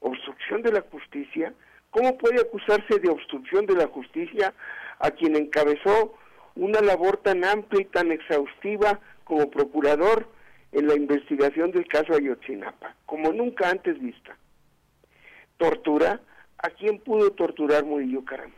Obstrucción 0.01 0.62
de 0.62 0.72
la 0.72 0.80
justicia 0.80 1.53
¿Cómo 1.97 2.18
puede 2.18 2.43
acusarse 2.43 2.99
de 2.99 3.09
obstrucción 3.09 3.64
de 3.64 3.74
la 3.74 3.87
justicia 3.87 4.53
a 4.99 5.11
quien 5.12 5.34
encabezó 5.34 6.14
una 6.55 6.82
labor 6.82 7.16
tan 7.22 7.43
amplia 7.43 7.80
y 7.80 7.84
tan 7.87 8.12
exhaustiva 8.12 9.01
como 9.24 9.51
procurador 9.51 10.28
en 10.72 10.89
la 10.89 10.95
investigación 10.95 11.70
del 11.70 11.89
caso 11.89 12.12
Ayotzinapa, 12.12 12.95
como 13.07 13.32
nunca 13.32 13.70
antes 13.70 13.99
vista? 13.99 14.37
¿Tortura? 15.57 16.20
¿A 16.59 16.68
quién 16.68 16.99
pudo 16.99 17.30
torturar 17.30 17.87
Murillo 17.87 18.26
Caram? 18.26 18.53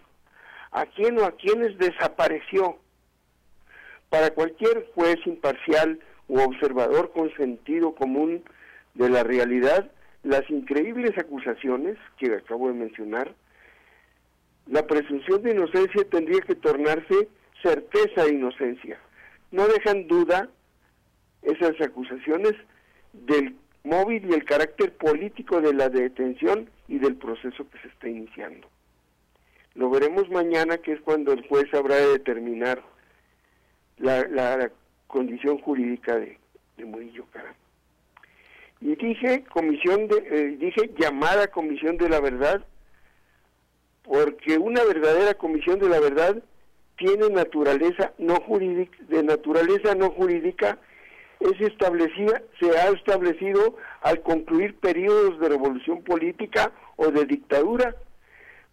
¿A 0.70 0.86
quién 0.86 1.18
o 1.18 1.24
a 1.24 1.32
quiénes 1.32 1.78
desapareció? 1.78 2.78
Para 4.10 4.30
cualquier 4.30 4.86
juez 4.94 5.16
imparcial 5.26 6.00
u 6.28 6.40
observador 6.40 7.12
con 7.12 7.34
sentido 7.34 7.94
común 7.94 8.42
de 8.94 9.08
la 9.08 9.22
realidad, 9.22 9.90
las 10.22 10.48
increíbles 10.50 11.16
acusaciones 11.16 11.96
que 12.18 12.34
acabo 12.34 12.68
de 12.68 12.74
mencionar, 12.74 13.34
la 14.66 14.86
presunción 14.86 15.42
de 15.42 15.52
inocencia 15.52 16.04
tendría 16.10 16.40
que 16.42 16.54
tornarse 16.54 17.28
certeza 17.62 18.24
de 18.24 18.34
inocencia. 18.34 18.98
No 19.50 19.66
dejan 19.66 20.06
duda 20.06 20.50
esas 21.42 21.80
acusaciones 21.80 22.52
del 23.12 23.56
móvil 23.84 24.26
y 24.28 24.34
el 24.34 24.44
carácter 24.44 24.92
político 24.96 25.60
de 25.60 25.72
la 25.72 25.88
detención 25.88 26.68
y 26.88 26.98
del 26.98 27.16
proceso 27.16 27.68
que 27.70 27.78
se 27.80 27.88
está 27.88 28.08
iniciando. 28.08 28.68
Lo 29.78 29.88
veremos 29.90 30.28
mañana, 30.28 30.78
que 30.78 30.90
es 30.90 31.00
cuando 31.02 31.32
el 31.32 31.46
juez 31.46 31.72
habrá 31.72 31.94
de 31.94 32.08
determinar 32.08 32.82
la, 33.98 34.72
condición 35.06 35.58
jurídica 35.60 36.16
de, 36.16 36.36
de 36.76 36.84
Murillo 36.84 37.24
Caram. 37.32 37.54
Y 38.80 38.96
dije 38.96 39.44
comisión 39.44 40.08
de, 40.08 40.16
eh, 40.16 40.56
dije 40.58 40.90
llamada 40.98 41.46
comisión 41.46 41.96
de 41.96 42.08
la 42.08 42.18
verdad, 42.20 42.66
porque 44.02 44.58
una 44.58 44.82
verdadera 44.82 45.34
comisión 45.34 45.78
de 45.78 45.88
la 45.88 46.00
verdad 46.00 46.42
tiene 46.96 47.30
naturaleza 47.30 48.12
no 48.18 48.34
jurídica, 48.40 48.98
de 49.08 49.22
naturaleza 49.22 49.94
no 49.94 50.10
jurídica, 50.10 50.78
es 51.38 51.60
establecida, 51.60 52.42
se 52.58 52.76
ha 52.76 52.88
establecido 52.88 53.76
al 54.02 54.22
concluir 54.22 54.74
periodos 54.80 55.38
de 55.38 55.48
revolución 55.48 56.02
política 56.02 56.72
o 56.96 57.12
de 57.12 57.26
dictadura, 57.26 57.94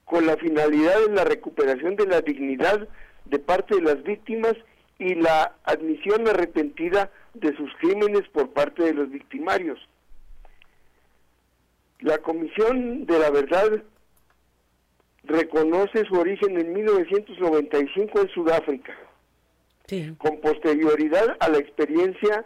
con 0.06 0.26
la 0.26 0.38
finalidad 0.38 1.00
de 1.08 1.14
la 1.14 1.24
recuperación 1.24 1.96
de 1.96 2.08
la 2.08 2.22
dignidad 2.22 2.88
de 3.26 3.40
parte 3.40 3.76
de 3.76 3.82
las 3.82 4.04
víctimas 4.04 4.54
y 5.00 5.16
la 5.16 5.56
admisión 5.64 6.28
arrepentida 6.28 7.12
de 7.34 7.56
sus 7.58 7.72
crímenes 7.80 8.28
por 8.30 8.52
parte 8.52 8.84
de 8.84 8.94
los 8.94 9.10
victimarios. 9.10 9.80
La 12.00 12.20
Comisión 12.20 13.06
de 13.06 13.20
la 13.20 13.32
Verdad 13.32 13.84
reconoce 15.24 16.06
su 16.06 16.16
origen 16.16 16.60
en 16.60 16.74
1995 16.74 18.22
en 18.22 18.30
Sudáfrica. 18.30 18.96
Con 20.18 20.40
posterioridad 20.40 21.38
a 21.40 21.50
la 21.50 21.58
experiencia, 21.58 22.46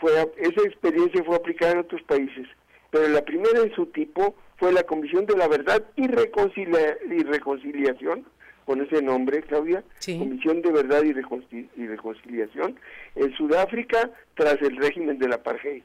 fue, 0.00 0.12
esa 0.38 0.62
experiencia 0.62 1.22
fue 1.24 1.36
aplicada 1.36 1.72
en 1.72 1.78
otros 1.78 2.02
países, 2.02 2.46
pero 2.90 3.08
la 3.08 3.24
primera 3.24 3.60
en 3.60 3.74
su 3.74 3.86
tipo 3.86 4.34
fue 4.64 4.72
la 4.72 4.84
Comisión 4.84 5.26
de 5.26 5.36
la 5.36 5.46
Verdad 5.46 5.84
y, 5.94 6.04
y 6.04 7.22
Reconciliación, 7.22 8.24
con 8.64 8.80
ese 8.80 9.02
nombre, 9.02 9.42
Claudia, 9.42 9.84
Comisión 10.06 10.62
de 10.62 10.72
Verdad 10.72 11.02
y, 11.04 11.10
y 11.76 11.86
Reconciliación, 11.86 12.80
en 13.14 13.36
Sudáfrica 13.36 14.10
tras 14.34 14.54
el 14.62 14.78
régimen 14.78 15.18
del 15.18 15.34
apartheid. 15.34 15.82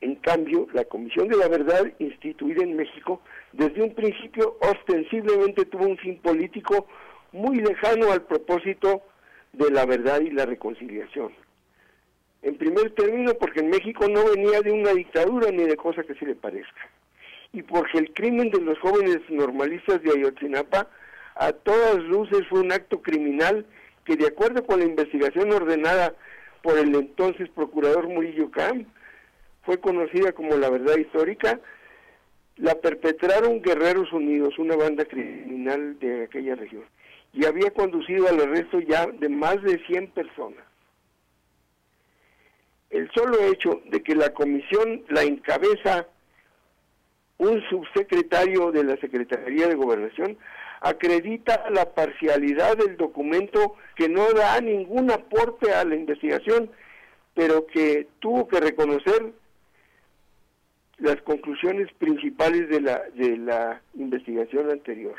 En 0.00 0.16
cambio, 0.16 0.66
la 0.72 0.84
Comisión 0.86 1.28
de 1.28 1.36
la 1.36 1.46
Verdad, 1.46 1.92
instituida 2.00 2.64
en 2.64 2.74
México, 2.74 3.20
desde 3.52 3.80
un 3.80 3.94
principio 3.94 4.58
ostensiblemente 4.60 5.66
tuvo 5.66 5.86
un 5.86 5.96
fin 5.98 6.18
político 6.18 6.88
muy 7.30 7.58
lejano 7.58 8.10
al 8.10 8.22
propósito 8.22 9.00
de 9.52 9.70
la 9.70 9.86
verdad 9.86 10.20
y 10.20 10.30
la 10.30 10.44
reconciliación. 10.44 11.32
En 12.44 12.58
primer 12.58 12.90
término, 12.90 13.32
porque 13.34 13.60
en 13.60 13.70
México 13.70 14.06
no 14.06 14.22
venía 14.26 14.60
de 14.60 14.70
una 14.70 14.92
dictadura 14.92 15.50
ni 15.50 15.64
de 15.64 15.76
cosa 15.76 16.02
que 16.02 16.14
se 16.14 16.26
le 16.26 16.34
parezca. 16.34 16.90
Y 17.54 17.62
porque 17.62 17.96
el 17.96 18.12
crimen 18.12 18.50
de 18.50 18.60
los 18.60 18.78
jóvenes 18.80 19.20
normalistas 19.30 20.02
de 20.02 20.10
Ayotzinapa 20.10 20.86
a 21.36 21.52
todas 21.52 21.96
luces 22.04 22.46
fue 22.50 22.60
un 22.60 22.70
acto 22.70 23.00
criminal 23.00 23.64
que 24.04 24.16
de 24.16 24.26
acuerdo 24.26 24.62
con 24.66 24.80
la 24.80 24.84
investigación 24.84 25.52
ordenada 25.52 26.14
por 26.62 26.76
el 26.76 26.94
entonces 26.94 27.48
procurador 27.48 28.08
Murillo 28.08 28.50
Camp, 28.50 28.86
fue 29.62 29.80
conocida 29.80 30.32
como 30.32 30.54
la 30.56 30.68
verdad 30.68 30.98
histórica, 30.98 31.60
la 32.56 32.74
perpetraron 32.74 33.62
Guerreros 33.62 34.12
Unidos, 34.12 34.58
una 34.58 34.76
banda 34.76 35.06
criminal 35.06 35.98
de 35.98 36.24
aquella 36.24 36.56
región, 36.56 36.84
y 37.32 37.46
había 37.46 37.70
conducido 37.70 38.28
al 38.28 38.38
arresto 38.38 38.80
ya 38.80 39.06
de 39.06 39.30
más 39.30 39.62
de 39.62 39.78
100 39.86 40.08
personas. 40.08 40.73
El 42.94 43.10
solo 43.10 43.42
hecho 43.42 43.82
de 43.86 44.04
que 44.04 44.14
la 44.14 44.32
comisión 44.32 45.02
la 45.08 45.24
encabeza 45.24 46.06
un 47.38 47.60
subsecretario 47.68 48.70
de 48.70 48.84
la 48.84 48.96
Secretaría 48.98 49.66
de 49.66 49.74
Gobernación 49.74 50.38
acredita 50.80 51.68
la 51.70 51.92
parcialidad 51.92 52.76
del 52.76 52.96
documento 52.96 53.74
que 53.96 54.08
no 54.08 54.32
da 54.32 54.60
ningún 54.60 55.10
aporte 55.10 55.72
a 55.72 55.84
la 55.84 55.96
investigación, 55.96 56.70
pero 57.34 57.66
que 57.66 58.06
tuvo 58.20 58.46
que 58.46 58.60
reconocer 58.60 59.32
las 60.98 61.20
conclusiones 61.22 61.92
principales 61.94 62.68
de 62.68 62.80
la, 62.80 63.02
de 63.16 63.36
la 63.38 63.82
investigación 63.94 64.70
anterior. 64.70 65.16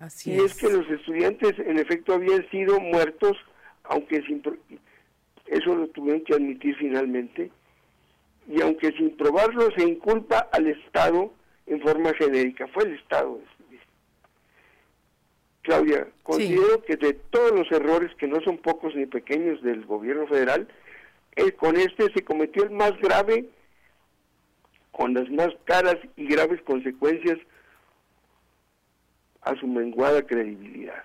Así 0.00 0.32
y 0.32 0.40
es. 0.40 0.56
que 0.56 0.68
los 0.68 0.90
estudiantes 0.90 1.56
en 1.60 1.78
efecto 1.78 2.14
habían 2.14 2.50
sido 2.50 2.80
muertos, 2.80 3.36
aunque 3.84 4.20
sin, 4.22 4.42
eso 5.46 5.74
lo 5.74 5.88
tuvieron 5.88 6.22
que 6.22 6.34
admitir 6.34 6.76
finalmente, 6.76 7.50
y 8.48 8.60
aunque 8.62 8.92
sin 8.92 9.16
probarlo 9.16 9.70
se 9.76 9.84
inculpa 9.84 10.48
al 10.52 10.66
Estado 10.68 11.32
en 11.66 11.80
forma 11.80 12.12
genérica, 12.14 12.66
fue 12.68 12.84
el 12.84 12.94
Estado. 12.94 13.40
Claudia, 15.62 16.06
considero 16.22 16.80
que 16.84 16.96
de 16.96 17.14
todos 17.14 17.50
los 17.50 17.70
errores, 17.72 18.14
que 18.16 18.28
no 18.28 18.40
son 18.42 18.58
pocos 18.58 18.94
ni 18.94 19.06
pequeños 19.06 19.60
del 19.62 19.84
gobierno 19.84 20.28
federal, 20.28 20.68
con 21.58 21.76
este 21.76 22.12
se 22.12 22.24
cometió 22.24 22.62
el 22.62 22.70
más 22.70 22.96
grave, 23.00 23.48
con 24.92 25.12
las 25.12 25.28
más 25.30 25.48
caras 25.64 25.96
y 26.16 26.26
graves 26.26 26.62
consecuencias 26.62 27.38
a 29.42 29.56
su 29.56 29.66
menguada 29.66 30.22
credibilidad. 30.22 31.04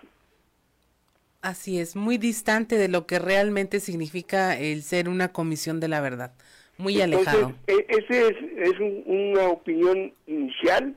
Así 1.41 1.79
es, 1.79 1.95
muy 1.95 2.19
distante 2.19 2.77
de 2.77 2.87
lo 2.87 3.07
que 3.07 3.17
realmente 3.17 3.79
significa 3.79 4.57
el 4.57 4.83
ser 4.83 5.09
una 5.09 5.29
comisión 5.29 5.79
de 5.79 5.87
la 5.87 5.99
verdad, 5.99 6.33
muy 6.77 7.01
alejado. 7.01 7.55
E, 7.65 7.85
ese 7.89 8.27
es, 8.27 8.35
es 8.57 8.79
una 9.05 9.47
opinión 9.47 10.13
inicial, 10.27 10.95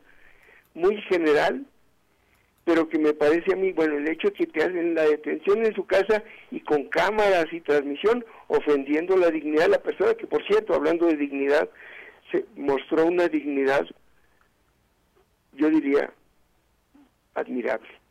muy 0.74 1.00
general, 1.02 1.64
pero 2.64 2.88
que 2.90 2.98
me 2.98 3.14
parece 3.14 3.54
a 3.54 3.56
mí, 3.56 3.72
bueno, 3.72 3.96
el 3.96 4.06
hecho 4.06 4.28
de 4.28 4.34
que 4.34 4.46
te 4.46 4.62
hacen 4.62 4.94
la 4.94 5.04
detención 5.04 5.64
en 5.64 5.74
su 5.74 5.86
casa 5.86 6.22
y 6.50 6.60
con 6.60 6.84
cámaras 6.88 7.46
y 7.50 7.62
transmisión, 7.62 8.22
ofendiendo 8.48 9.16
la 9.16 9.30
dignidad 9.30 9.64
de 9.64 9.70
la 9.70 9.82
persona, 9.82 10.14
que 10.14 10.26
por 10.26 10.46
cierto, 10.46 10.74
hablando 10.74 11.06
de 11.06 11.16
dignidad, 11.16 11.70
se 12.30 12.44
mostró 12.56 13.06
una 13.06 13.28
dignidad, 13.28 13.86
yo 15.52 15.70
diría, 15.70 16.12
admirable. 17.34 18.03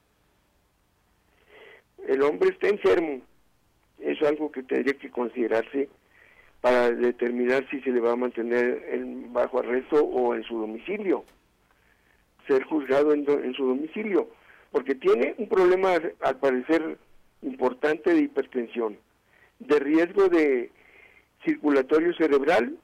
El 2.07 2.21
hombre 2.23 2.49
está 2.49 2.67
enfermo, 2.67 3.21
es 3.99 4.21
algo 4.21 4.51
que 4.51 4.63
tendría 4.63 4.93
que 4.93 5.09
considerarse 5.09 5.89
para 6.61 6.91
determinar 6.91 7.67
si 7.69 7.81
se 7.81 7.91
le 7.91 7.99
va 7.99 8.13
a 8.13 8.15
mantener 8.15 8.85
en 8.91 9.33
bajo 9.33 9.59
arresto 9.59 10.03
o 10.03 10.35
en 10.35 10.43
su 10.43 10.59
domicilio, 10.59 11.25
ser 12.47 12.63
juzgado 12.63 13.13
en, 13.13 13.29
en 13.29 13.53
su 13.53 13.67
domicilio 13.67 14.29
porque 14.73 14.95
tiene 14.95 15.35
un 15.37 15.47
problema, 15.47 15.93
al 16.21 16.37
parecer, 16.37 16.97
importante 17.43 18.11
de 18.11 18.21
hipertensión, 18.21 18.97
de 19.59 19.79
riesgo 19.79 20.29
de 20.29 20.71
circulatorio 21.45 22.11
cerebral 22.15 22.75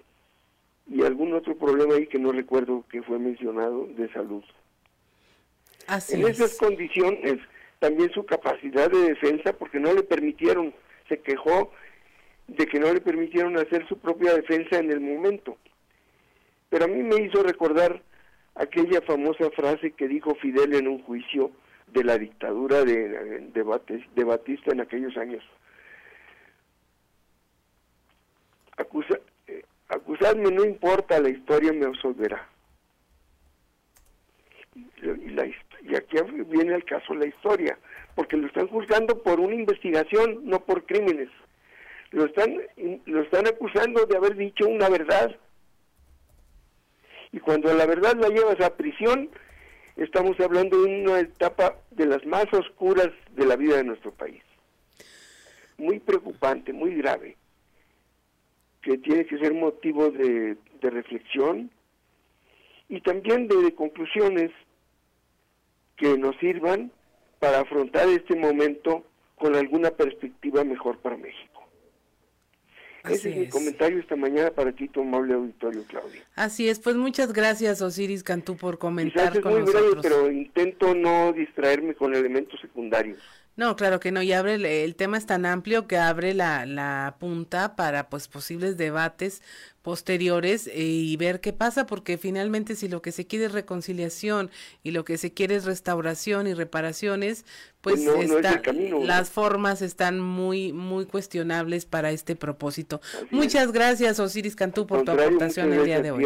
y 0.87 1.01
algún 1.03 1.33
otro 1.33 1.57
problema 1.57 1.95
ahí 1.95 2.05
que 2.05 2.19
no 2.19 2.31
recuerdo 2.31 2.85
que 2.91 3.01
fue 3.01 3.17
mencionado 3.17 3.87
de 3.97 4.07
salud. 4.13 4.43
en 6.09 6.27
esas 6.27 6.57
condiciones, 6.57 7.39
también 7.79 8.11
su 8.11 8.25
capacidad 8.25 8.89
de 8.89 9.09
defensa, 9.09 9.53
porque 9.53 9.79
no 9.79 9.93
le 9.93 10.03
permitieron, 10.03 10.73
se 11.07 11.19
quejó 11.19 11.71
de 12.47 12.65
que 12.65 12.79
no 12.79 12.93
le 12.93 13.01
permitieron 13.01 13.57
hacer 13.57 13.87
su 13.87 13.97
propia 13.97 14.33
defensa 14.33 14.77
en 14.77 14.91
el 14.91 14.99
momento. 14.99 15.57
Pero 16.69 16.85
a 16.85 16.87
mí 16.87 17.01
me 17.03 17.21
hizo 17.23 17.43
recordar 17.43 18.01
aquella 18.55 19.01
famosa 19.01 19.49
frase 19.51 19.91
que 19.91 20.07
dijo 20.07 20.35
Fidel 20.35 20.75
en 20.75 20.87
un 20.87 21.01
juicio, 21.03 21.51
de 21.93 22.03
la 22.03 22.17
dictadura 22.17 22.83
de, 22.83 23.49
de, 23.53 24.23
Batista 24.23 24.71
en 24.71 24.81
aquellos 24.81 25.15
años. 25.17 25.43
Acusa, 28.77 29.19
eh, 29.47 29.63
acusarme 29.87 30.51
no 30.51 30.63
importa, 30.63 31.19
la 31.19 31.29
historia 31.29 31.73
me 31.73 31.85
absolverá. 31.85 32.47
Y, 34.75 35.29
la, 35.31 35.45
y 35.89 35.95
aquí 35.95 36.17
viene 36.47 36.75
el 36.75 36.85
caso 36.85 37.15
la 37.15 37.25
historia, 37.25 37.77
porque 38.15 38.37
lo 38.37 38.47
están 38.47 38.67
juzgando 38.67 39.23
por 39.23 39.39
una 39.39 39.55
investigación, 39.55 40.41
no 40.43 40.59
por 40.59 40.85
crímenes. 40.85 41.29
Lo 42.11 42.25
están, 42.25 42.57
lo 43.05 43.21
están 43.21 43.47
acusando 43.47 44.05
de 44.05 44.17
haber 44.17 44.35
dicho 44.35 44.67
una 44.67 44.89
verdad. 44.89 45.35
Y 47.31 47.39
cuando 47.39 47.73
la 47.73 47.85
verdad 47.85 48.15
la 48.15 48.29
llevas 48.29 48.59
a 48.61 48.75
prisión, 48.75 49.29
estamos 49.95 50.39
hablando 50.39 50.81
de 50.81 51.01
una 51.01 51.19
etapa 51.19 51.77
de 51.91 52.05
las 52.05 52.25
más 52.25 52.45
oscuras 52.53 53.09
de 53.31 53.45
la 53.45 53.55
vida 53.55 53.77
de 53.77 53.83
nuestro 53.83 54.11
país. 54.11 54.43
Muy 55.77 55.99
preocupante, 55.99 56.73
muy 56.73 56.95
grave, 56.95 57.37
que 58.81 58.97
tiene 58.97 59.25
que 59.25 59.37
ser 59.39 59.53
motivo 59.53 60.09
de, 60.11 60.57
reflexión 60.81 61.69
y 62.87 63.01
también 63.01 63.47
de 63.47 63.75
conclusiones 63.75 64.49
que 65.99 66.17
nos 66.17 66.35
sirvan 66.37 66.91
para 67.39 67.59
afrontar 67.59 68.07
este 68.09 68.35
momento 68.35 69.03
con 69.35 69.55
alguna 69.55 69.91
perspectiva 69.91 70.63
mejor 70.63 70.97
para 70.99 71.17
México. 71.17 71.49
Ese 73.03 73.29
es, 73.29 73.37
mi 73.37 73.47
comentario 73.47 73.99
esta 73.99 74.15
mañana 74.15 74.51
para 74.51 74.73
ti, 74.73 74.89
tu 74.89 75.01
amable 75.01 75.33
auditorio, 75.33 75.83
Claudia. 75.87 76.21
Así 76.35 76.67
es, 76.67 76.79
pues 76.79 76.97
muchas 76.97 77.31
gracias, 77.31 77.81
Osiris 77.81 78.23
Cantú, 78.23 78.57
por 78.57 78.77
comentar 78.77 79.39
con 79.39 79.53
muy 79.53 79.61
nosotros. 79.61 79.99
pero 80.01 80.29
intento 80.29 80.93
no 80.93 81.31
distraerme 81.31 81.95
con 81.95 82.13
elementos 82.13 82.59
secundarios. 82.59 83.19
No, 83.59 83.75
claro 83.75 83.99
que 83.99 84.13
no, 84.13 84.21
y 84.21 84.31
abre, 84.31 84.53
el, 84.53 84.65
el 84.65 84.95
tema 84.95 85.17
es 85.17 85.25
tan 85.25 85.45
amplio 85.45 85.85
que 85.85 85.97
abre 85.97 86.33
la, 86.33 86.65
la 86.65 87.17
punta 87.19 87.75
para 87.75 88.07
pues 88.07 88.29
posibles 88.29 88.77
debates 88.77 89.41
posteriores 89.81 90.67
eh, 90.67 90.77
y 90.77 91.17
ver 91.17 91.41
qué 91.41 91.51
pasa, 91.51 91.85
porque 91.85 92.17
finalmente 92.17 92.75
si 92.75 92.87
lo 92.87 93.01
que 93.01 93.11
se 93.11 93.27
quiere 93.27 93.45
es 93.47 93.51
reconciliación 93.51 94.49
y 94.81 94.91
lo 94.91 95.03
que 95.03 95.17
se 95.17 95.33
quiere 95.33 95.55
es 95.55 95.65
restauración 95.65 96.47
y 96.47 96.53
reparaciones, 96.53 97.43
pues, 97.81 97.95
Pues 97.95 98.05
no, 98.05 98.13
no 98.13 98.21
es 98.21 98.45
está- 98.45 98.61
las 99.05 99.29
formas 99.29 99.81
están 99.81 100.21
muy, 100.21 100.71
muy 100.71 101.05
cuestionables 101.05 101.85
para 101.85 102.11
este 102.11 102.37
propósito. 102.37 103.01
Muchas 103.29 103.73
gracias, 103.73 104.21
Osiris 104.21 104.55
Cantú, 104.55 104.87
por 104.87 105.03
tu 105.03 105.11
aportación 105.11 105.73
el 105.73 105.83
día 105.83 106.01
de 106.01 106.11
hoy. 106.11 106.23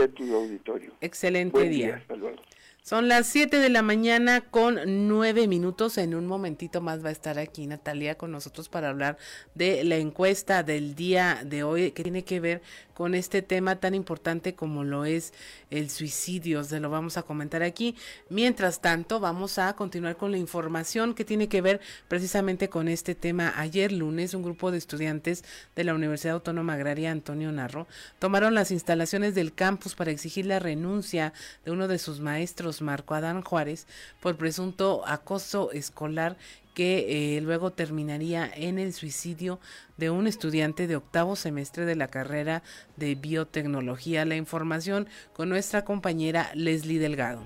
Excelente 1.02 1.58
Buen 1.58 1.72
día. 1.72 1.96
hasta 1.96 2.16
luego. 2.16 2.38
Son 2.86 3.08
las 3.08 3.28
7 3.28 3.60
de 3.60 3.70
la 3.70 3.82
mañana 3.82 4.42
con 4.42 5.08
nueve 5.08 5.48
minutos. 5.48 5.98
En 5.98 6.14
un 6.14 6.28
momentito 6.28 6.82
más 6.82 7.02
va 7.02 7.08
a 7.08 7.14
estar 7.14 7.40
aquí 7.40 7.66
Natalia 7.66 8.16
con 8.18 8.30
nosotros 8.30 8.68
para 8.68 8.90
hablar 8.90 9.18
de 9.56 9.86
la 9.86 9.96
encuesta 9.96 10.64
del 10.64 10.94
día 10.94 11.44
de 11.46 11.64
hoy 11.64 11.92
que 11.92 12.04
tiene 12.04 12.26
que 12.26 12.42
ver 12.42 12.62
con 12.94 13.16
este 13.16 13.42
tema 13.42 13.78
tan 13.78 13.96
importante 13.96 14.56
como 14.56 14.84
lo 14.84 15.06
es 15.06 15.34
el 15.70 15.90
suicidio. 15.90 16.64
Se 16.64 16.80
lo 16.80 16.90
vamos 16.90 17.18
a 17.18 17.24
comentar 17.24 17.64
aquí. 17.64 17.96
Mientras 18.30 18.82
tanto, 18.82 19.20
vamos 19.20 19.58
a 19.58 19.76
continuar 19.76 20.18
con 20.18 20.32
la 20.32 20.38
información 20.38 21.14
que 21.14 21.26
tiene 21.26 21.48
que 21.48 21.62
ver 21.62 21.82
precisamente 22.08 22.70
con 22.70 22.88
este 22.88 23.16
tema. 23.16 23.54
Ayer 23.56 23.92
lunes, 23.92 24.34
un 24.34 24.44
grupo 24.44 24.72
de 24.72 24.78
estudiantes 24.78 25.44
de 25.76 25.84
la 25.84 25.94
Universidad 25.94 26.36
Autónoma 26.36 26.74
Agraria 26.74 27.12
Antonio 27.12 27.52
Narro 27.52 27.88
tomaron 28.20 28.54
las 28.54 28.72
instalaciones 28.72 29.36
del 29.36 29.54
campus 29.54 29.96
para 29.96 30.12
exigir 30.12 30.46
la 30.46 30.60
renuncia 30.60 31.34
de 31.66 31.72
uno 31.72 31.88
de 31.88 32.00
sus 32.00 32.20
maestros, 32.20 32.82
Marco 32.82 33.16
Adán 33.16 33.42
Juárez, 33.42 33.88
por 34.22 34.38
presunto 34.38 35.04
acoso 35.06 35.72
escolar 35.72 36.38
que 36.74 37.38
eh, 37.38 37.42
luego 37.42 37.72
terminaría 37.72 38.50
en 38.54 38.80
el 38.80 38.94
suicidio 38.94 39.60
de 39.98 40.10
un 40.10 40.28
estudiante 40.28 40.88
de 40.88 40.96
octavo 40.96 41.36
semestre 41.36 41.86
de 41.86 41.96
la 41.96 42.08
carrera 42.08 42.64
de 42.96 43.16
biotecnología. 43.16 44.26
La 44.26 44.36
información 44.36 45.08
con 45.34 45.50
nuestra 45.50 45.86
compañera 45.86 46.52
Leslie 46.56 47.00
Delgado. 47.00 47.44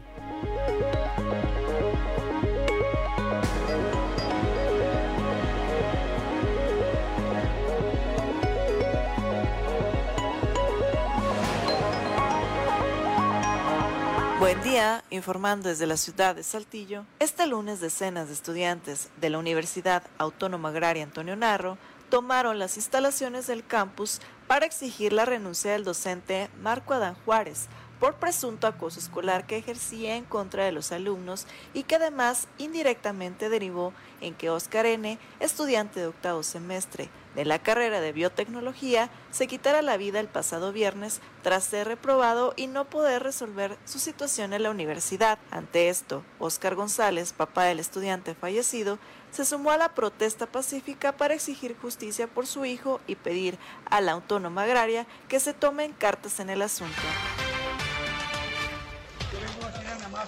Buen 14.39 14.61
día, 14.61 15.03
informando 15.09 15.67
desde 15.67 15.87
la 15.87 15.97
ciudad 15.97 16.35
de 16.35 16.43
Saltillo. 16.43 17.05
Este 17.17 17.47
lunes 17.47 17.79
decenas 17.79 18.27
de 18.27 18.35
estudiantes 18.35 19.09
de 19.19 19.31
la 19.31 19.39
Universidad 19.39 20.03
Autónoma 20.19 20.69
Agraria 20.69 21.03
Antonio 21.03 21.35
Narro 21.35 21.79
tomaron 22.09 22.59
las 22.59 22.77
instalaciones 22.77 23.47
del 23.47 23.65
campus 23.65 24.21
para 24.45 24.67
exigir 24.67 25.11
la 25.11 25.25
renuncia 25.25 25.71
del 25.71 25.83
docente 25.83 26.51
Marco 26.61 26.93
Adán 26.93 27.15
Juárez 27.25 27.67
por 27.99 28.15
presunto 28.15 28.67
acoso 28.67 28.99
escolar 28.99 29.45
que 29.45 29.57
ejercía 29.57 30.15
en 30.15 30.25
contra 30.25 30.65
de 30.65 30.71
los 30.71 30.91
alumnos 30.91 31.47
y 31.73 31.83
que 31.83 31.95
además 31.95 32.47
indirectamente 32.57 33.49
derivó 33.49 33.93
en 34.21 34.33
que 34.33 34.49
Oscar 34.49 34.85
N., 34.85 35.17
estudiante 35.39 35.99
de 35.99 36.07
octavo 36.07 36.43
semestre 36.43 37.09
de 37.35 37.45
la 37.45 37.59
carrera 37.59 38.01
de 38.01 38.13
biotecnología, 38.13 39.11
se 39.29 39.45
quitara 39.45 39.83
la 39.83 39.97
vida 39.97 40.19
el 40.19 40.27
pasado 40.27 40.73
viernes 40.73 41.21
tras 41.43 41.65
ser 41.65 41.87
reprobado 41.87 42.53
y 42.55 42.65
no 42.65 42.85
poder 42.85 43.21
resolver 43.21 43.77
su 43.85 43.99
situación 43.99 44.53
en 44.53 44.63
la 44.63 44.71
universidad. 44.71 45.37
Ante 45.51 45.89
esto, 45.89 46.23
Oscar 46.39 46.73
González, 46.73 47.33
papá 47.33 47.65
del 47.65 47.79
estudiante 47.79 48.33
fallecido, 48.33 48.97
se 49.31 49.45
sumó 49.45 49.69
a 49.69 49.77
la 49.77 49.93
protesta 49.93 50.47
pacífica 50.47 51.11
para 51.11 51.35
exigir 51.35 51.77
justicia 51.79 52.25
por 52.25 52.47
su 52.47 52.65
hijo 52.65 53.01
y 53.05 53.15
pedir 53.15 53.59
a 53.85 54.01
la 54.01 54.13
autónoma 54.13 54.63
agraria 54.63 55.05
que 55.27 55.39
se 55.39 55.53
tomen 55.53 55.93
cartas 55.93 56.39
en 56.39 56.49
el 56.49 56.63
asunto. 56.63 57.01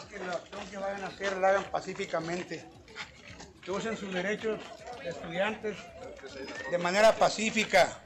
Que 0.08 0.20
la 0.20 0.34
acción 0.34 0.68
que 0.70 0.78
vayan 0.78 1.04
a 1.04 1.08
hacer 1.08 1.38
la 1.38 1.50
hagan 1.50 1.64
pacíficamente, 1.66 2.64
que 3.64 3.72
usen 3.72 3.98
sus 3.98 4.14
derechos 4.14 4.60
de 5.04 5.10
estudiantes 5.10 5.78
de 6.72 6.78
manera 6.78 7.16
pacífica, 7.16 8.00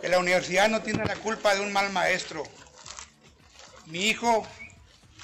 que 0.00 0.08
la 0.08 0.18
universidad 0.18 0.68
no 0.68 0.82
tiene 0.82 1.04
la 1.04 1.16
culpa 1.16 1.54
de 1.54 1.60
un 1.60 1.72
mal 1.72 1.90
maestro. 1.92 2.42
Mi 3.86 4.08
hijo, 4.08 4.46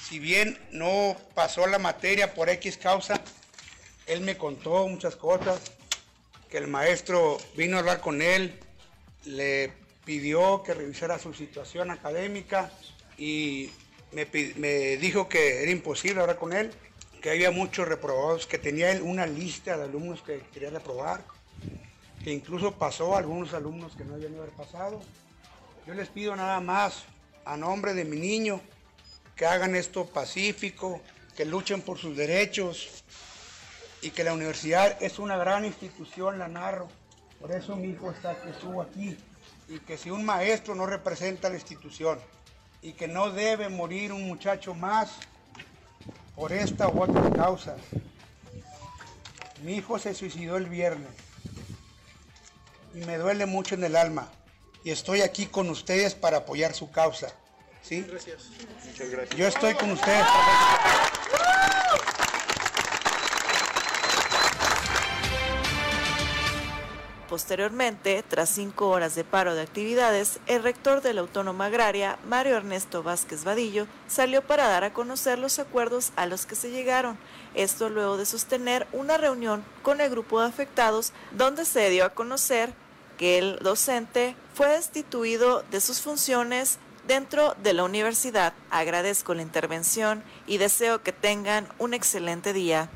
si 0.07 0.19
bien 0.19 0.57
no 0.71 1.17
pasó 1.33 1.67
la 1.67 1.79
materia 1.79 2.33
por 2.33 2.49
X 2.49 2.77
causa, 2.77 3.19
él 4.05 4.21
me 4.21 4.37
contó 4.37 4.87
muchas 4.87 5.15
cosas, 5.15 5.59
que 6.49 6.57
el 6.57 6.67
maestro 6.67 7.37
vino 7.55 7.77
a 7.77 7.79
hablar 7.79 8.01
con 8.01 8.21
él, 8.21 8.59
le 9.25 9.73
pidió 10.05 10.63
que 10.63 10.73
revisara 10.73 11.19
su 11.19 11.33
situación 11.33 11.91
académica 11.91 12.71
y 13.17 13.69
me, 14.11 14.97
dijo 14.97 15.29
que 15.29 15.61
era 15.61 15.71
imposible 15.71 16.21
hablar 16.21 16.37
con 16.37 16.53
él, 16.53 16.71
que 17.21 17.29
había 17.29 17.51
muchos 17.51 17.87
reprobados, 17.87 18.47
que 18.47 18.57
tenía 18.57 18.91
él 18.91 19.01
una 19.01 19.25
lista 19.25 19.77
de 19.77 19.83
alumnos 19.83 20.21
que 20.21 20.39
quería 20.53 20.69
reprobar, 20.69 21.23
que 22.23 22.31
incluso 22.31 22.73
pasó 22.73 23.15
a 23.15 23.19
algunos 23.19 23.53
alumnos 23.53 23.95
que 23.95 24.05
no 24.05 24.15
habían 24.15 24.35
haber 24.35 24.49
pasado. 24.51 25.01
Yo 25.85 25.93
les 25.93 26.09
pido 26.09 26.35
nada 26.35 26.59
más, 26.59 27.03
a 27.45 27.57
nombre 27.57 27.93
de 27.93 28.05
mi 28.05 28.17
niño, 28.17 28.61
que 29.35 29.45
hagan 29.45 29.75
esto 29.75 30.05
pacífico, 30.05 31.01
que 31.35 31.45
luchen 31.45 31.81
por 31.81 31.97
sus 31.97 32.15
derechos 32.17 33.03
y 34.01 34.11
que 34.11 34.23
la 34.23 34.33
universidad 34.33 35.01
es 35.01 35.19
una 35.19 35.37
gran 35.37 35.65
institución, 35.65 36.39
la 36.39 36.47
narro. 36.47 36.89
Por 37.39 37.51
eso 37.51 37.75
mi 37.75 37.89
hijo 37.89 38.11
está 38.11 38.41
que 38.41 38.49
estuvo 38.49 38.81
aquí 38.81 39.17
y 39.69 39.79
que 39.79 39.97
si 39.97 40.09
un 40.09 40.25
maestro 40.25 40.75
no 40.75 40.85
representa 40.85 41.47
a 41.47 41.51
la 41.51 41.57
institución 41.57 42.19
y 42.81 42.93
que 42.93 43.07
no 43.07 43.31
debe 43.31 43.69
morir 43.69 44.13
un 44.13 44.27
muchacho 44.27 44.73
más 44.73 45.11
por 46.35 46.53
esta 46.53 46.87
u 46.87 47.01
otras 47.03 47.33
causas. 47.33 47.79
Mi 49.63 49.75
hijo 49.75 49.99
se 49.99 50.13
suicidó 50.13 50.57
el 50.57 50.67
viernes 50.67 51.11
y 52.93 52.99
me 52.99 53.17
duele 53.17 53.45
mucho 53.45 53.75
en 53.75 53.83
el 53.83 53.95
alma 53.95 54.29
y 54.83 54.91
estoy 54.91 55.21
aquí 55.21 55.45
con 55.45 55.69
ustedes 55.69 56.15
para 56.15 56.37
apoyar 56.37 56.73
su 56.73 56.89
causa. 56.91 57.27
¿Sí? 57.81 58.05
Gracias. 58.07 58.43
Muchas 58.85 59.09
gracias. 59.09 59.37
Yo 59.37 59.47
estoy 59.47 59.73
con 59.73 59.91
ustedes. 59.91 60.25
Posteriormente, 67.29 68.23
tras 68.27 68.49
cinco 68.49 68.89
horas 68.89 69.13
de 69.13 69.23
paro 69.23 69.53
de 69.53 69.61
actividades, 69.61 70.39
el 70.47 70.63
rector 70.63 71.03
de 71.03 71.13
la 71.13 71.21
Autónoma 71.21 71.65
Agraria, 71.65 72.17
Mario 72.27 72.57
Ernesto 72.57 73.03
Vázquez 73.03 73.43
Vadillo, 73.43 73.85
salió 74.07 74.41
para 74.41 74.67
dar 74.67 74.83
a 74.83 74.93
conocer 74.93 75.37
los 75.37 75.59
acuerdos 75.59 76.11
a 76.15 76.25
los 76.25 76.47
que 76.47 76.55
se 76.55 76.71
llegaron. 76.71 77.19
Esto 77.53 77.89
luego 77.89 78.17
de 78.17 78.25
sostener 78.25 78.87
una 78.93 79.17
reunión 79.17 79.63
con 79.83 80.01
el 80.01 80.09
grupo 80.09 80.41
de 80.41 80.47
afectados, 80.47 81.13
donde 81.31 81.65
se 81.65 81.91
dio 81.91 82.03
a 82.03 82.15
conocer 82.15 82.73
que 83.19 83.37
el 83.37 83.59
docente 83.59 84.35
fue 84.55 84.69
destituido 84.69 85.63
de 85.69 85.81
sus 85.81 86.01
funciones 86.01 86.79
dentro 87.07 87.53
de 87.61 87.73
la 87.73 87.83
universidad. 87.83 88.53
Agradezco 88.71 89.35
la 89.35 89.43
intervención 89.43 90.23
y 90.47 90.57
deseo 90.57 91.03
que 91.03 91.11
tengan 91.11 91.67
un 91.77 91.93
excelente 91.93 92.53
día. 92.53 92.89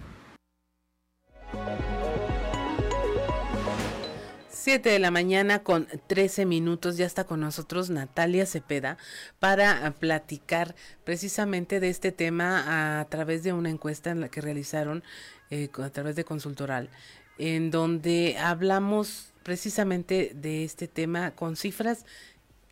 7 4.63 4.91
de 4.91 4.99
la 4.99 5.11
mañana 5.11 5.61
con 5.61 5.89
13 6.07 6.45
minutos. 6.45 6.95
Ya 6.95 7.05
está 7.05 7.25
con 7.25 7.41
nosotros 7.41 7.89
Natalia 7.89 8.45
Cepeda 8.45 8.97
para 9.37 9.85
ah, 9.85 9.91
platicar 9.91 10.73
precisamente 11.03 11.81
de 11.81 11.89
este 11.89 12.13
tema 12.13 13.01
a, 13.01 13.03
través 13.09 13.43
de 13.43 13.51
una 13.51 13.69
encuesta 13.69 14.09
en 14.11 14.21
la 14.21 14.29
que 14.29 14.39
realizaron 14.39 15.03
eh, 15.49 15.69
a 15.83 15.89
través 15.89 16.15
de 16.15 16.23
Consultoral, 16.23 16.89
en 17.37 17.71
donde 17.71 18.37
hablamos 18.39 19.33
precisamente 19.43 20.31
de 20.33 20.63
este 20.63 20.87
tema 20.87 21.31
con 21.31 21.57
cifras 21.57 22.05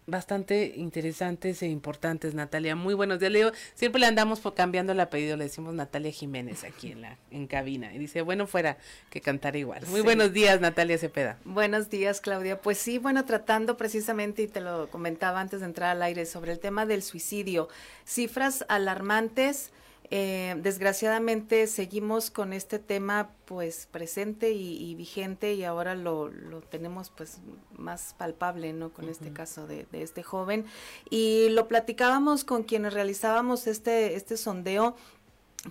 bastante 0.07 0.73
interesantes 0.75 1.61
e 1.61 1.67
importantes, 1.67 2.33
Natalia. 2.33 2.75
Muy 2.75 2.93
buenos 2.93 3.19
días. 3.19 3.31
Leo, 3.31 3.51
siempre 3.75 3.99
le 4.01 4.07
andamos 4.07 4.39
por 4.39 4.53
cambiando 4.53 4.91
el 4.93 4.99
apellido, 4.99 5.37
le 5.37 5.45
decimos 5.45 5.73
Natalia 5.73 6.11
Jiménez 6.11 6.63
aquí 6.63 6.91
en 6.91 7.01
la 7.01 7.17
en 7.29 7.47
cabina. 7.47 7.93
Y 7.93 7.97
dice, 7.99 8.21
bueno, 8.21 8.47
fuera 8.47 8.77
que 9.09 9.21
cantar 9.21 9.55
igual. 9.55 9.85
Muy 9.87 10.01
Sí. 10.01 10.05
buenos 10.05 10.33
días, 10.33 10.59
Natalia 10.59 10.97
Cepeda. 10.97 11.37
Buenos 11.45 11.89
días, 11.89 12.19
Claudia. 12.21 12.61
Pues 12.61 12.77
sí, 12.77 12.97
bueno, 12.97 13.25
tratando 13.25 13.77
precisamente, 13.77 14.41
y 14.43 14.47
te 14.47 14.61
lo 14.61 14.89
comentaba 14.89 15.39
antes 15.39 15.59
de 15.61 15.67
entrar 15.67 15.91
al 15.91 16.01
aire, 16.01 16.25
sobre 16.25 16.51
el 16.51 16.59
tema 16.59 16.85
del 16.85 17.03
suicidio. 17.03 17.69
Cifras 18.05 18.65
alarmantes. 18.67 19.71
Eh, 20.13 20.57
desgraciadamente 20.61 21.67
seguimos 21.67 22.31
con 22.31 22.51
este 22.51 22.79
tema 22.79 23.31
pues 23.45 23.87
presente 23.89 24.51
y, 24.51 24.75
y 24.75 24.93
vigente 24.95 25.53
y 25.53 25.63
ahora 25.63 25.95
lo, 25.95 26.27
lo 26.27 26.59
tenemos 26.59 27.09
pues 27.09 27.39
más 27.77 28.13
palpable, 28.17 28.73
¿no? 28.73 28.91
Con 28.91 29.07
este 29.07 29.31
caso 29.31 29.67
de, 29.67 29.87
de 29.89 30.03
este 30.03 30.21
joven. 30.21 30.65
Y 31.09 31.47
lo 31.51 31.69
platicábamos 31.69 32.43
con 32.43 32.63
quienes 32.63 32.93
realizábamos 32.93 33.67
este, 33.67 34.15
este 34.15 34.35
sondeo 34.35 34.97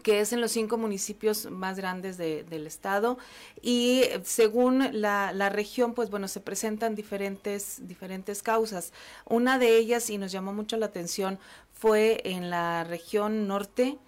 que 0.02 0.20
es 0.20 0.32
en 0.32 0.40
los 0.40 0.52
cinco 0.52 0.78
municipios 0.78 1.50
más 1.50 1.76
grandes 1.76 2.16
del 2.16 2.66
estado 2.66 3.18
y 3.60 4.04
según 4.22 4.88
la, 4.92 5.32
la, 5.32 5.48
región 5.48 5.94
pues 5.94 6.10
bueno 6.10 6.28
se 6.28 6.38
presentan 6.38 6.94
diferentes 6.94 7.88
diferentes 7.88 8.40
causas 8.40 8.92
una 9.24 9.58
de 9.58 9.76
ellas 9.76 10.08
y 10.08 10.16
nos 10.16 10.30
llamó 10.30 10.52
mucho 10.52 10.76
la 10.76 10.86
atención 10.86 11.40
fue 11.72 12.20
en 12.24 12.50
la 12.50 12.84
región 12.84 13.48
norte 13.48 13.98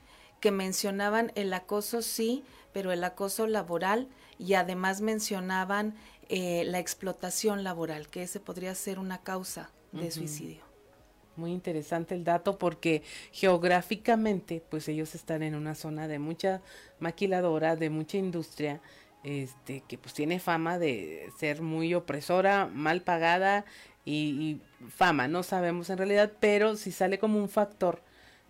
que 0.43 0.51
mencionaban 0.51 1.33
el 1.37 1.55
acoso 1.55 2.03
sí 2.03 2.45
pero 2.73 2.93
el 2.93 3.05
acoso 3.05 3.47
laboral 3.47 4.09
y 4.39 4.55
además 4.55 5.01
mencionaban 5.01 5.95
eh, 6.29 6.65
la 6.67 6.79
explotación 6.79 7.65
laboral 7.65 8.09
que 8.09 8.23
ese 8.23 8.41
podría 8.41 8.75
ser 8.75 8.99
una 8.99 9.23
causa 9.23 9.71
de 9.93 10.11
suicidio. 10.11 10.63
Muy 11.37 11.53
interesante 11.53 12.15
el 12.15 12.25
dato 12.25 12.59
porque 12.59 13.03
geográficamente, 13.31 14.63
pues 14.69 14.89
ellos 14.89 15.15
están 15.15 15.43
en 15.43 15.55
una 15.55 15.75
zona 15.75 16.09
de 16.09 16.19
mucha 16.19 16.63
maquiladora, 16.99 17.77
de 17.77 17.91
mucha 17.91 18.17
industria, 18.17 18.81
este, 19.23 19.83
que 19.87 19.99
pues 19.99 20.15
tiene 20.15 20.41
fama 20.41 20.79
de 20.79 21.31
ser 21.39 21.63
muy 21.63 21.95
opresora, 21.95 22.67
mal 22.67 23.03
pagada 23.03 23.65
y, 24.05 24.61
fama, 24.89 25.29
no 25.29 25.43
sabemos 25.43 25.91
en 25.91 25.99
realidad, 25.99 26.33
pero 26.41 26.77
si 26.77 26.91
sale 26.91 27.19
como 27.19 27.39
un 27.39 27.49
factor 27.49 28.03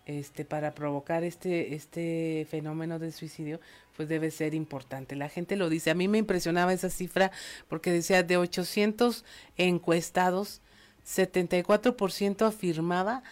este 0.06 0.44
para 0.44 0.72
provocar 0.72 1.24
este 1.24 1.74
este 1.74 2.46
fenómeno 2.50 2.98
del 2.98 3.12
suicidio 3.12 3.60
pues 3.96 4.08
debe 4.08 4.30
ser 4.30 4.54
importante 4.54 5.14
la 5.14 5.28
gente 5.28 5.56
lo 5.56 5.68
dice 5.68 5.90
a 5.90 5.94
mí 5.94 6.08
me 6.08 6.18
impresionaba 6.18 6.72
esa 6.72 6.90
cifra 6.90 7.30
porque 7.68 7.92
decía 7.92 8.22
de 8.22 8.36
800 8.36 9.24
encuestados 9.56 10.60
74% 11.06 12.46
afirmaba 12.46 13.22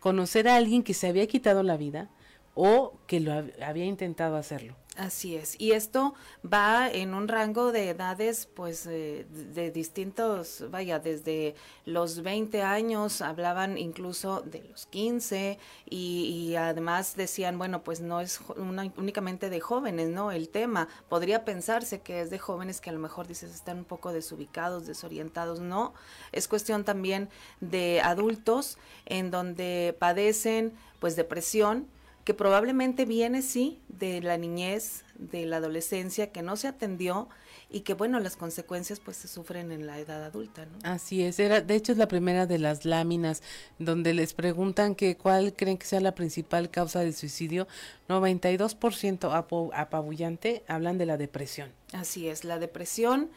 conocer 0.00 0.48
a 0.48 0.56
alguien 0.56 0.82
que 0.82 0.94
se 0.94 1.08
había 1.08 1.26
quitado 1.26 1.62
la 1.62 1.76
vida 1.76 2.10
o 2.54 2.92
que 3.06 3.20
lo 3.20 3.32
había 3.32 3.84
intentado 3.86 4.36
hacerlo. 4.36 4.76
Así 4.96 5.34
es, 5.34 5.56
y 5.58 5.72
esto 5.72 6.14
va 6.44 6.88
en 6.88 7.14
un 7.14 7.26
rango 7.26 7.72
de 7.72 7.88
edades, 7.88 8.46
pues, 8.46 8.84
de, 8.84 9.72
distintos, 9.74 10.64
vaya, 10.70 11.00
desde 11.00 11.56
los 11.84 12.22
20 12.22 12.62
años, 12.62 13.20
hablaban 13.20 13.76
incluso 13.76 14.42
de 14.42 14.62
los 14.62 14.86
15, 14.86 15.58
y, 15.90 16.54
además 16.54 17.16
decían, 17.16 17.58
bueno, 17.58 17.82
pues 17.82 18.02
no 18.02 18.20
es 18.20 18.40
únicamente 18.56 19.50
de 19.50 19.58
jóvenes, 19.58 20.10
¿no? 20.10 20.30
El 20.30 20.48
tema, 20.48 20.86
podría 21.08 21.44
pensarse 21.44 22.00
que 22.00 22.20
es 22.20 22.30
de 22.30 22.38
jóvenes 22.38 22.80
que 22.80 22.90
a 22.90 22.92
lo 22.92 23.00
mejor 23.00 23.26
dices 23.26 23.52
están 23.52 23.78
un 23.78 23.84
poco 23.84 24.12
desubicados, 24.12 24.86
desorientados, 24.86 25.58
no, 25.58 25.92
es 26.30 26.46
cuestión 26.46 26.84
también 26.84 27.28
de 27.60 28.00
adultos 28.00 28.78
en 29.06 29.32
donde 29.32 29.96
padecen, 29.98 30.72
pues, 31.00 31.16
depresión, 31.16 31.88
que 32.24 32.34
probablemente 32.34 33.04
viene, 33.04 33.42
sí, 33.42 33.80
de 33.88 34.20
la 34.22 34.36
niñez, 34.38 35.04
de 35.18 35.46
la 35.46 35.58
adolescencia, 35.58 36.32
que 36.32 36.42
no 36.42 36.56
se 36.56 36.68
atendió 36.68 37.28
y 37.70 37.80
que, 37.80 37.94
bueno, 37.94 38.20
las 38.20 38.36
consecuencias 38.36 39.00
pues 39.00 39.16
se 39.16 39.28
sufren 39.28 39.72
en 39.72 39.86
la 39.86 39.98
edad 39.98 40.24
adulta, 40.24 40.64
¿no? 40.66 40.78
Así 40.84 41.22
es, 41.22 41.38
era, 41.38 41.60
de 41.60 41.74
hecho 41.74 41.92
es 41.92 41.98
la 41.98 42.08
primera 42.08 42.46
de 42.46 42.58
las 42.58 42.84
láminas 42.84 43.42
donde 43.78 44.14
les 44.14 44.32
preguntan 44.32 44.94
que 44.94 45.16
cuál 45.16 45.54
creen 45.54 45.78
que 45.78 45.86
sea 45.86 46.00
la 46.00 46.14
principal 46.14 46.70
causa 46.70 47.00
del 47.00 47.14
suicidio. 47.14 47.66
92% 48.08 49.70
apabullante 49.74 50.62
hablan 50.68 50.98
de 50.98 51.06
la 51.06 51.16
depresión. 51.16 51.72
Así 51.92 52.28
es, 52.28 52.44
la 52.44 52.58
depresión 52.58 53.30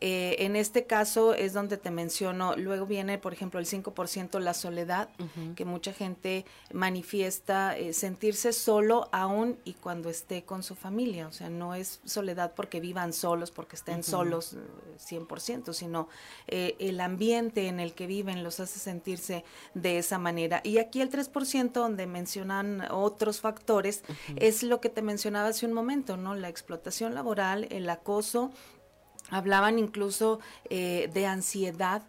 eh, 0.00 0.36
en 0.40 0.56
este 0.56 0.86
caso 0.86 1.34
es 1.34 1.52
donde 1.52 1.76
te 1.76 1.90
menciono, 1.90 2.56
luego 2.56 2.86
viene, 2.86 3.18
por 3.18 3.32
ejemplo, 3.32 3.60
el 3.60 3.66
5% 3.66 4.38
la 4.40 4.54
soledad, 4.54 5.08
que 5.54 5.64
mucha 5.64 5.92
gente 5.92 6.44
manifiesta 6.72 7.76
eh, 7.76 7.92
sentirse 7.92 8.52
solo 8.52 9.08
aún 9.12 9.58
y 9.64 9.74
cuando 9.74 10.10
esté 10.10 10.44
con 10.44 10.62
su 10.62 10.74
familia. 10.74 11.28
O 11.28 11.32
sea, 11.32 11.48
no 11.48 11.74
es 11.74 12.00
soledad 12.04 12.52
porque 12.54 12.80
vivan 12.80 13.12
solos, 13.12 13.50
porque 13.50 13.76
estén 13.76 14.02
solos 14.02 14.56
100%, 14.98 15.70
eh, 15.70 15.74
sino 15.74 16.08
el 16.46 17.00
ambiente 17.00 17.68
en 17.68 17.80
el 17.80 17.94
que 17.94 18.06
viven 18.06 18.42
los 18.42 18.60
hace 18.60 18.78
sentirse 18.78 19.44
de 19.74 19.98
esa 19.98 20.18
manera. 20.18 20.60
Y 20.64 20.78
aquí 20.78 21.00
el 21.00 21.10
3%, 21.10 21.72
donde 21.72 22.06
mencionan 22.06 22.82
otros 22.90 23.40
factores, 23.40 24.02
es 24.36 24.62
lo 24.62 24.80
que 24.80 24.88
te 24.88 25.02
mencionaba 25.02 25.48
hace 25.48 25.66
un 25.66 25.72
momento, 25.72 26.16
¿no? 26.16 26.34
La 26.34 26.48
explotación 26.48 27.14
laboral, 27.14 27.66
el 27.70 27.88
acoso 27.88 28.50
Hablaban 29.30 29.78
incluso 29.78 30.40
eh, 30.68 31.10
de 31.12 31.26
ansiedad. 31.26 32.02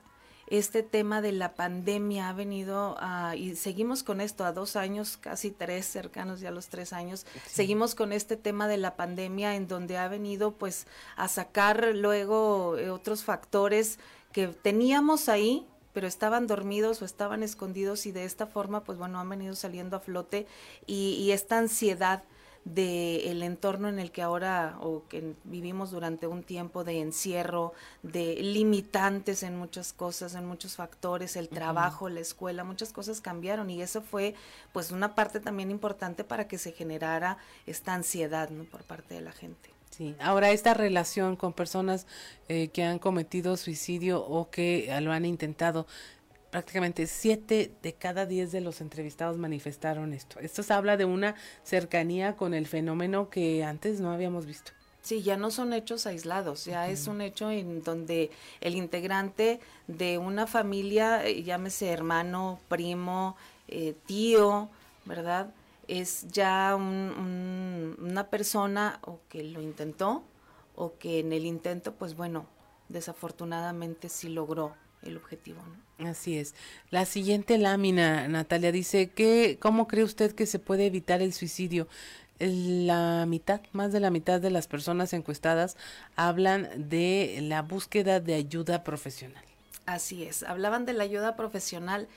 Este 0.48 0.84
tema 0.84 1.22
de 1.22 1.32
la 1.32 1.56
pandemia 1.56 2.30
ha 2.30 2.34
venido 2.34 2.96
a, 3.00 3.36
y 3.36 3.56
seguimos 3.56 4.04
con 4.04 4.22
esto 4.22 4.46
a 4.46 4.52
dos 4.52 4.76
años, 4.76 5.18
casi 5.18 5.50
tres, 5.50 5.88
cercanos 5.88 6.40
ya 6.40 6.50
a 6.50 6.52
los 6.52 6.68
tres 6.68 6.94
años, 6.94 7.26
seguimos 7.48 7.96
con 7.96 8.14
este 8.14 8.38
tema 8.38 8.68
de 8.68 8.78
la 8.78 8.96
pandemia 8.96 9.56
en 9.56 9.68
donde 9.68 9.98
ha 9.98 10.08
venido 10.08 10.52
pues 10.52 10.86
a 11.16 11.28
sacar 11.30 11.96
luego 11.96 12.78
eh, 12.78 12.92
otros 12.92 13.24
factores 13.24 13.98
que 14.34 14.50
teníamos 14.50 15.30
ahí, 15.30 15.66
pero 15.94 16.06
estaban 16.06 16.46
dormidos 16.46 17.02
o 17.02 17.06
estaban 17.06 17.42
escondidos 17.42 18.06
y 18.06 18.12
de 18.12 18.26
esta 18.26 18.46
forma 18.46 18.84
pues 18.84 19.00
bueno 19.00 19.20
han 19.20 19.30
venido 19.30 19.56
saliendo 19.56 19.98
a 19.98 20.00
flote 20.00 20.46
y, 20.86 21.14
y 21.14 21.32
esta 21.32 21.58
ansiedad 21.58 22.22
del 22.66 23.44
entorno 23.44 23.88
en 23.88 24.00
el 24.00 24.12
que 24.12 24.24
ahora 24.24 24.78
o 24.82 25.04
que 25.08 25.36
vivimos 25.44 25.92
durante 25.92 26.26
un 26.26 26.42
tiempo 26.42 26.84
de 26.84 27.00
encierro, 27.00 27.74
de 28.02 28.36
limitantes 28.42 29.44
en 29.44 29.56
muchas 29.56 29.94
cosas, 29.94 30.34
en 30.34 30.46
muchos 30.48 30.76
factores, 30.76 31.36
el 31.36 31.48
trabajo, 31.48 32.10
la 32.10 32.22
escuela, 32.22 32.64
muchas 32.64 32.92
cosas 32.92 33.22
cambiaron 33.22 33.70
y 33.70 33.84
eso 33.84 34.02
fue 34.02 34.34
pues 34.74 34.92
una 34.92 35.14
parte 35.14 35.40
también 35.40 35.70
importante 35.70 36.24
para 36.24 36.48
que 36.48 36.58
se 36.58 36.72
generara 36.72 37.38
esta 37.68 37.94
ansiedad 37.94 38.50
¿no? 38.50 38.64
por 38.64 38.84
parte 38.84 39.14
de 39.14 39.22
la 39.22 39.32
gente. 39.32 39.70
Sí, 39.92 40.14
ahora 40.20 40.52
esta 40.52 40.74
relación 40.74 41.38
con 41.38 41.54
personas 41.54 42.06
eh, 42.50 42.68
que 42.70 42.84
han 42.84 43.00
cometido 43.00 43.56
suicidio 43.56 44.26
o 44.26 44.50
que 44.50 44.94
lo 45.02 45.14
han 45.14 45.24
intentado, 45.24 45.88
prácticamente 46.56 47.06
siete 47.06 47.74
de 47.84 47.96
cada 47.96 48.26
diez 48.26 48.54
de 48.54 48.62
los 48.62 48.80
entrevistados 48.80 49.38
manifestaron 49.38 50.14
esto. 50.14 50.40
Esto 50.40 50.64
se 50.64 50.72
habla 50.72 50.96
de 50.96 51.04
una 51.04 51.36
cercanía 51.66 52.38
con 52.38 52.54
el 52.54 52.66
fenómeno 52.66 53.30
que 53.30 53.66
antes 53.66 54.00
no 54.00 54.10
habíamos 54.10 54.46
visto. 54.46 54.72
Sí, 55.02 55.22
ya 55.22 55.36
no 55.36 55.52
son 55.52 55.74
hechos 55.74 56.08
aislados, 56.08 56.64
ya 56.64 56.88
es 56.88 57.08
un 57.08 57.20
hecho 57.20 57.52
en 57.52 57.84
donde 57.84 58.32
el 58.62 58.76
integrante 58.76 59.60
de 59.88 60.18
una 60.18 60.48
familia, 60.48 61.28
eh, 61.28 61.44
llámese 61.44 61.90
hermano, 61.90 62.58
primo, 62.70 63.36
eh, 63.68 63.94
tío, 64.06 64.70
¿verdad? 65.04 65.54
Es 65.90 66.26
ya 66.30 66.74
una 66.78 68.30
persona 68.30 69.02
o 69.02 69.20
que 69.28 69.44
lo 69.44 69.62
intentó 69.62 70.24
o 70.78 70.98
que 70.98 71.20
en 71.20 71.34
el 71.34 71.46
intento, 71.46 71.96
pues 71.96 72.16
bueno, 72.16 72.46
desafortunadamente 72.88 74.08
sí 74.08 74.30
logró 74.30 74.74
el 75.02 75.18
objetivo. 75.18 75.62
¿no? 75.62 75.85
Así 76.00 76.38
es. 76.38 76.56
La 76.90 77.06
siguiente 77.06 77.58
lámina, 77.58 78.28
Natalia, 78.28 78.72
dice 78.72 79.10
que, 79.10 79.58
¿cómo 79.60 79.88
cree 79.88 80.04
usted 80.04 80.34
que 80.34 80.46
se 80.46 80.60
puede 80.60 80.86
evitar 80.86 81.22
el 81.22 81.34
suicidio? 81.34 81.88
La 82.40 83.26
mitad, 83.26 83.62
más 83.72 83.94
de 83.94 84.02
la 84.02 84.10
mitad 84.10 84.42
de 84.42 84.50
las 84.50 84.68
personas 84.68 85.14
encuestadas 85.14 85.78
hablan 86.18 86.90
de 86.90 87.40
la 87.42 87.62
búsqueda 87.62 88.20
de 88.20 88.34
ayuda 88.34 88.84
profesional. 88.84 89.44
Así 89.86 90.24
es, 90.24 90.44
hablaban 90.44 90.86
de 90.86 90.94
la 90.94 91.06
ayuda 91.06 91.38
profesional, 91.38 92.10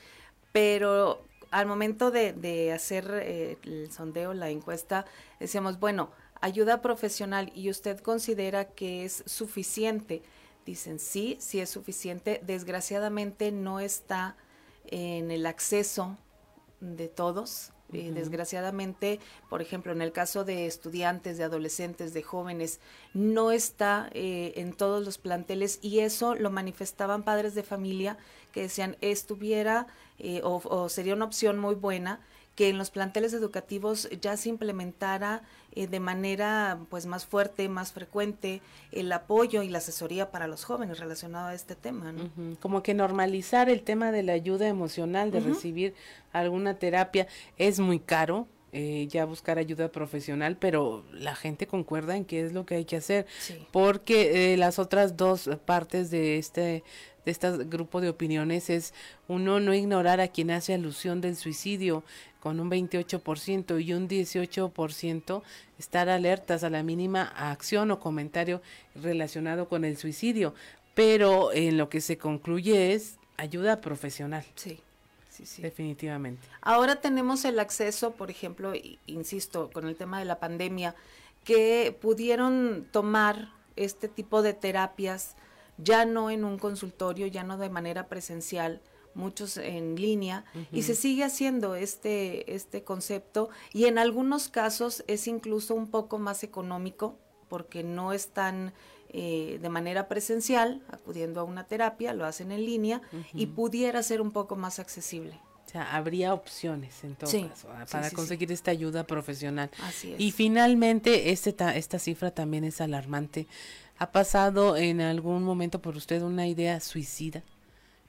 pero 0.53 1.22
al 1.53 1.66
momento 1.66 2.11
de, 2.11 2.72
hacer 2.72 3.09
eh, 3.12 3.59
el 3.62 3.93
sondeo, 3.93 4.35
la 4.35 4.51
encuesta, 4.51 5.05
decíamos, 5.39 5.79
bueno, 5.79 6.11
ayuda 6.41 6.83
profesional 6.83 7.53
y 7.55 7.70
usted 7.70 8.01
considera 8.01 8.64
que 8.64 9.05
es 9.05 9.22
suficiente 9.26 10.22
dicen 10.69 10.99
sí, 10.99 11.37
sí 11.41 11.61
es 11.61 11.71
suficiente. 11.71 12.43
Desgraciadamente 12.47 13.53
no 13.53 13.81
está 13.81 14.37
en 14.87 15.31
el 15.31 15.47
acceso 15.47 16.19
de 16.81 17.09
todos. 17.09 17.73
Eh, 17.95 18.12
desgraciadamente, 18.12 19.19
por 19.49 19.62
ejemplo, 19.62 19.93
en 19.93 20.03
el 20.03 20.12
caso 20.12 20.45
de 20.45 20.66
estudiantes, 20.66 21.39
de 21.39 21.45
adolescentes, 21.45 22.12
de 22.12 22.23
jóvenes, 22.23 22.81
no 23.14 23.51
está 23.51 24.11
eh, 24.12 24.53
en 24.57 24.75
todos 24.75 25.03
los 25.03 25.16
planteles 25.16 25.79
y 25.81 26.01
eso 26.01 26.35
lo 26.35 26.51
manifestaban 26.51 27.23
padres 27.23 27.55
de 27.55 27.62
familia 27.62 28.19
que 28.53 28.61
decían 28.61 28.99
estuviera 29.01 29.87
eh, 30.19 30.43
o, 30.45 30.89
sería 30.91 31.14
una 31.14 31.25
opción 31.25 31.59
muy 31.59 31.77
buena 31.77 32.21
que 32.59 32.69
en 32.69 32.77
los 32.77 32.91
planteles 32.91 33.33
educativos 33.35 34.09
ya 34.21 34.37
se 34.37 34.49
implementara 34.49 35.43
eh, 35.77 35.87
de 35.87 36.01
manera 36.01 36.81
pues 36.91 37.07
más 37.07 37.25
fuerte, 37.25 37.69
más 37.69 37.93
frecuente 37.93 38.63
el 38.91 39.13
apoyo 39.13 39.63
y 39.63 39.69
la 39.69 39.79
asesoría 39.79 40.33
para 40.33 40.49
los 40.49 40.65
jóvenes 40.65 40.99
relacionado 40.99 41.47
a 41.47 41.55
este 41.55 41.77
tema. 41.77 42.13
Como 42.59 42.83
que 42.83 42.95
normalizar 42.95 43.71
el 43.71 43.83
tema 43.83 44.11
de 44.11 44.25
la 44.25 44.33
ayuda 44.33 44.67
emocional, 44.67 45.31
de 45.31 45.39
recibir 45.39 45.95
alguna 46.33 46.81
terapia, 46.81 47.29
es 47.59 47.79
muy 47.79 48.01
caro, 48.01 48.49
eh, 48.73 49.07
ya 49.09 49.25
buscar 49.25 49.59
ayuda 49.59 49.93
profesional, 49.93 50.57
pero 50.57 51.05
la 51.13 51.37
gente 51.37 51.69
concuerda 51.69 52.17
en 52.17 52.25
qué 52.25 52.45
es 52.45 52.53
lo 52.53 52.67
que 52.67 52.75
hay 52.75 52.85
que 52.85 52.97
hacer, 52.97 53.29
porque 53.71 54.53
eh, 54.53 54.57
las 54.57 54.81
otras 54.81 55.17
dos 55.17 55.49
partes 55.65 56.11
de 56.11 56.39
este 56.39 56.83
de 57.25 57.33
este 57.33 57.65
grupo 57.65 58.01
de 58.01 58.09
opiniones 58.09 58.71
es 58.71 58.95
uno 59.27 59.61
no 59.61 59.75
ignorar 59.75 60.19
a 60.21 60.29
quien 60.29 60.51
hace 60.51 60.73
alusión 60.73 61.21
del 61.21 61.37
suicidio 61.37 62.03
con 62.49 62.61
un 62.61 62.70
28% 62.70 63.84
y 63.84 63.92
un 63.92 64.09
18% 64.09 65.42
estar 65.78 66.09
alertas 66.09 66.64
a 66.64 66.70
la 66.70 66.82
mínima 66.82 67.24
acción 67.24 67.90
o 67.90 68.01
comentario 68.01 68.62
relacionado 68.94 69.68
con 69.68 69.84
el 69.84 69.99
suicidio. 69.99 70.55
Pero 70.94 71.53
en 71.53 71.76
lo 71.76 71.90
que 71.90 72.01
se 72.01 72.16
concluye 72.16 72.94
es 72.94 73.18
ayuda 73.36 73.82
profesional. 73.82 74.46
Sí. 74.55 74.80
Sí, 75.28 75.44
sí. 75.44 75.61
Definitivamente. 75.61 76.49
Ahora 76.62 77.03
tenemos 77.03 77.44
el 77.44 77.59
acceso, 77.59 78.12
por 78.12 78.30
ejemplo, 78.30 78.72
insisto, 79.05 79.68
con 79.70 79.86
el 79.86 79.94
tema 79.94 80.18
de 80.18 80.24
la 80.24 80.40
pandemia, 80.40 80.94
que 81.44 81.94
pudieron 82.01 82.88
tomar 82.90 83.51
este 83.76 84.09
tipo 84.09 84.40
de 84.40 84.55
terapias 84.55 85.36
ya 85.76 86.07
no 86.07 86.30
en 86.30 86.46
un 86.46 86.59
consultorio, 86.59 87.26
ya 87.26 87.44
no 87.44 87.59
de 87.59 87.68
manera 87.68 88.07
presencial, 88.07 88.80
muchos 89.15 89.57
en 89.57 89.97
línea 89.97 90.45
y 90.73 90.83
se 90.83 90.95
sigue 90.95 91.25
haciendo 91.25 91.75
este 91.75 92.55
este 92.55 92.85
concepto 92.85 93.51
y 93.73 93.87
en 93.87 93.99
algunos 93.99 94.49
casos 94.49 95.05
es 95.07 95.27
incluso 95.27 95.75
un 95.75 95.89
poco 95.89 96.19
más 96.19 96.45
económico 96.45 97.17
porque 97.49 97.83
no 97.83 98.13
están 98.13 98.73
eh, 99.11 99.59
de 99.63 99.69
manera 99.71 100.07
presencial 100.07 100.83
acudiendo 100.91 101.41
a 101.41 101.45
una 101.45 101.67
terapia, 101.67 102.13
lo 102.13 102.27
hacen 102.27 102.53
en 102.53 102.65
línea 102.65 103.01
y 103.33 103.47
pudiera 103.47 104.03
ser 104.03 104.21
un 104.21 104.33
poco 104.33 104.55
más 104.55 104.79
accesible. 104.79 105.41
O 105.67 105.71
sea, 105.71 105.97
habría 105.97 106.33
opciones 106.33 107.05
en 107.05 107.15
todo 107.15 107.31
caso 107.49 107.69
ah, 107.73 107.85
para 107.91 108.11
conseguir 108.11 108.53
esta 108.53 108.71
ayuda 108.71 109.07
profesional. 109.07 109.71
Así 109.83 110.13
es. 110.13 110.21
Y 110.21 110.31
finalmente, 110.33 111.31
este 111.31 111.55
esta 111.75 111.99
cifra 111.99 112.31
también 112.31 112.65
es 112.65 112.81
alarmante. 112.81 113.47
¿Ha 113.99 114.13
pasado 114.13 114.77
en 114.77 115.01
algún 115.01 115.43
momento 115.43 115.83
por 115.83 115.97
usted 115.97 116.23
una 116.23 116.47
idea 116.47 116.81
suicida? 116.81 117.43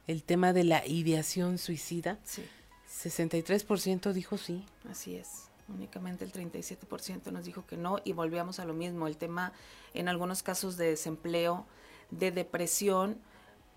El 0.10 0.24
tema 0.24 0.54
de 0.54 0.64
la 0.64 0.88
ideación 0.88 1.60
suicida. 1.60 2.18
Sí. 2.24 2.44
63% 2.92 4.12
dijo 4.12 4.40
sí. 4.40 4.66
Así 4.90 5.16
es. 5.16 5.50
Únicamente 5.68 6.26
el 6.26 6.32
37% 6.32 7.32
nos 7.32 7.46
dijo 7.46 7.68
que 7.68 7.78
no 7.78 8.00
y 8.04 8.14
volvíamos 8.14 8.60
a 8.60 8.66
lo 8.66 8.74
mismo. 8.74 9.06
El 9.06 9.18
tema 9.18 9.54
en 9.94 10.08
algunos 10.08 10.42
casos 10.42 10.78
de 10.78 10.88
desempleo, 10.88 11.68
de 12.10 12.32
depresión, 12.32 13.20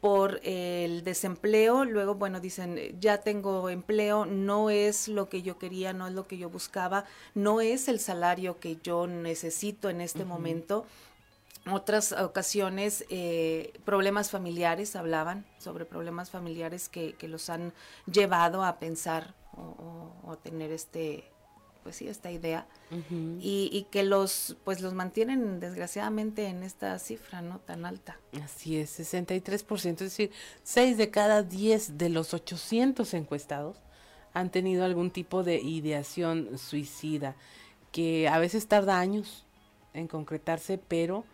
por 0.01 0.41
el 0.43 1.05
desempleo, 1.05 1.85
luego, 1.85 2.15
bueno, 2.15 2.41
dicen, 2.41 2.99
ya 2.99 3.19
tengo 3.19 3.69
empleo, 3.69 4.25
no 4.25 4.71
es 4.71 5.09
lo 5.09 5.29
que 5.29 5.43
yo 5.43 5.59
quería, 5.59 5.93
no 5.93 6.09
es 6.09 6.15
lo 6.15 6.27
que 6.27 6.39
yo 6.39 6.49
buscaba, 6.49 7.05
no 7.35 7.61
es 7.61 7.89
el 7.89 8.01
salario 8.01 8.59
que 8.59 8.79
yo 8.83 9.07
necesito 9.07 9.91
en 9.91 10.01
este 10.01 10.25
momento. 10.25 10.87
Otras 11.71 12.13
ocasiones, 12.13 13.05
eh, 13.09 13.73
problemas 13.85 14.31
familiares, 14.31 14.97
hablaban 14.97 15.47
sobre 15.59 15.85
problemas 15.85 16.31
familiares 16.31 16.89
que, 16.89 17.15
que 17.15 17.29
los 17.29 17.51
han 17.51 17.73
llevado 18.11 18.65
a 18.65 18.79
pensar 18.81 19.35
o, 19.53 20.13
o 20.25 20.39
tener 20.39 20.73
este 20.73 21.33
pues 21.83 21.97
sí, 21.97 22.09
esta 22.09 22.31
idea. 22.31 22.67
Y, 23.41 23.71
y, 23.73 23.87
que 23.91 24.03
los 24.03 24.57
pues 24.65 24.83
los 24.83 24.93
mantienen 24.93 25.61
desgraciadamente 25.61 26.47
en 26.47 26.63
esta 26.63 26.99
cifra 26.99 27.41
no 27.41 27.59
tan 27.59 27.87
alta. 27.87 28.19
Así 28.43 28.77
es, 28.77 29.01
63%, 29.01 29.93
es 29.93 29.99
decir, 29.99 30.31
6 30.63 30.99
de 30.99 31.11
cada 31.11 31.43
10 31.43 31.97
de 31.97 32.11
los 32.11 32.35
800 32.35 33.15
encuestados 33.15 33.79
han 34.35 34.51
tenido 34.51 34.85
algún 34.85 35.11
tipo 35.11 35.43
de 35.43 35.61
ideación 35.61 36.59
suicida, 36.59 37.35
que 37.93 38.29
a 38.29 38.39
veces 38.39 38.69
tarda 38.69 38.99
años 38.99 39.47
en 39.95 40.07
concretarse, 40.07 40.79
pero 40.79 41.25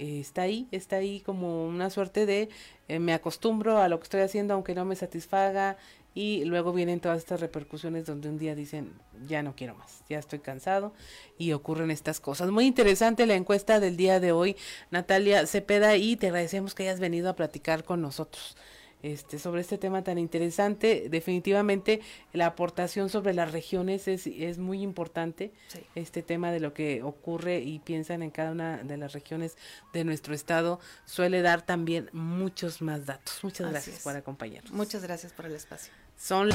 está 0.00 0.42
ahí, 0.42 0.66
está 0.70 0.96
ahí 0.96 1.20
como 1.20 1.66
una 1.66 1.90
suerte 1.90 2.26
de 2.26 2.48
eh, 2.88 2.98
me 2.98 3.12
acostumbro 3.12 3.78
a 3.78 3.88
lo 3.88 3.98
que 3.98 4.04
estoy 4.04 4.20
haciendo 4.22 4.54
aunque 4.54 4.74
no 4.74 4.84
me 4.84 4.96
satisfaga, 4.96 5.76
y 6.14 6.44
luego 6.44 6.72
vienen 6.72 7.00
todas 7.00 7.18
estas 7.18 7.40
repercusiones 7.40 8.04
donde 8.04 8.28
un 8.28 8.38
día 8.38 8.54
dicen, 8.54 8.92
ya 9.26 9.42
no 9.42 9.54
quiero 9.54 9.74
más, 9.76 10.02
ya 10.08 10.18
estoy 10.18 10.40
cansado 10.40 10.92
y 11.38 11.52
ocurren 11.52 11.90
estas 11.90 12.20
cosas. 12.20 12.50
Muy 12.50 12.66
interesante 12.66 13.26
la 13.26 13.34
encuesta 13.34 13.78
del 13.80 13.96
día 13.96 14.18
de 14.18 14.32
hoy, 14.32 14.56
Natalia 14.90 15.46
Cepeda, 15.46 15.96
y 15.96 16.16
te 16.16 16.28
agradecemos 16.28 16.74
que 16.74 16.84
hayas 16.84 17.00
venido 17.00 17.30
a 17.30 17.36
platicar 17.36 17.84
con 17.84 18.00
nosotros. 18.00 18.56
Este, 19.02 19.38
sobre 19.38 19.62
este 19.62 19.78
tema 19.78 20.02
tan 20.04 20.18
interesante. 20.18 21.08
Definitivamente 21.08 22.00
la 22.32 22.46
aportación 22.46 23.08
sobre 23.08 23.32
las 23.32 23.52
regiones 23.52 24.08
es, 24.08 24.26
es 24.26 24.58
muy 24.58 24.82
importante. 24.82 25.52
Este 25.94 26.22
tema 26.22 26.52
de 26.52 26.60
lo 26.60 26.74
que 26.74 27.02
ocurre 27.02 27.60
y 27.60 27.78
piensan 27.78 28.22
en 28.22 28.30
cada 28.30 28.52
una 28.52 28.78
de 28.78 28.96
las 28.96 29.12
regiones 29.12 29.56
de 29.92 30.04
nuestro 30.04 30.34
estado 30.34 30.80
suele 31.04 31.42
dar 31.42 31.62
también 31.62 32.10
muchos 32.12 32.82
más 32.82 33.06
datos. 33.06 33.40
Muchas 33.42 33.70
gracias 33.70 34.00
por 34.00 34.16
acompañarnos. 34.16 34.72
Muchas 34.72 35.02
gracias 35.02 35.32
por 35.32 35.46
el 35.46 35.54
espacio. 35.54 35.92
Son 36.16 36.50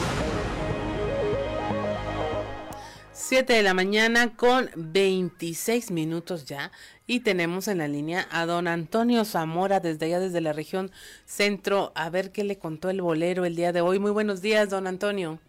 7 3.15 3.53
de 3.53 3.63
la 3.63 3.73
mañana 3.73 4.35
con 4.35 4.69
26 4.75 5.89
minutos 5.91 6.43
ya 6.43 6.69
y 7.07 7.21
tenemos 7.21 7.69
en 7.69 7.77
la 7.77 7.87
línea 7.87 8.27
a 8.29 8.45
don 8.45 8.67
Antonio 8.67 9.23
Zamora 9.23 9.79
desde 9.79 10.07
allá 10.07 10.19
desde 10.19 10.41
la 10.41 10.51
región 10.51 10.91
centro 11.23 11.93
a 11.95 12.09
ver 12.09 12.33
qué 12.33 12.43
le 12.43 12.59
contó 12.59 12.89
el 12.89 13.01
bolero 13.01 13.45
el 13.45 13.55
día 13.55 13.71
de 13.71 13.79
hoy. 13.79 13.99
Muy 13.99 14.11
buenos 14.11 14.41
días, 14.41 14.69
don 14.69 14.85
Antonio. 14.85 15.39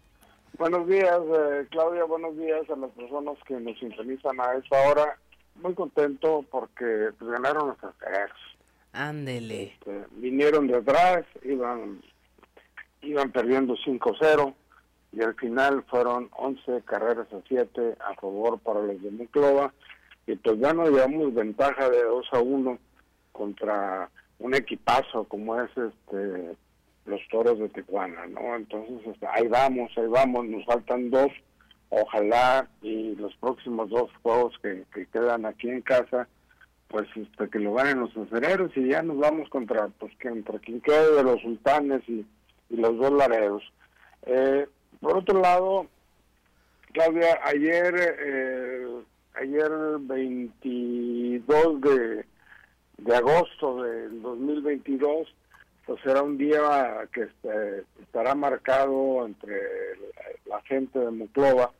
Buenos 0.57 0.87
días, 0.87 1.19
eh, 1.19 1.67
Claudia, 1.69 2.05
buenos 2.05 2.37
días 2.37 2.69
a 2.69 2.77
las 2.77 2.89
personas 2.91 3.37
que 3.45 3.59
nos 3.59 3.77
sintonizan 3.79 4.39
a 4.39 4.53
esta 4.53 4.89
hora. 4.89 5.17
Muy 5.55 5.73
contento 5.73 6.45
porque 6.49 7.09
pues, 7.19 7.31
ganaron 7.31 7.67
nuestros 7.67 7.93
quereros. 7.95 8.39
Ándele. 8.93 9.73
Este, 9.73 10.05
vinieron 10.11 10.67
de 10.67 10.77
atrás, 10.77 11.25
iban 11.43 12.01
iban 13.01 13.29
perdiendo 13.33 13.75
5-0 13.75 14.55
y 15.17 15.23
al 15.23 15.33
final 15.35 15.83
fueron 15.87 16.29
11 16.37 16.83
carreras 16.85 17.27
a 17.33 17.39
7 17.47 17.95
a 17.99 18.13
favor 18.15 18.59
para 18.59 18.81
los 18.81 19.01
de 19.01 19.09
Muclova 19.09 19.73
y 20.27 20.35
pues 20.35 20.59
ya 20.59 20.73
nos 20.73 20.89
llevamos 20.89 21.33
ventaja 21.33 21.89
de 21.89 22.03
2 22.03 22.27
a 22.33 22.39
1 22.39 22.77
contra 23.31 24.09
un 24.37 24.53
equipazo 24.53 25.23
como 25.23 25.59
es 25.59 25.71
este 25.75 26.55
los 27.05 27.21
toros 27.31 27.57
de 27.57 27.69
Tijuana, 27.69 28.27
¿no? 28.27 28.55
Entonces 28.55 28.99
este, 29.07 29.25
ahí 29.27 29.47
vamos, 29.47 29.89
ahí 29.97 30.07
vamos, 30.07 30.45
nos 30.45 30.65
faltan 30.65 31.09
dos, 31.09 31.31
ojalá 31.87 32.67
y 32.81 33.15
los 33.15 33.33
próximos 33.37 33.89
dos 33.89 34.11
juegos 34.21 34.53
que, 34.61 34.85
quedan 35.13 35.45
aquí 35.45 35.69
en 35.69 35.81
casa, 35.81 36.27
pues 36.89 37.07
este, 37.15 37.49
que 37.49 37.59
lo 37.59 37.73
ganen 37.73 38.01
los 38.01 38.17
acereros 38.17 38.75
y 38.75 38.89
ya 38.89 39.01
nos 39.03 39.17
vamos 39.19 39.49
contra, 39.49 39.87
pues 39.87 40.13
que 40.17 40.27
contra 40.27 40.59
quien 40.59 40.81
quede 40.81 41.15
de 41.15 41.23
los 41.23 41.41
sultanes 41.41 42.01
y 42.09 42.25
y 42.69 42.77
los 42.77 42.97
dos 42.97 43.11
laredos. 43.11 43.63
Eh, 44.25 44.67
por 44.99 45.17
otro 45.17 45.39
lado, 45.41 45.87
Claudia, 46.93 47.39
ayer, 47.43 48.17
eh, 48.19 48.87
ayer 49.35 49.71
22 49.99 51.81
de, 51.81 52.25
de 52.97 53.15
agosto 53.15 53.83
del 53.83 54.21
2022, 54.21 55.33
pues 55.85 56.01
será 56.01 56.21
un 56.21 56.37
día 56.37 57.07
que 57.13 57.23
este, 57.23 57.85
estará 58.01 58.35
marcado 58.35 59.25
entre 59.25 59.55
la, 60.45 60.61
gente 60.63 60.99
de 60.99 61.11
Muclova. 61.11 61.71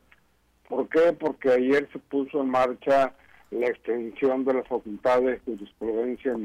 ¿Por 0.68 0.88
qué? 0.88 1.12
Porque 1.12 1.50
ayer 1.50 1.88
se 1.92 1.98
puso 1.98 2.40
en 2.40 2.50
marcha 2.50 3.12
la 3.50 3.66
extensión 3.66 4.44
de 4.44 4.54
la 4.54 4.62
Facultad 4.64 5.22
de 5.22 5.38
Jurisprudencia 5.40 6.32
en 6.32 6.44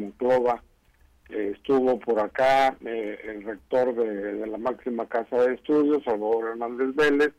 Muclova 1.33 1.51
estuvo 1.51 1.99
por 1.99 2.19
acá 2.19 2.75
eh, 2.85 3.19
el 3.25 3.43
rector 3.43 3.95
de, 3.95 4.45
la 4.45 4.57
máxima 4.57 5.07
casa 5.07 5.37
de 5.37 5.55
estudios, 5.55 6.03
Salvador 6.03 6.49
Hernández 6.51 6.95
Vélez, 6.95 7.33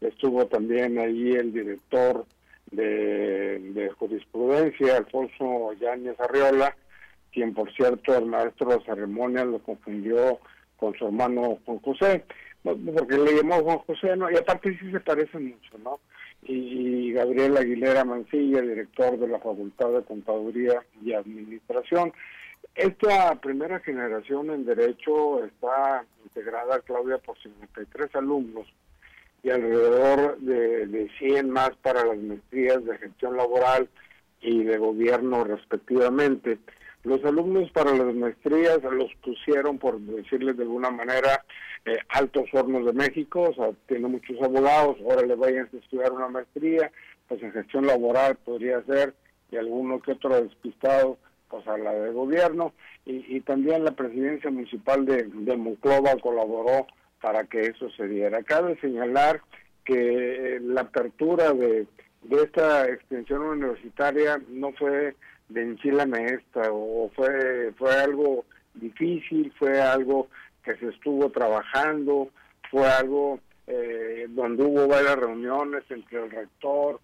estuvo 0.00 0.46
también 0.46 0.98
ahí 0.98 1.32
el 1.32 1.52
director 1.52 2.24
de, 2.70 3.90
jurisprudencia, 3.98 4.96
Alfonso 4.96 5.72
Yáñez 5.80 6.18
Arriola, 6.20 6.76
quien 7.32 7.54
por 7.54 7.72
cierto 7.74 8.16
el 8.16 8.26
maestro 8.26 8.70
de 8.70 8.84
ceremonia 8.84 9.44
lo 9.44 9.58
confundió 9.60 10.38
con 10.76 10.94
su 10.94 11.06
hermano 11.06 11.58
Juan 11.64 11.78
José, 11.80 12.24
porque 12.62 13.18
le 13.18 13.36
llamó 13.36 13.62
Juan 13.62 13.78
José, 13.78 14.16
¿no? 14.16 14.30
y 14.30 14.36
aparte 14.36 14.76
sí 14.78 14.90
se 14.90 15.00
parecen 15.00 15.48
mucho, 15.50 15.78
¿no? 15.82 16.00
Y 16.44 17.12
Gabriel 17.12 17.56
Aguilera 17.56 18.04
Mancilla, 18.04 18.62
director 18.62 19.16
de 19.16 19.28
la 19.28 19.38
Facultad 19.38 19.90
de 19.90 20.02
Contaduría 20.02 20.82
y 21.00 21.12
Administración. 21.12 22.12
Esta 22.74 23.34
primera 23.40 23.80
generación 23.80 24.50
en 24.50 24.64
Derecho 24.64 25.44
está 25.44 26.04
integrada, 26.24 26.80
Claudia, 26.80 27.18
por 27.18 27.40
53 27.42 28.14
alumnos 28.16 28.66
y 29.42 29.50
alrededor 29.50 30.38
de, 30.38 30.86
de 30.86 31.10
100 31.18 31.50
más 31.50 31.70
para 31.82 32.04
las 32.06 32.16
maestrías 32.16 32.82
de 32.84 32.96
gestión 32.96 33.36
laboral 33.36 33.88
y 34.40 34.64
de 34.64 34.78
gobierno 34.78 35.44
respectivamente. 35.44 36.58
Los 37.04 37.22
alumnos 37.24 37.70
para 37.72 37.92
las 37.92 38.14
maestrías 38.14 38.78
los 38.84 39.12
pusieron, 39.22 39.78
por 39.78 39.98
decirles 40.00 40.56
de 40.56 40.62
alguna 40.62 40.90
manera, 40.90 41.44
eh, 41.84 41.98
altos 42.10 42.44
hornos 42.52 42.86
de 42.86 42.92
México, 42.92 43.50
o 43.50 43.54
sea, 43.54 43.70
tiene 43.86 44.06
muchos 44.06 44.40
abogados, 44.40 44.96
ahora 45.00 45.26
le 45.26 45.34
vayan 45.34 45.68
a 45.72 45.76
estudiar 45.76 46.12
una 46.12 46.28
maestría, 46.28 46.92
pues 47.26 47.42
en 47.42 47.52
gestión 47.52 47.86
laboral 47.86 48.36
podría 48.36 48.82
ser, 48.84 49.14
y 49.50 49.56
alguno 49.56 50.00
que 50.00 50.12
otro 50.12 50.40
despistado 50.42 51.18
pues 51.52 51.68
a 51.68 51.76
la 51.76 51.92
de 51.92 52.12
gobierno 52.12 52.72
y, 53.04 53.38
también 53.42 53.84
la 53.84 53.90
presidencia 53.90 54.50
municipal 54.50 55.04
de, 55.04 55.24
de 55.24 55.76
colaboró 56.22 56.86
para 57.20 57.44
que 57.44 57.60
eso 57.60 57.90
se 57.90 58.08
diera. 58.08 58.42
Cabe 58.42 58.80
señalar 58.80 59.42
que 59.84 60.58
la 60.62 60.80
apertura 60.80 61.52
de, 61.52 61.86
de 62.22 62.42
esta 62.42 62.88
extensión 62.88 63.42
universitaria 63.42 64.40
no 64.48 64.72
fue 64.72 65.14
de 65.50 65.62
enchila 65.62 66.06
maestra 66.06 66.70
o 66.72 67.10
fue, 67.14 67.72
fue 67.76 67.94
algo 67.96 68.46
difícil, 68.72 69.52
fue 69.58 69.78
algo 69.78 70.28
que 70.64 70.74
se 70.76 70.88
estuvo 70.88 71.28
trabajando, 71.30 72.30
fue 72.70 72.88
algo 72.88 73.40
eh, 73.66 74.26
donde 74.30 74.64
hubo 74.64 74.88
varias 74.88 75.16
reuniones 75.16 75.84
entre 75.90 76.24
el 76.24 76.30
rector 76.30 76.98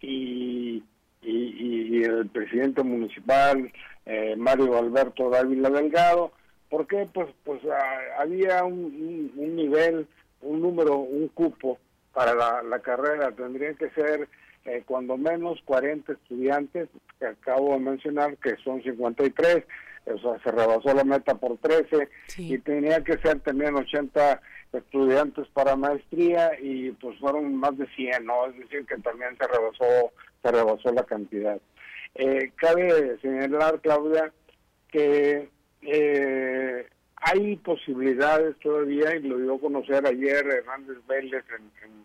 y, 0.00 0.82
y, 1.24 2.02
el 2.02 2.28
presidente 2.28 2.82
municipal, 2.82 3.72
eh, 4.06 4.34
Mario 4.36 4.76
Alberto 4.78 5.30
Dávila 5.30 5.70
Delgado, 5.70 6.32
porque 6.68 7.08
pues 7.12 7.28
pues 7.44 7.60
había 8.18 8.64
un, 8.64 9.32
un, 9.36 9.56
nivel, 9.56 10.06
un 10.42 10.60
número, 10.60 10.98
un 10.98 11.28
cupo 11.28 11.78
para 12.12 12.34
la, 12.34 12.62
la 12.62 12.80
carrera, 12.80 13.32
tendrían 13.32 13.76
que 13.76 13.90
ser 13.90 14.28
eh, 14.64 14.82
cuando 14.86 15.16
menos 15.16 15.60
40 15.64 16.12
estudiantes, 16.12 16.88
que 17.18 17.26
acabo 17.26 17.74
de 17.74 17.80
mencionar 17.80 18.36
que 18.38 18.56
son 18.64 18.82
53, 18.82 19.64
o 20.06 20.18
sea, 20.18 20.42
se 20.42 20.50
rebasó 20.50 20.94
la 20.94 21.04
meta 21.04 21.34
por 21.34 21.58
13 21.58 22.08
y 22.38 22.58
tenía 22.58 23.02
que 23.02 23.18
ser 23.18 23.40
también 23.40 23.74
80 23.74 24.40
estudiantes 24.74 25.46
para 25.48 25.76
maestría 25.76 26.52
y 26.60 26.90
pues 26.92 27.18
fueron 27.18 27.54
más 27.56 27.76
de 27.78 27.86
100, 27.94 28.24
¿no? 28.26 28.46
Es 28.46 28.58
decir, 28.58 28.86
que 28.86 28.96
también 28.98 29.36
se 29.38 29.46
rebasó, 29.46 30.12
se 30.42 30.52
rebasó 30.52 30.92
la 30.92 31.04
cantidad. 31.04 31.60
Eh, 32.14 32.52
cabe 32.56 33.18
señalar, 33.20 33.80
Claudia, 33.80 34.32
que 34.90 35.48
eh, 35.82 36.88
hay 37.16 37.56
posibilidades 37.56 38.56
todavía, 38.60 39.16
y 39.16 39.22
lo 39.22 39.38
dio 39.38 39.54
a 39.54 39.60
conocer 39.60 40.06
ayer 40.06 40.46
Hernández 40.46 40.98
Vélez 41.08 41.44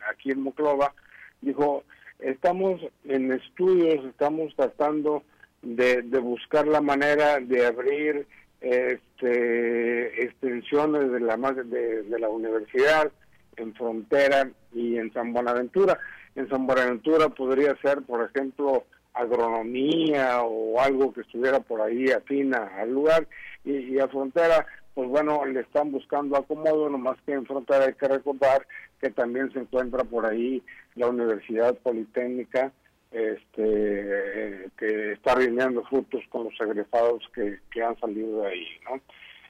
aquí 0.10 0.32
en 0.32 0.42
Moclova, 0.42 0.94
dijo, 1.42 1.84
estamos 2.20 2.82
en 3.06 3.32
estudios, 3.32 4.06
estamos 4.06 4.56
tratando 4.56 5.24
de, 5.62 6.02
buscar 6.20 6.68
la 6.68 6.82
manera 6.82 7.40
de 7.40 7.66
abrir 7.66 8.28
este, 8.62 10.24
extensiones 10.24 11.12
de 11.12 11.20
la, 11.20 11.38
de, 11.38 12.04
de 12.04 12.20
la 12.20 12.30
universidad 12.30 13.12
en 13.58 13.74
Frontera 13.74 14.50
y 14.74 14.98
en 14.98 15.12
San 15.14 15.34
Buenaventura. 15.34 16.00
En 16.36 16.50
San 16.50 16.66
Buenaventura 16.68 17.30
podría 17.30 17.76
ser, 17.82 18.02
por 18.04 18.24
ejemplo, 18.24 18.86
agronomía 19.14 20.42
o 20.44 20.80
algo 20.80 21.14
que 21.14 21.22
estuviera 21.22 21.60
por 21.60 21.82
ahí 21.82 22.10
afina 22.12 22.70
al 22.78 22.94
lugar 22.94 23.28
y, 23.66 23.96
y, 23.96 24.00
a 24.00 24.08
Frontera, 24.08 24.66
pues 24.94 25.10
bueno, 25.10 25.46
le 25.46 25.62
están 25.62 25.92
buscando 25.92 26.38
acomodo, 26.38 26.90
nomás 26.90 27.18
que 27.26 27.34
en 27.34 27.46
Frontera 27.46 27.86
hay 27.86 27.94
que 27.94 28.08
recordar 28.08 28.66
que 29.02 29.10
también 29.10 29.52
se 29.52 29.60
encuentra 29.60 30.04
por 30.04 30.26
ahí 30.26 30.62
la 30.96 31.08
Universidad 31.08 31.76
Politécnica 31.78 32.72
este 33.12 34.70
que 34.78 35.14
está 35.14 35.36
rindiendo 35.36 35.84
frutos 35.84 36.22
con 36.30 36.46
los 36.46 36.54
egresados 36.62 37.24
que, 37.34 37.60
que 37.72 37.84
han 37.84 38.00
salido 38.00 38.42
de 38.42 38.48
ahí, 38.48 38.68
¿no? 38.86 39.02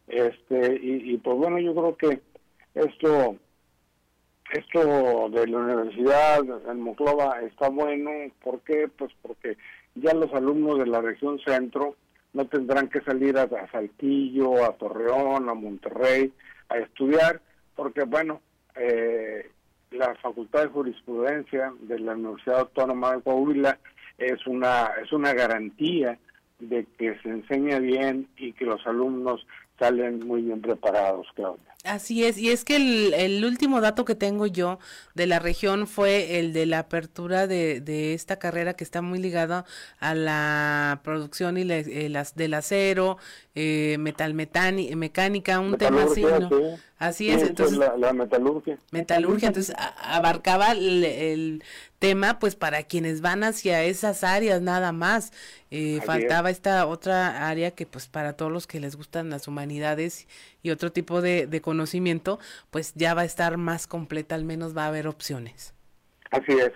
Este, 0.07 0.79
y, 0.81 1.17
pues 1.17 1.37
bueno, 1.37 1.59
yo 1.59 1.75
creo 1.75 1.95
que 1.95 2.21
esto 2.73 3.35
esto 4.51 5.29
de 5.29 5.45
la 5.45 5.57
universidad 5.59 6.39
en 6.71 6.81
Moclova 6.81 7.39
está 7.41 7.69
bueno, 7.69 8.09
¿por 8.43 8.61
qué? 8.61 8.87
Pues 8.87 9.11
porque 9.21 9.57
ya 9.93 10.13
los 10.15 10.33
alumnos 10.33 10.79
de 10.79 10.87
la 10.87 11.01
región 11.01 11.39
centro 11.45 11.95
no 12.33 12.47
tendrán 12.47 12.89
que 12.89 13.01
salir 13.01 13.37
a, 13.37 13.43
a 13.43 13.71
Saltillo, 13.71 14.65
a 14.65 14.75
Torreón, 14.77 15.49
a 15.49 15.53
Monterrey 15.53 16.33
a 16.69 16.77
estudiar, 16.77 17.41
porque 17.75 18.03
bueno, 18.03 18.41
eh, 18.75 19.49
la 19.91 20.15
Facultad 20.15 20.63
de 20.63 20.67
Jurisprudencia 20.67 21.73
de 21.81 21.99
la 21.99 22.13
Universidad 22.13 22.59
Autónoma 22.59 23.15
de 23.15 23.21
Coahuila 23.21 23.79
es 24.17 24.45
una 24.47 24.91
es 25.01 25.11
una 25.11 25.33
garantía 25.33 26.17
de 26.59 26.85
que 26.97 27.17
se 27.19 27.29
enseña 27.29 27.79
bien 27.79 28.27
y 28.37 28.53
que 28.53 28.65
los 28.65 28.85
alumnos 28.85 29.45
salen 29.79 30.19
muy 30.27 30.41
bien 30.41 30.61
preparados, 30.61 31.27
Claudia. 31.35 31.63
Así 31.85 32.25
es, 32.25 32.37
y 32.37 32.49
es 32.49 32.65
que 32.65 32.75
el, 32.75 33.13
el, 33.13 33.45
último 33.45 33.79
dato 33.79 34.03
que 34.03 34.13
tengo 34.13 34.45
yo 34.45 34.79
de 35.15 35.27
la 35.27 35.39
región 35.39 35.87
fue 35.87 36.37
el 36.37 36.51
de 36.51 36.65
la 36.65 36.79
apertura 36.79 37.47
de, 37.47 37.79
de 37.79 38.13
esta 38.13 38.37
carrera 38.37 38.73
que 38.73 38.83
está 38.83 39.01
muy 39.01 39.17
ligada 39.17 39.63
a 40.01 40.13
la 40.13 40.99
producción 41.05 41.57
y 41.57 41.61
eh, 41.61 42.09
las 42.09 42.35
del 42.35 42.55
acero, 42.55 43.17
eh, 43.55 43.95
metal 43.97 44.33
mecánica, 44.33 45.61
un 45.61 45.77
tema 45.77 46.03
así, 46.03 46.23
¿no? 46.23 46.49
Así 46.99 47.29
es, 47.29 47.41
entonces 47.41 47.77
la, 47.77 48.11
metalurgia. 48.11 48.77
Metalurgia, 48.91 49.47
entonces 49.47 49.73
abarcaba 49.97 50.73
el, 50.73 51.63
tema 51.97 52.39
pues 52.39 52.55
para 52.55 52.83
quienes 52.83 53.21
van 53.21 53.43
hacia 53.43 53.83
esas 53.83 54.25
áreas 54.25 54.61
nada 54.61 54.91
más. 54.91 55.31
Eh, 55.71 56.01
faltaba 56.05 56.49
esta 56.49 56.85
otra 56.85 57.47
área 57.47 57.71
que 57.71 57.85
pues 57.85 58.07
para 58.07 58.33
todos 58.33 58.51
los 58.51 58.67
que 58.67 58.81
les 58.81 58.97
gustan 58.97 59.29
las 59.29 59.47
humanidades 59.47 60.27
y 60.61 60.71
otro 60.71 60.91
tipo 60.91 61.21
de, 61.21 61.47
de 61.47 61.61
conocimiento, 61.61 62.37
pues 62.69 62.93
ya 62.95 63.13
va 63.13 63.21
a 63.21 63.25
estar 63.25 63.55
más 63.55 63.87
completa, 63.87 64.35
al 64.35 64.43
menos 64.43 64.75
va 64.75 64.83
a 64.83 64.87
haber 64.87 65.07
opciones. 65.07 65.73
Así 66.31 66.51
es, 66.51 66.71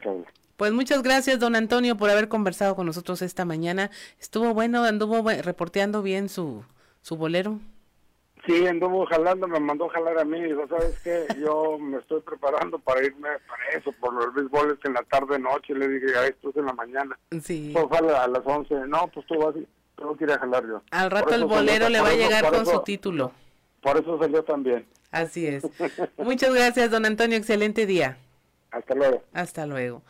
Pues 0.56 0.72
muchas 0.72 1.04
gracias, 1.04 1.38
don 1.38 1.58
Antonio, 1.58 1.98
por 1.98 2.10
haber 2.10 2.30
conversado 2.30 2.78
con 2.78 2.86
nosotros 2.86 3.22
esta 3.22 3.44
mañana. 3.44 3.92
Estuvo 4.22 4.54
bueno, 4.54 4.86
anduvo 4.86 5.22
reporteando 5.42 6.02
bien 6.02 6.30
su, 6.30 6.64
su 7.02 7.18
bolero. 7.18 7.60
Sí, 8.46 8.68
anduvo 8.68 9.06
jalando, 9.06 9.48
me 9.48 9.60
mandó 9.60 9.88
jalar 9.88 10.20
a 10.20 10.26
mí. 10.26 10.42
Dijo, 10.44 10.68
¿sabes 10.68 11.00
qué? 11.04 11.26
Yo 11.40 11.78
me 11.80 12.00
estoy 12.00 12.20
preparando 12.22 12.78
para 12.78 13.04
irme 13.06 13.30
para 13.48 13.78
eso, 13.78 13.92
por 13.94 14.14
los 14.14 14.34
béisboles 14.34 14.78
en 14.84 14.94
la 14.94 15.04
tarde-noche. 15.04 15.74
Le 15.74 15.88
dije, 15.88 16.18
a 16.18 16.28
esto 16.28 16.50
es 16.50 16.58
en 16.58 16.66
la 16.66 16.74
mañana. 16.74 17.18
Sí. 17.42 17.74
Pues 17.74 18.02
a 18.02 18.28
las 18.28 18.42
11. 18.44 18.76
No, 18.88 19.08
pues 19.14 19.26
tú 19.28 19.40
vas, 19.40 19.56
tengo 19.96 20.18
que 20.18 20.26
ir 20.26 20.32
a 20.32 20.40
jalar 20.40 20.68
yo. 20.68 20.82
Al 20.92 21.10
rato 21.10 21.34
el 21.36 21.46
bolero 21.46 21.88
le 21.88 22.02
va 22.02 22.10
a 22.10 22.16
llegar 22.16 22.50
con 22.50 22.66
su 22.66 22.82
título. 22.84 23.32
Por 23.82 23.98
eso 23.98 24.20
salió 24.20 24.44
también. 24.44 24.86
Así 25.12 25.48
es. 25.48 25.64
Muchas 26.18 26.54
gracias, 26.54 26.92
don 26.92 27.06
Antonio. 27.06 27.38
Excelente 27.38 27.86
día. 27.86 28.18
Hasta 28.72 28.96
luego. 28.96 29.24
Hasta 29.34 29.66
luego. 29.66 30.02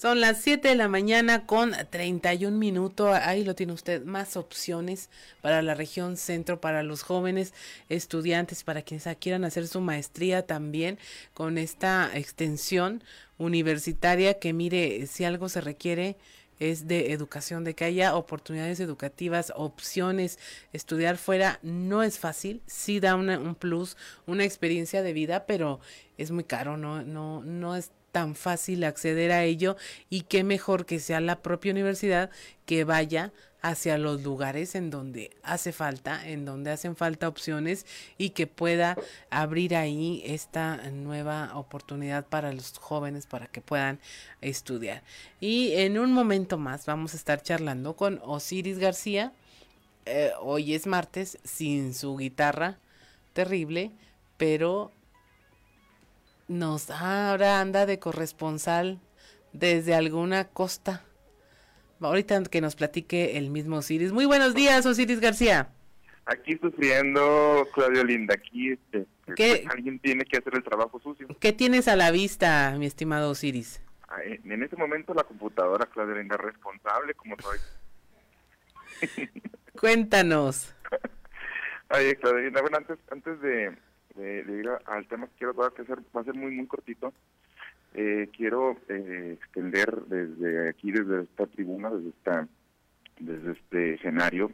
Son 0.00 0.20
las 0.20 0.40
7 0.42 0.68
de 0.68 0.74
la 0.76 0.86
mañana 0.86 1.44
con 1.44 1.72
31 1.90 2.56
minutos. 2.56 3.18
Ahí 3.20 3.42
lo 3.42 3.56
tiene 3.56 3.72
usted. 3.72 4.04
Más 4.04 4.36
opciones 4.36 5.10
para 5.40 5.60
la 5.60 5.74
región 5.74 6.16
centro, 6.16 6.60
para 6.60 6.84
los 6.84 7.02
jóvenes 7.02 7.52
estudiantes, 7.88 8.62
para 8.62 8.82
quienes 8.82 9.08
quieran 9.18 9.44
hacer 9.44 9.66
su 9.66 9.80
maestría 9.80 10.46
también 10.46 11.00
con 11.34 11.58
esta 11.58 12.16
extensión 12.16 13.02
universitaria 13.38 14.38
que 14.38 14.52
mire, 14.52 15.04
si 15.08 15.24
algo 15.24 15.48
se 15.48 15.62
requiere 15.62 16.16
es 16.60 16.86
de 16.86 17.12
educación, 17.12 17.64
de 17.64 17.74
que 17.74 17.84
haya 17.84 18.14
oportunidades 18.14 18.78
educativas, 18.78 19.52
opciones, 19.56 20.38
estudiar 20.72 21.16
fuera 21.16 21.58
no 21.62 22.04
es 22.04 22.20
fácil, 22.20 22.62
sí 22.66 23.00
da 23.00 23.16
un 23.16 23.56
plus, 23.56 23.96
una 24.26 24.44
experiencia 24.44 25.02
de 25.02 25.12
vida, 25.12 25.44
pero 25.46 25.80
es 26.18 26.30
muy 26.30 26.44
caro, 26.44 26.76
no, 26.76 27.02
no, 27.02 27.42
no 27.42 27.74
es 27.74 27.90
tan 28.12 28.34
fácil 28.34 28.84
acceder 28.84 29.32
a 29.32 29.44
ello 29.44 29.76
y 30.10 30.22
qué 30.22 30.44
mejor 30.44 30.86
que 30.86 30.98
sea 30.98 31.20
la 31.20 31.42
propia 31.42 31.72
universidad 31.72 32.30
que 32.66 32.84
vaya 32.84 33.32
hacia 33.60 33.98
los 33.98 34.22
lugares 34.22 34.74
en 34.74 34.90
donde 34.90 35.36
hace 35.42 35.72
falta, 35.72 36.26
en 36.28 36.44
donde 36.44 36.70
hacen 36.70 36.96
falta 36.96 37.28
opciones 37.28 37.86
y 38.16 38.30
que 38.30 38.46
pueda 38.46 38.96
abrir 39.30 39.74
ahí 39.74 40.22
esta 40.24 40.76
nueva 40.90 41.52
oportunidad 41.56 42.26
para 42.26 42.52
los 42.52 42.78
jóvenes 42.78 43.26
para 43.26 43.46
que 43.46 43.60
puedan 43.60 43.98
estudiar. 44.40 45.02
Y 45.40 45.72
en 45.72 45.98
un 45.98 46.12
momento 46.12 46.56
más 46.56 46.86
vamos 46.86 47.14
a 47.14 47.16
estar 47.16 47.42
charlando 47.42 47.96
con 47.96 48.20
Osiris 48.24 48.78
García. 48.78 49.32
Eh, 50.06 50.30
hoy 50.40 50.74
es 50.74 50.86
martes 50.86 51.38
sin 51.44 51.94
su 51.94 52.16
guitarra 52.16 52.78
terrible, 53.32 53.90
pero 54.36 54.92
nos 56.48 56.90
ahora 56.90 57.60
anda 57.60 57.86
de 57.86 57.98
corresponsal 57.98 58.98
desde 59.52 59.94
alguna 59.94 60.48
costa. 60.48 61.04
Ahorita 62.00 62.42
que 62.44 62.60
nos 62.60 62.76
platique 62.76 63.36
el 63.38 63.50
mismo 63.50 63.76
Osiris. 63.76 64.12
Muy 64.12 64.24
buenos 64.24 64.54
días, 64.54 64.86
Osiris 64.86 65.20
García. 65.20 65.70
Aquí 66.26 66.56
sufriendo, 66.58 67.66
Claudio 67.74 68.04
Linda. 68.04 68.34
Aquí 68.34 68.72
este, 68.72 69.06
pues, 69.26 69.66
alguien 69.68 69.98
tiene 69.98 70.24
que 70.24 70.38
hacer 70.38 70.54
el 70.54 70.62
trabajo 70.62 71.00
sucio. 71.00 71.26
¿Qué 71.40 71.52
tienes 71.52 71.88
a 71.88 71.96
la 71.96 72.10
vista, 72.10 72.74
mi 72.78 72.86
estimado 72.86 73.30
Osiris? 73.30 73.82
En 74.24 74.62
este 74.62 74.76
momento 74.76 75.12
la 75.12 75.24
computadora, 75.24 75.86
Claudio 75.86 76.16
Linda, 76.16 76.36
responsable 76.36 77.14
como 77.14 77.36
soy. 77.40 77.58
Cuéntanos. 79.78 80.74
Oye, 81.90 82.16
Claudio 82.16 82.40
Linda, 82.40 82.60
bueno, 82.60 82.78
antes, 82.78 82.98
antes 83.10 83.40
de, 83.40 83.76
de, 84.18 84.60
ir 84.60 84.68
al 84.86 85.06
tema 85.06 85.26
que 85.26 85.38
quiero 85.38 85.54
que 85.72 85.82
hacer, 85.82 85.98
va 86.14 86.20
a 86.20 86.24
ser 86.24 86.34
muy, 86.34 86.52
muy 86.52 86.66
cortito. 86.66 87.12
Eh, 87.94 88.28
quiero 88.36 88.76
eh, 88.88 89.38
extender 89.40 90.02
desde 90.06 90.68
aquí, 90.68 90.92
desde 90.92 91.22
esta 91.22 91.46
tribuna, 91.46 91.90
desde 91.90 92.10
esta, 92.10 92.48
desde 93.18 93.52
este 93.52 93.94
escenario, 93.94 94.52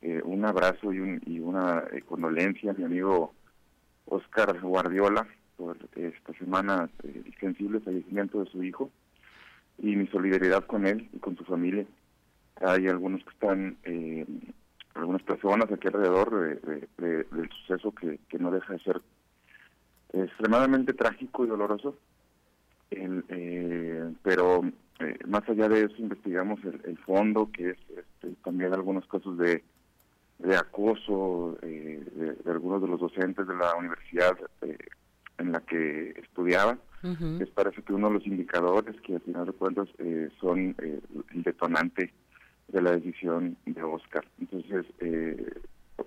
eh, 0.00 0.20
un 0.24 0.44
abrazo 0.44 0.92
y, 0.92 1.00
un, 1.00 1.20
y 1.26 1.40
una 1.40 1.84
condolencia 2.06 2.70
a 2.70 2.74
mi 2.74 2.84
amigo 2.84 3.34
Oscar 4.06 4.58
Guardiola, 4.60 5.26
por 5.56 5.76
esta 5.94 6.32
semana 6.34 6.88
el 7.02 7.34
sensible 7.38 7.80
fallecimiento 7.80 8.42
de 8.42 8.50
su 8.50 8.62
hijo 8.62 8.90
y 9.78 9.96
mi 9.96 10.06
solidaridad 10.08 10.64
con 10.66 10.86
él 10.86 11.08
y 11.12 11.18
con 11.18 11.36
su 11.36 11.44
familia. 11.44 11.86
Hay 12.56 12.86
algunos 12.86 13.22
que 13.24 13.30
están, 13.30 13.76
eh, 13.84 14.24
algunas 14.94 15.22
personas 15.22 15.70
aquí 15.70 15.88
alrededor 15.88 16.60
del 16.98 17.50
suceso 17.60 17.92
que, 17.92 18.20
que 18.28 18.38
no 18.38 18.50
deja 18.50 18.72
de 18.72 18.78
ser 18.80 19.02
extremadamente 20.12 20.92
trágico 20.92 21.44
y 21.44 21.48
doloroso, 21.48 21.96
eh, 22.90 24.12
pero 24.22 24.62
eh, 25.00 25.18
más 25.26 25.48
allá 25.48 25.68
de 25.68 25.84
eso 25.84 25.94
investigamos 25.98 26.60
el, 26.64 26.98
fondo, 26.98 27.50
que 27.52 27.70
es 27.70 27.78
este, 27.88 28.34
también 28.44 28.72
algunos 28.72 29.06
casos 29.06 29.36
de, 29.38 29.64
de 30.38 30.56
acoso 30.56 31.58
eh, 31.62 32.36
de, 32.44 32.50
algunos 32.50 32.82
de 32.82 32.88
los 32.88 33.00
docentes 33.00 33.46
de 33.46 33.56
la 33.56 33.74
universidad 33.76 34.36
en 35.38 35.52
la 35.52 35.60
que 35.60 36.10
estudiaba. 36.22 36.78
Es 37.38 37.50
parece 37.50 37.82
que 37.82 37.92
uno 37.92 38.08
de 38.08 38.14
los 38.14 38.26
indicadores 38.26 38.98
que 39.02 39.16
al 39.16 39.20
final 39.20 39.44
de 39.44 39.52
cuentas 39.52 39.88
son 40.40 40.74
el 40.78 41.42
detonante 41.42 42.14
de 42.68 42.82
la 42.82 42.92
decisión 42.92 43.56
de 43.66 43.82
Oscar. 43.82 44.24
Entonces, 44.40 44.86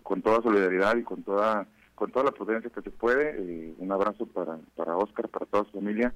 con 0.03 0.21
toda 0.21 0.41
solidaridad 0.41 0.97
y 0.97 1.03
con 1.03 1.23
toda 1.23 1.67
con 1.97 2.11
toda 2.11 2.25
la 2.25 2.31
prudencia 2.31 2.69
que 2.69 2.81
se 2.81 2.91
puede. 2.91 3.35
Eh, 3.39 3.73
un 3.79 3.91
abrazo 3.91 4.27
para, 4.27 4.59
para 4.75 4.95
Oscar, 4.95 5.27
para 5.29 5.47
toda 5.47 5.65
su 5.65 5.71
familia 5.71 6.13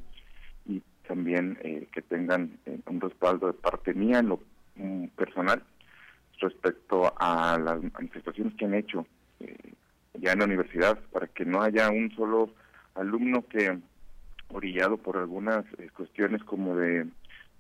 y 0.68 0.80
también 1.08 1.58
eh, 1.64 1.88
que 1.92 2.04
tengan 2.04 2.60
eh, 2.68 2.80
un 2.86 3.02
respaldo 3.02 3.48
de 3.48 3.54
parte 3.54 3.96
mía 3.96 4.20
en 4.20 4.30
lo 4.30 4.40
mm, 4.76 5.08
personal 5.08 5.64
respecto 6.40 7.12
a 7.18 7.58
las 7.58 7.82
manifestaciones 7.94 8.54
que 8.56 8.66
han 8.66 8.76
hecho 8.76 9.06
ya 10.14 10.34
en 10.34 10.40
la 10.40 10.46
universidad 10.46 11.00
para 11.12 11.26
que 11.28 11.46
no 11.46 11.62
haya 11.62 11.90
un 11.90 12.12
solo 12.16 12.52
alumno 12.94 13.44
que 13.48 13.80
orillado 14.50 14.98
por 14.98 15.18
algunas 15.18 15.66
cuestiones 15.96 16.44
como 16.44 16.76
de, 16.76 17.08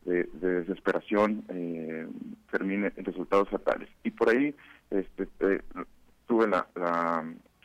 de, 0.06 0.24
desesperación 0.34 1.44
termine 2.52 2.92
en 2.96 3.06
resultados 3.06 3.50
fatales. 3.50 3.90
Y 4.04 4.12
por 4.12 4.30
ahí 4.30 4.56
este, 4.90 5.28
tuve 6.28 6.48
la 6.48 6.68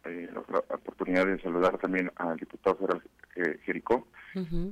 eh, 0.08 0.28
la, 0.32 0.40
oportunidad 0.74 1.26
de 1.26 1.40
saludar 1.40 1.78
también 1.78 2.12
al 2.16 2.36
diputado 2.36 2.76
federal 2.76 3.02
eh, 3.34 3.58
Jericó 3.64 4.06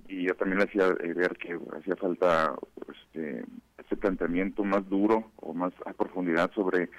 y 0.08 0.26
yo 0.26 0.34
también 0.34 0.58
le 0.58 0.64
hacía 0.64 0.88
eh, 0.88 1.14
ver 1.14 1.36
que 1.38 1.58
hacía 1.78 1.96
falta 1.96 2.54
este, 2.92 3.44
ese 3.78 3.96
planteamiento 3.96 4.62
más 4.62 4.86
duro 4.88 5.32
o 5.36 5.54
más 5.54 5.72
a 5.86 5.92
profundidad 5.94 6.52
sobre 6.52 6.90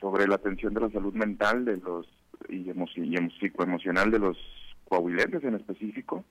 sobre 0.00 0.26
la 0.26 0.36
atención 0.36 0.72
de 0.74 0.80
la 0.80 0.90
salud 0.90 1.12
mental 1.14 1.64
de 1.64 1.76
los 1.76 2.08
y, 2.48 2.70
y 2.70 3.30
psicoemocional 3.38 4.10
de 4.10 4.18
los 4.18 4.38
coahuilenses 4.88 5.44
en 5.44 5.54
específico 5.54 6.24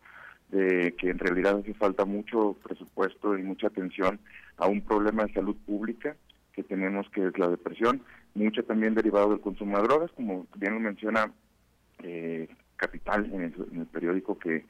de 0.55 0.95
que 0.97 1.09
en 1.09 1.19
realidad 1.19 1.59
hace 1.59 1.73
falta 1.73 2.05
mucho 2.05 2.55
presupuesto 2.63 3.37
y 3.37 3.43
mucha 3.43 3.67
atención 3.67 4.19
a 4.57 4.67
un 4.67 4.81
problema 4.81 5.25
de 5.25 5.33
salud 5.33 5.55
pública 5.65 6.15
que 6.53 6.63
tenemos 6.63 7.09
que 7.09 7.27
es 7.27 7.37
la 7.37 7.49
depresión, 7.49 8.01
mucho 8.33 8.63
también 8.63 8.95
derivado 8.95 9.29
del 9.29 9.41
consumo 9.41 9.77
de 9.77 9.83
drogas, 9.83 10.11
como 10.11 10.47
bien 10.55 10.73
lo 10.73 10.79
menciona 10.79 11.29
eh, 12.03 12.47
Capital 12.77 13.25
en 13.33 13.41
el, 13.41 13.85
periódico 13.87 14.37
que, 14.37 14.65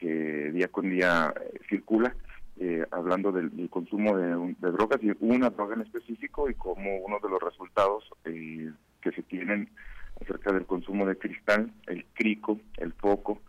día 0.00 0.68
con 0.68 0.90
día 0.90 1.32
eh, 1.34 1.60
circula, 1.68 2.14
eh, 2.58 2.84
hablando 2.90 3.32
del, 3.32 3.50
consumo 3.70 4.16
de, 4.16 4.34
drogas 4.72 5.02
y 5.02 5.12
una 5.20 5.50
droga 5.50 5.74
en 5.74 5.82
específico 5.82 6.50
y 6.50 6.54
como 6.54 6.98
uno 6.98 7.18
de 7.22 7.28
los 7.30 7.40
resultados 7.40 8.04
eh, 8.24 8.70
que 9.00 9.12
se 9.12 9.22
tienen 9.22 9.68
acerca 10.20 10.52
del 10.52 10.66
consumo 10.66 11.06
de 11.06 11.16
cristal, 11.16 11.72
el 11.86 12.04
crico, 12.12 12.60
el 12.76 12.92
foco, 12.92 13.40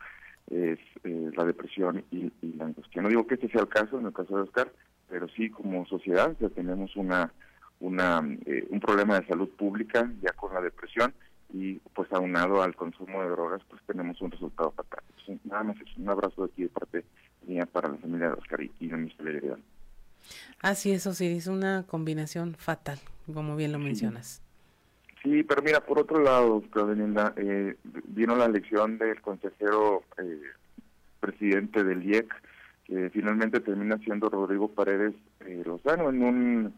es 0.51 0.79
la 1.03 1.45
depresión 1.45 2.03
y, 2.11 2.31
la 2.57 2.65
angustia. 2.65 3.01
No 3.01 3.09
digo 3.09 3.25
que 3.25 3.35
este 3.35 3.49
sea 3.49 3.61
el 3.61 3.69
caso, 3.69 3.99
en 3.99 4.05
el 4.05 4.13
caso 4.13 4.35
de 4.35 4.43
Oscar, 4.43 4.71
pero 5.09 5.27
sí 5.29 5.49
como 5.49 5.85
sociedad 5.85 6.35
ya 6.39 6.49
tenemos 6.49 6.95
una, 6.95 7.31
una 7.79 8.19
un 8.19 8.79
problema 8.79 9.19
de 9.19 9.27
salud 9.27 9.49
pública 9.49 10.11
ya 10.21 10.33
con 10.33 10.53
la 10.53 10.61
depresión 10.61 11.13
y 11.53 11.75
pues 11.93 12.11
aunado 12.11 12.61
al 12.61 12.75
consumo 12.75 13.21
de 13.21 13.29
drogas 13.29 13.61
pues 13.69 13.81
tenemos 13.85 14.21
un 14.21 14.31
resultado 14.31 14.71
fatal. 14.71 15.03
nada 15.43 15.63
más 15.63 15.77
es 15.77 15.97
un 15.97 16.09
abrazo 16.09 16.45
de 16.45 16.51
aquí 16.51 16.63
de 16.63 16.69
parte 16.69 17.05
mía 17.47 17.65
para 17.65 17.89
la 17.89 17.97
familia 17.97 18.27
de 18.27 18.33
Oscar 18.33 18.61
y, 18.61 18.87
de 18.87 18.97
mi 18.97 19.09
solidaridad. 19.11 19.57
Así 20.61 20.91
es, 20.91 21.05
es 21.05 21.47
una 21.47 21.83
combinación 21.87 22.55
fatal, 22.55 22.99
como 23.33 23.55
bien 23.55 23.71
lo 23.71 23.79
mencionas. 23.79 24.41
Sí, 24.43 24.50
pero 25.23 25.61
mira, 25.61 25.81
por 25.81 25.99
otro 25.99 26.19
lado, 26.19 26.63
Claudia 26.71 27.33
eh, 27.37 27.75
vino 28.07 28.35
la 28.35 28.45
elección 28.45 28.97
del 28.97 29.21
consejero 29.21 30.03
eh, 30.17 30.41
presidente 31.19 31.83
del 31.83 32.03
IEC, 32.03 32.33
que 32.85 33.09
finalmente 33.11 33.61
termina 33.61 33.97
siendo 33.99 34.29
Rodrigo 34.29 34.67
Paredes 34.67 35.13
eh, 35.45 35.63
Lozano 35.65 36.09
en 36.09 36.23
un 36.23 36.73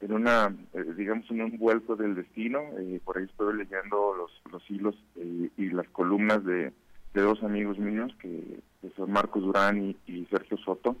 en 0.00 0.12
una, 0.12 0.52
eh, 0.72 0.84
digamos, 0.96 1.30
en 1.30 1.42
un 1.42 1.58
vuelco 1.58 1.94
del 1.94 2.16
destino. 2.16 2.58
Eh, 2.76 3.00
por 3.04 3.18
ahí 3.18 3.24
estoy 3.24 3.56
leyendo 3.56 4.14
los, 4.16 4.32
los 4.50 4.68
hilos 4.68 4.96
y 5.14 5.70
las 5.70 5.88
columnas 5.90 6.44
de, 6.44 6.72
dos 7.14 7.40
amigos 7.44 7.78
míos, 7.78 8.12
que, 8.18 8.58
son 8.96 9.12
Marcos 9.12 9.44
Durán 9.44 9.94
y, 10.06 10.26
Sergio 10.26 10.56
Soto, 10.56 10.96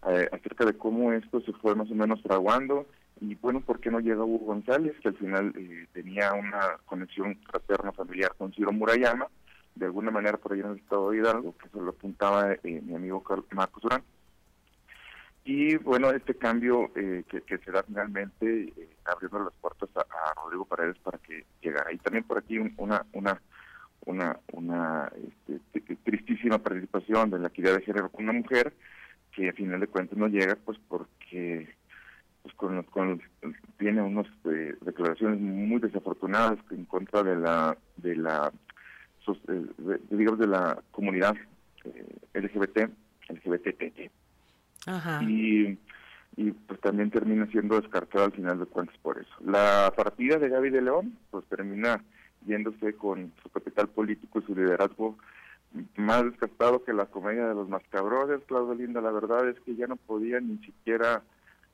acerca 0.00 0.64
de 0.64 0.72
cómo 0.78 1.12
esto 1.12 1.42
se 1.42 1.52
fue 1.52 1.74
más 1.74 1.90
o 1.90 1.94
menos 1.94 2.22
fraguando. 2.22 2.86
Y 3.20 3.34
bueno, 3.36 3.60
¿por 3.60 3.80
qué 3.80 3.90
no 3.90 4.00
llega 4.00 4.24
Hugo 4.24 4.46
González, 4.46 4.94
que 5.00 5.08
al 5.08 5.16
final 5.16 5.52
tenía 5.92 6.34
una 6.34 6.78
conexión 6.84 7.38
fraterna 7.50 7.92
familiar 7.92 8.34
con 8.36 8.52
Ciro 8.52 8.72
Murayama? 8.72 9.26
De 9.74 9.86
alguna 9.86 10.10
manera 10.10 10.38
por 10.38 10.52
ahí 10.52 10.60
en 10.60 10.70
el 10.70 10.78
estado 10.78 11.10
de 11.10 11.18
Hidalgo, 11.18 11.54
que 11.56 11.68
se 11.68 11.80
lo 11.80 11.90
apuntaba 11.90 12.56
mi 12.62 12.94
amigo 12.94 13.22
Marcos 13.52 13.82
Durán 13.82 14.02
y 15.46 15.76
bueno, 15.76 16.10
este 16.10 16.34
cambio 16.34 16.90
eh, 16.96 17.22
que, 17.28 17.58
se 17.58 17.70
da 17.70 17.84
finalmente 17.84 18.62
eh, 18.76 18.88
abriendo 19.04 19.44
las 19.44 19.52
puertas 19.60 19.88
a, 19.96 20.34
Rodrigo 20.42 20.64
Paredes 20.64 20.98
para 20.98 21.18
que 21.18 21.44
llegara. 21.62 21.92
Y 21.92 21.98
también 21.98 22.24
por 22.24 22.38
aquí 22.38 22.58
una 22.58 23.06
una 23.12 23.40
una 24.06 24.40
una 24.52 25.12
este, 25.44 25.94
tristísima 26.02 26.58
participación 26.58 27.30
de 27.30 27.38
la 27.38 27.46
equidad 27.46 27.76
de 27.76 27.82
género 27.82 28.10
con 28.10 28.24
una 28.24 28.32
mujer 28.32 28.74
que 29.30 29.48
a 29.48 29.52
final 29.52 29.78
de 29.78 29.86
cuentas 29.86 30.18
no 30.18 30.26
llega 30.26 30.56
pues 30.56 30.78
porque 30.88 31.72
pues 32.46 32.54
con, 32.54 32.82
con 32.84 33.20
tiene 33.76 34.00
unas 34.00 34.26
eh, 34.44 34.76
declaraciones 34.82 35.40
muy 35.40 35.80
desafortunadas 35.80 36.58
en 36.70 36.84
contra 36.84 37.24
de 37.24 37.34
la 37.36 37.76
de 37.96 38.14
la 38.16 38.52
digamos 40.10 40.38
de 40.38 40.46
la 40.46 40.78
comunidad 40.92 41.34
LGBT 42.34 42.88
LGBT 43.28 44.10
y, 45.22 45.76
y 46.36 46.50
pues 46.52 46.80
también 46.80 47.10
termina 47.10 47.46
siendo 47.46 47.80
descartada 47.80 48.26
al 48.26 48.32
final 48.32 48.60
de 48.60 48.66
cuentas 48.66 48.96
por 48.98 49.18
eso. 49.18 49.34
La 49.44 49.92
partida 49.96 50.38
de 50.38 50.48
Gaby 50.48 50.70
de 50.70 50.82
León 50.82 51.18
pues 51.32 51.44
termina 51.46 52.04
yéndose 52.46 52.94
con 52.94 53.32
su 53.42 53.48
capital 53.50 53.88
político 53.88 54.38
y 54.38 54.42
su 54.42 54.54
liderazgo 54.54 55.16
más 55.96 56.24
descartado 56.24 56.84
que 56.84 56.92
la 56.92 57.06
comedia 57.06 57.48
de 57.48 57.54
los 57.54 57.68
mascabrones, 57.68 58.40
Claudio 58.46 58.74
Linda, 58.74 59.00
la 59.00 59.10
verdad 59.10 59.48
es 59.48 59.58
que 59.60 59.74
ya 59.74 59.88
no 59.88 59.96
podía 59.96 60.40
ni 60.40 60.58
siquiera, 60.58 61.22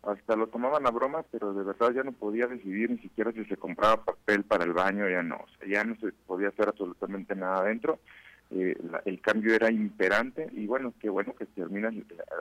hasta 0.03 0.37
lo 0.37 0.49
tomaban 0.49 0.87
a 0.87 0.91
broma, 0.91 1.25
pero 1.31 1.55
de 1.55 1.63
verdad 1.63 1.93
ya 1.93 2.03
no 2.03 2.13
podía 2.13 2.47
decidir 2.47 2.91
ni 2.91 2.99
siquiera 2.99 3.33
si 3.33 3.45
se 3.45 3.57
compraba 3.57 4.05
papel 4.05 4.45
para 4.45 4.65
el 4.65 4.73
baño, 4.73 5.09
ya 5.09 5.23
no, 5.23 5.45
ya 5.69 5.85
no 5.85 5.97
se 5.97 6.13
podía 6.27 6.49
hacer 6.49 6.69
absolutamente 6.69 7.35
nada 7.37 7.59
adentro. 7.59 8.01
Eh, 8.51 8.77
el 9.07 9.21
cambio 9.21 9.55
era 9.55 9.71
imperante 9.71 10.51
y 10.53 10.67
bueno, 10.67 10.93
qué 11.01 11.09
bueno 11.09 11.35
que 11.35 11.47
termina 11.47 11.91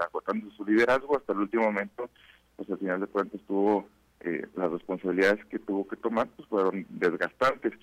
agotando 0.04 0.50
su 0.52 0.66
liderazgo. 0.66 1.18
Hasta 1.18 1.34
el 1.34 1.40
último 1.40 1.64
momento, 1.64 2.10
pues 2.58 2.70
al 2.70 2.80
final 2.80 3.00
de 3.00 3.08
cuentas 3.08 3.40
tuvo 3.48 3.88
eh, 4.22 4.46
las 4.56 4.72
responsabilidades 4.72 5.46
que 5.46 5.60
tuvo 5.60 5.88
que 5.88 5.96
tomar, 5.96 6.28
pues 6.36 6.48
fueron 6.50 6.86
desgastantes. 6.90 7.74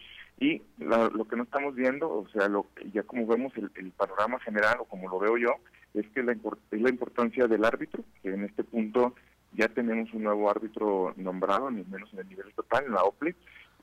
Y 0.41 0.63
lo 0.79 1.27
que 1.27 1.37
no 1.37 1.45
estamos 1.45 1.75
viendo, 1.75 2.09
o 2.09 2.29
sea, 2.29 2.49
lo, 2.49 2.67
ya 2.93 3.03
como 3.03 3.27
vemos 3.27 3.53
el, 3.57 3.91
panorama 3.93 4.39
general 4.41 4.77
o 4.81 4.85
como 4.85 5.09
lo 5.09 5.19
veo 5.19 5.37
yo, 5.37 5.55
es 5.95 6.07
que 6.11 6.23
la, 6.23 6.33
es 6.33 6.81
la 6.81 6.91
importancia 6.91 7.49
del 7.49 7.65
árbitro, 7.65 8.05
que 8.23 8.29
en 8.29 8.45
este 8.45 8.63
punto 8.63 9.15
ya 9.53 9.69
tenemos 9.69 10.13
un 10.13 10.25
nuevo 10.25 10.51
árbitro 10.51 11.15
nombrado, 11.17 11.71
ni 11.71 11.85
menos 11.85 12.13
en 12.13 12.21
el 12.21 12.29
nivel 12.29 12.49
estatal, 12.49 12.85
en 12.85 12.93
la 12.93 13.03
OPLE, 13.03 13.35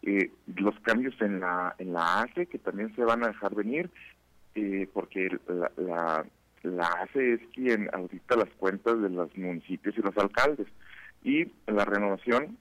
eh, 0.04 0.32
los 0.56 0.80
cambios 0.82 1.20
en 1.22 1.40
la 1.40 1.76
en 1.80 1.94
la 1.94 2.22
ACE 2.22 2.46
que 2.46 2.60
también 2.60 2.96
se 2.96 3.04
van 3.04 3.24
a 3.24 3.30
dejar 3.30 3.56
venir 3.56 3.90
eh, 4.54 4.88
porque 4.94 5.30
la, 5.48 5.72
la, 5.78 6.26
la 6.64 6.88
ACE 6.88 7.34
es 7.34 7.42
quien 7.54 7.90
audita 7.94 8.36
las 8.36 8.50
cuentas 8.58 9.02
de 9.02 9.10
los 9.10 9.36
municipios 9.36 9.98
y 9.98 10.02
los 10.02 10.16
alcaldes 10.18 10.68
y 11.24 11.52
la 11.66 11.86
renovación 11.86 12.58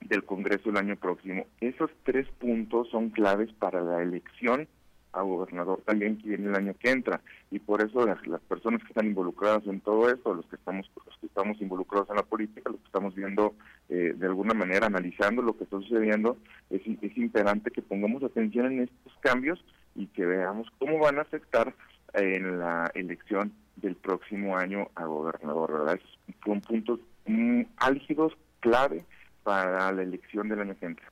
del 0.00 0.24
Congreso 0.24 0.70
el 0.70 0.76
año 0.76 0.96
próximo. 0.96 1.46
Esos 1.60 1.90
tres 2.02 2.26
puntos 2.38 2.88
son 2.90 3.10
claves 3.10 3.52
para 3.52 3.80
la 3.80 4.02
elección 4.02 4.66
a 5.12 5.22
gobernador 5.22 5.80
también 5.84 6.18
que 6.18 6.28
viene 6.28 6.48
el 6.48 6.56
año 6.56 6.74
que 6.78 6.90
entra 6.90 7.20
y 7.50 7.58
por 7.58 7.82
eso 7.82 8.06
las, 8.06 8.18
personas 8.42 8.80
que 8.82 8.88
están 8.88 9.06
involucradas 9.06 9.66
en 9.66 9.80
todo 9.80 10.08
esto, 10.10 10.34
los 10.34 10.46
que 10.46 10.56
estamos 10.56 10.90
los 11.06 11.16
que 11.18 11.26
estamos 11.26 11.60
involucrados 11.60 12.08
en 12.10 12.16
la 12.16 12.22
política, 12.22 12.70
los 12.70 12.80
que 12.80 12.86
estamos 12.86 13.14
viendo 13.14 13.54
eh, 13.88 14.14
de 14.16 14.26
alguna 14.26 14.54
manera 14.54 14.86
analizando 14.86 15.42
lo 15.42 15.56
que 15.56 15.64
está 15.64 15.78
sucediendo, 15.78 16.36
es, 16.70 16.82
es 16.86 17.16
imperante 17.16 17.70
que 17.70 17.82
pongamos 17.82 18.22
atención 18.22 18.66
en 18.66 18.80
estos 18.80 19.12
cambios 19.20 19.62
y 19.94 20.06
que 20.06 20.24
veamos 20.24 20.68
cómo 20.78 20.98
van 20.98 21.18
a 21.18 21.22
afectar 21.22 21.74
en 22.14 22.58
la 22.58 22.90
elección 22.94 23.52
del 23.76 23.96
próximo 23.96 24.56
año 24.56 24.88
a 24.94 25.04
gobernador, 25.04 25.72
¿verdad? 25.72 26.00
Son 26.44 26.60
puntos 26.60 27.00
mm, 27.26 27.62
álgidos, 27.78 28.32
clave 28.60 29.04
para 29.42 29.92
la 29.92 30.02
elección 30.02 30.48
del 30.48 30.60
año 30.60 30.72
entrante. 30.80 31.11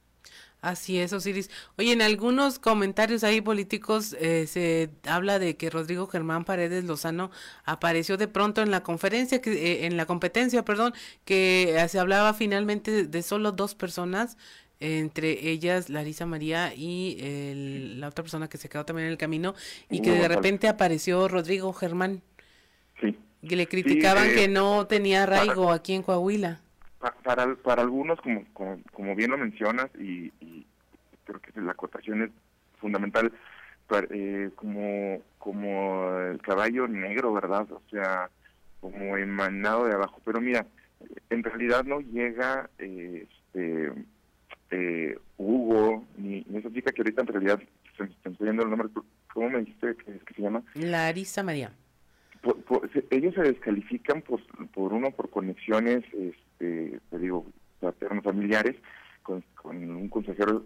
Así 0.63 0.99
es, 0.99 1.13
Osiris. 1.15 1.51
Oye, 1.79 1.93
en 1.93 2.03
algunos 2.03 2.59
comentarios 2.59 3.25
ahí 3.25 3.41
políticos 3.41 4.15
eh, 4.21 4.47
se 4.47 4.91
habla 5.09 5.39
de 5.39 5.57
que 5.57 5.71
Rodrigo 5.71 6.07
Germán 6.07 6.45
Paredes 6.45 6.85
Lozano 6.85 7.31
apareció 7.65 8.19
de 8.19 8.29
pronto 8.29 8.61
en 8.61 8.71
la 8.71 8.83
conferencia, 8.83 9.41
que, 9.41 9.53
eh, 9.53 9.87
en 9.87 9.97
la 9.97 10.05
competencia, 10.05 10.63
perdón, 10.65 10.93
que 11.25 11.83
se 11.89 11.99
hablaba 11.99 12.35
finalmente 12.35 13.07
de 13.07 13.23
solo 13.23 13.53
dos 13.53 13.75
personas, 13.75 14.37
entre 14.81 15.49
ellas 15.49 15.89
Larisa 15.89 16.27
María 16.27 16.75
y 16.75 17.97
la 17.97 18.09
otra 18.09 18.23
persona 18.23 18.49
que 18.49 18.59
se 18.59 18.69
quedó 18.69 18.85
también 18.85 19.07
en 19.07 19.13
el 19.13 19.19
camino, 19.19 19.55
y 19.89 20.03
que 20.03 20.13
de 20.13 20.29
repente 20.29 20.69
apareció 20.69 21.27
Rodrigo 21.29 21.73
Germán. 21.73 22.23
Sí. 23.01 23.17
Que 23.49 23.57
le 23.57 23.67
criticaban 23.67 24.29
eh, 24.29 24.35
que 24.35 24.49
no 24.49 24.87
tenía 24.87 25.23
arraigo 25.23 25.71
aquí 25.73 25.95
en 25.95 26.03
Coahuila 26.03 26.61
para, 27.23 27.55
para 27.57 27.83
algunos, 27.83 28.21
como, 28.21 28.45
como, 28.93 29.15
bien 29.15 29.31
lo 29.31 29.39
mencionas, 29.39 29.89
y, 29.99 30.31
creo 31.25 31.41
que 31.41 31.61
la 31.61 31.73
acotación 31.73 32.23
es 32.23 32.31
fundamental, 32.79 33.33
eh, 34.11 34.51
como, 34.55 35.23
como 35.39 36.19
el 36.31 36.41
caballo 36.43 36.87
negro, 36.87 37.33
¿verdad? 37.33 37.67
O 37.73 37.83
sea, 37.91 38.31
como 38.81 39.17
emanado 39.17 39.87
de 39.87 39.95
abajo. 39.95 40.21
Pero 40.25 40.41
mira, 40.41 40.67
en 41.29 41.43
realidad 41.43 41.85
no 41.85 42.01
llega 42.01 42.71
este, 42.79 43.93
eh, 44.71 45.19
Hugo, 45.37 46.05
ni, 46.17 46.47
esa 46.55 46.73
chica 46.73 46.93
que 46.93 47.03
ahorita 47.03 47.23
en 47.23 47.27
realidad 47.27 47.61
se 47.97 48.31
me 48.31 48.51
el 48.51 48.57
nombre, 48.57 48.89
¿cómo 49.33 49.51
me 49.51 49.61
dijiste 49.61 49.95
que, 49.97 50.35
se 50.35 50.43
llama? 50.43 50.63
Larisa 50.75 51.43
María. 51.43 51.73
Ellos 53.11 53.35
se 53.35 53.43
descalifican 53.43 54.23
por, 54.23 54.41
por 54.69 54.93
uno 54.93 55.11
por 55.11 55.31
conexiones 55.31 56.05
este, 56.13 57.01
te 57.11 57.19
digo, 57.19 57.47
paternos 57.81 58.23
familiares, 58.23 58.77
con, 59.23 59.43
un 59.65 60.09
consejero 60.09 60.65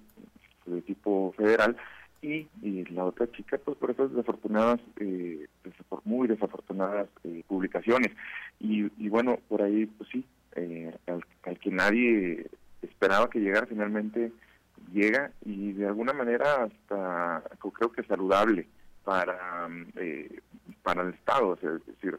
de 0.66 0.82
tipo 0.82 1.32
federal, 1.36 1.76
y, 2.22 2.48
la 2.90 3.04
otra 3.04 3.30
chica, 3.30 3.58
pues 3.62 3.76
por 3.76 3.90
esas 3.90 4.10
desafortunadas, 4.10 4.80
eh, 4.98 5.46
muy 6.04 6.26
desafortunadas 6.26 7.08
eh, 7.22 7.42
publicaciones. 7.46 8.12
Y, 8.58 9.08
bueno, 9.08 9.38
por 9.48 9.62
ahí, 9.62 9.86
pues 9.86 10.08
sí, 10.10 10.24
eh, 10.56 10.94
al, 11.06 11.58
que 11.58 11.70
nadie 11.70 12.46
esperaba 12.82 13.28
que 13.28 13.40
llegara, 13.40 13.66
finalmente 13.66 14.32
llega 14.92 15.32
y 15.44 15.72
de 15.72 15.86
alguna 15.86 16.12
manera 16.12 16.64
hasta 16.64 17.42
creo 17.72 17.90
que 17.92 18.02
saludable 18.04 18.66
para, 19.04 19.68
para 20.82 21.02
el 21.02 21.14
Estado, 21.14 21.54
es 21.54 21.86
decir, 21.86 22.18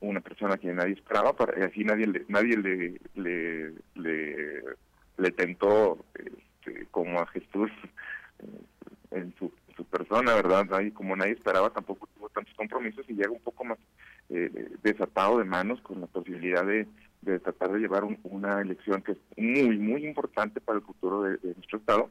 una 0.00 0.20
persona 0.20 0.56
que 0.56 0.72
nadie 0.72 0.94
esperaba, 0.94 1.34
para, 1.34 1.64
así 1.66 1.84
nadie 1.84 2.06
le, 2.06 2.24
nadie 2.28 2.56
le, 2.56 3.00
le, 3.14 4.62
le, 5.16 5.30
tentó 5.32 6.04
este, 6.14 6.86
como 6.90 7.20
a 7.20 7.26
Jesús 7.26 7.70
eh, 8.40 8.60
en 9.12 9.34
su, 9.38 9.52
su 9.76 9.84
persona, 9.84 10.34
¿verdad? 10.34 10.66
Como 10.94 11.14
nadie 11.14 11.32
esperaba, 11.32 11.70
tampoco 11.70 12.08
tuvo 12.16 12.28
tantos 12.30 12.54
compromisos 12.54 13.04
y 13.08 13.14
llega 13.14 13.30
un 13.30 13.40
poco 13.40 13.64
más 13.64 13.78
eh, 14.30 14.70
desatado 14.82 15.38
de 15.38 15.44
manos 15.44 15.80
con 15.82 16.00
la 16.00 16.06
posibilidad 16.06 16.64
de, 16.64 16.86
de 17.22 17.38
tratar 17.38 17.72
de 17.72 17.80
llevar 17.80 18.04
una 18.24 18.60
elección 18.60 19.02
que 19.02 19.12
es 19.12 19.18
muy, 19.36 19.78
muy 19.78 20.04
importante 20.06 20.60
para 20.60 20.78
el 20.78 20.84
futuro 20.84 21.22
de, 21.22 21.38
nuestro 21.54 21.78
Estado, 21.78 22.10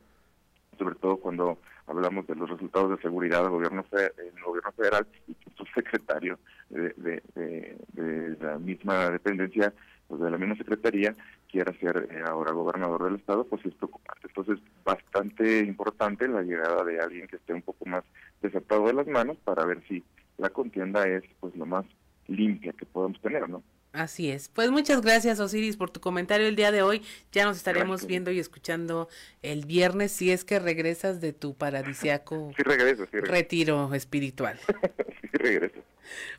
sobre 0.77 0.95
todo 0.95 1.17
cuando 1.17 1.59
hablamos 1.91 2.25
de 2.27 2.35
los 2.35 2.49
resultados 2.49 2.89
de 2.89 3.01
seguridad 3.01 3.41
del 3.41 3.51
gobierno, 3.51 3.85
el 3.91 4.43
gobierno 4.43 4.71
federal 4.71 5.07
y 5.27 5.35
su 5.55 5.65
secretario 5.73 6.39
de, 6.69 7.21
de, 7.35 8.37
la 8.39 8.57
misma 8.57 9.09
dependencia, 9.09 9.73
pues 10.07 10.21
de 10.21 10.31
la 10.31 10.37
misma 10.37 10.55
secretaría, 10.55 11.15
quiera 11.49 11.73
ser 11.79 12.07
eh, 12.09 12.23
ahora 12.25 12.53
gobernador 12.53 13.03
del 13.03 13.15
estado, 13.15 13.43
pues 13.43 13.65
es 13.65 13.73
preocupante. 13.75 14.27
Entonces, 14.27 14.59
bastante 14.83 15.59
importante 15.59 16.27
la 16.27 16.41
llegada 16.41 16.83
de 16.83 16.99
alguien 16.99 17.27
que 17.27 17.35
esté 17.35 17.53
un 17.53 17.61
poco 17.61 17.85
más 17.85 18.03
desatado 18.41 18.87
de 18.87 18.93
las 18.93 19.07
manos 19.07 19.37
para 19.43 19.65
ver 19.65 19.83
si 19.87 20.03
la 20.37 20.49
contienda 20.49 21.03
es 21.07 21.23
pues 21.39 21.55
lo 21.55 21.65
más 21.65 21.85
limpia 22.27 22.73
que 22.73 22.85
podemos 22.85 23.19
tener, 23.21 23.47
¿no? 23.49 23.61
Así 23.93 24.31
es. 24.31 24.47
Pues 24.47 24.71
muchas 24.71 25.01
gracias 25.01 25.39
Osiris 25.41 25.75
por 25.75 25.89
tu 25.89 25.99
comentario 25.99 26.47
el 26.47 26.55
día 26.55 26.71
de 26.71 26.81
hoy. 26.81 27.01
Ya 27.33 27.43
nos 27.45 27.57
estaremos 27.57 28.05
viendo 28.05 28.31
y 28.31 28.39
escuchando 28.39 29.09
el 29.41 29.65
viernes 29.65 30.13
si 30.13 30.31
es 30.31 30.45
que 30.45 30.59
regresas 30.59 31.19
de 31.19 31.33
tu 31.33 31.55
paradisiaco 31.55 32.51
retiro 33.11 33.93
espiritual. 33.93 34.57
sí 35.21 35.37
regreso. 35.37 35.81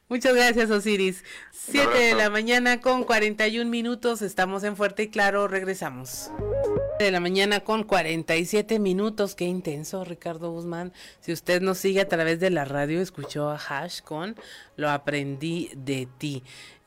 Muchas 0.08 0.34
gracias, 0.34 0.70
Osiris. 0.70 1.24
Siete 1.50 1.98
de 1.98 2.14
la 2.14 2.30
mañana 2.30 2.80
con 2.80 3.04
41 3.04 3.70
minutos. 3.70 4.20
Estamos 4.22 4.64
en 4.64 4.76
Fuerte 4.76 5.04
y 5.04 5.08
Claro. 5.08 5.48
Regresamos. 5.48 6.30
De 6.98 7.10
la 7.10 7.20
mañana 7.20 7.60
con 7.60 7.84
47 7.84 8.78
minutos. 8.78 9.34
Qué 9.34 9.44
intenso, 9.44 10.04
Ricardo 10.04 10.50
Guzmán. 10.50 10.92
Si 11.20 11.32
usted 11.32 11.62
nos 11.62 11.78
sigue 11.78 12.00
a 12.00 12.08
través 12.08 12.40
de 12.40 12.50
la 12.50 12.64
radio, 12.64 13.00
escuchó 13.00 13.48
a 13.48 13.56
Hash 13.56 14.00
con 14.02 14.36
Lo 14.76 14.90
aprendí 14.90 15.70
de 15.74 16.06
ti. 16.18 16.42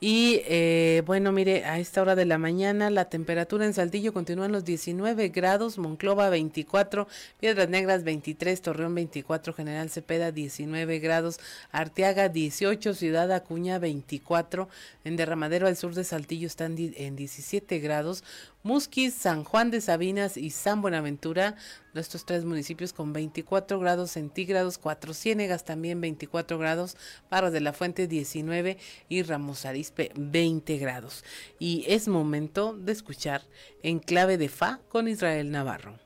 Y 0.07 0.44
eh, 0.45 1.02
bueno, 1.07 1.32
mire, 1.32 1.65
a 1.65 1.80
esta 1.80 1.99
hora 1.99 2.14
de 2.14 2.26
la 2.26 2.38
mañana 2.38 2.91
la 2.91 3.06
temperatura 3.06 3.65
en 3.65 3.73
Saltillo 3.73 4.14
continúa 4.14 4.45
en 4.45 4.52
los 4.52 4.64
19 4.64 5.30
grados, 5.30 5.80
Monclova 5.80 6.30
24, 6.30 7.07
Piedras 7.40 7.69
Negras 7.69 8.03
23, 8.03 8.61
Torreón 8.61 8.94
24, 8.94 9.53
General 9.53 9.90
Cepeda 9.90 10.32
19 10.32 10.99
grados, 10.99 11.40
Arteaga 11.72 12.30
18, 12.30 12.94
Ciudad 12.94 13.32
Acuña 13.32 13.80
24, 13.80 14.69
en 15.06 15.15
Derramadero 15.15 15.65
al 15.65 15.76
sur 15.76 15.95
de 15.95 16.03
Saltillo 16.03 16.45
están 16.45 16.76
en 16.77 17.15
17 17.15 17.80
grados, 17.80 18.23
Musquis, 18.65 19.13
San 19.13 19.43
Juan 19.43 19.69
de 19.69 19.79
Sabinas 19.79 20.37
y 20.37 20.49
San 20.49 20.81
Buenaventura, 20.81 21.55
nuestros 21.93 22.25
tres 22.25 22.45
municipios 22.45 22.93
con 22.93 23.13
24 23.13 23.79
grados 23.79 24.09
centígrados, 24.09 24.79
Cuatro 24.79 25.13
Ciénegas 25.13 25.65
también 25.65 26.01
24 26.01 26.57
grados, 26.57 26.97
Barros 27.29 27.51
de 27.51 27.61
la 27.61 27.73
Fuente 27.73 28.07
19 28.07 28.79
y 29.07 29.21
Ramos 29.21 29.67
Arispe 29.67 30.11
20 30.15 30.79
grados. 30.79 31.23
Y 31.59 31.85
es 31.87 32.07
momento 32.07 32.73
de 32.73 32.91
escuchar 32.91 33.43
En 33.83 33.99
Clave 33.99 34.39
de 34.39 34.49
Fa 34.49 34.79
con 34.89 35.07
Israel 35.07 35.51
Navarro. 35.51 35.99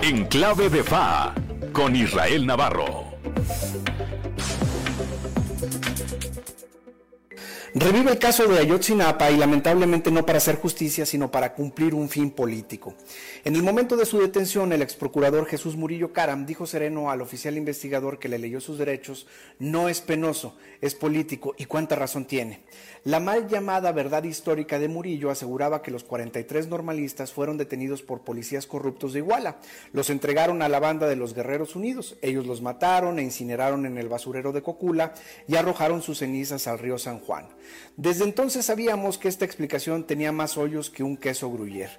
En 0.00 0.24
Clave 0.24 0.70
de 0.70 0.82
Fa 0.82 1.34
con 1.74 1.94
Israel 1.94 2.46
Navarro. 2.46 3.04
Revive 7.78 8.12
el 8.12 8.18
caso 8.18 8.48
de 8.48 8.58
Ayotzinapa 8.58 9.30
y 9.30 9.36
lamentablemente 9.36 10.10
no 10.10 10.24
para 10.24 10.38
hacer 10.38 10.56
justicia, 10.56 11.04
sino 11.04 11.30
para 11.30 11.52
cumplir 11.52 11.94
un 11.94 12.08
fin 12.08 12.30
político. 12.30 12.94
En 13.44 13.54
el 13.54 13.62
momento 13.62 13.98
de 13.98 14.06
su 14.06 14.18
detención, 14.18 14.72
el 14.72 14.80
exprocurador 14.80 15.44
Jesús 15.44 15.76
Murillo 15.76 16.10
Caram 16.10 16.46
dijo 16.46 16.66
sereno 16.66 17.10
al 17.10 17.20
oficial 17.20 17.58
investigador 17.58 18.18
que 18.18 18.30
le 18.30 18.38
leyó 18.38 18.62
sus 18.62 18.78
derechos, 18.78 19.26
no 19.58 19.90
es 19.90 20.00
penoso, 20.00 20.56
es 20.80 20.94
político 20.94 21.54
y 21.58 21.66
cuánta 21.66 21.96
razón 21.96 22.24
tiene. 22.24 22.62
La 23.04 23.20
mal 23.20 23.46
llamada 23.46 23.92
verdad 23.92 24.24
histórica 24.24 24.78
de 24.78 24.88
Murillo 24.88 25.30
aseguraba 25.30 25.82
que 25.82 25.90
los 25.90 26.02
43 26.02 26.68
normalistas 26.68 27.32
fueron 27.32 27.58
detenidos 27.58 28.02
por 28.02 28.22
policías 28.22 28.66
corruptos 28.66 29.12
de 29.12 29.18
Iguala. 29.18 29.58
Los 29.92 30.08
entregaron 30.08 30.62
a 30.62 30.68
la 30.70 30.80
banda 30.80 31.06
de 31.06 31.14
los 31.14 31.34
Guerreros 31.34 31.76
Unidos. 31.76 32.16
Ellos 32.22 32.46
los 32.46 32.62
mataron 32.62 33.18
e 33.18 33.22
incineraron 33.22 33.84
en 33.84 33.98
el 33.98 34.08
basurero 34.08 34.52
de 34.52 34.62
Cocula 34.62 35.14
y 35.46 35.56
arrojaron 35.56 36.02
sus 36.02 36.18
cenizas 36.18 36.66
al 36.66 36.78
río 36.80 36.98
San 36.98 37.20
Juan. 37.20 37.46
Desde 37.96 38.24
entonces 38.24 38.66
sabíamos 38.66 39.18
que 39.18 39.28
esta 39.28 39.44
explicación 39.44 40.04
tenía 40.04 40.32
más 40.32 40.56
hoyos 40.56 40.90
que 40.90 41.02
un 41.02 41.16
queso 41.16 41.50
gruyer. 41.50 41.90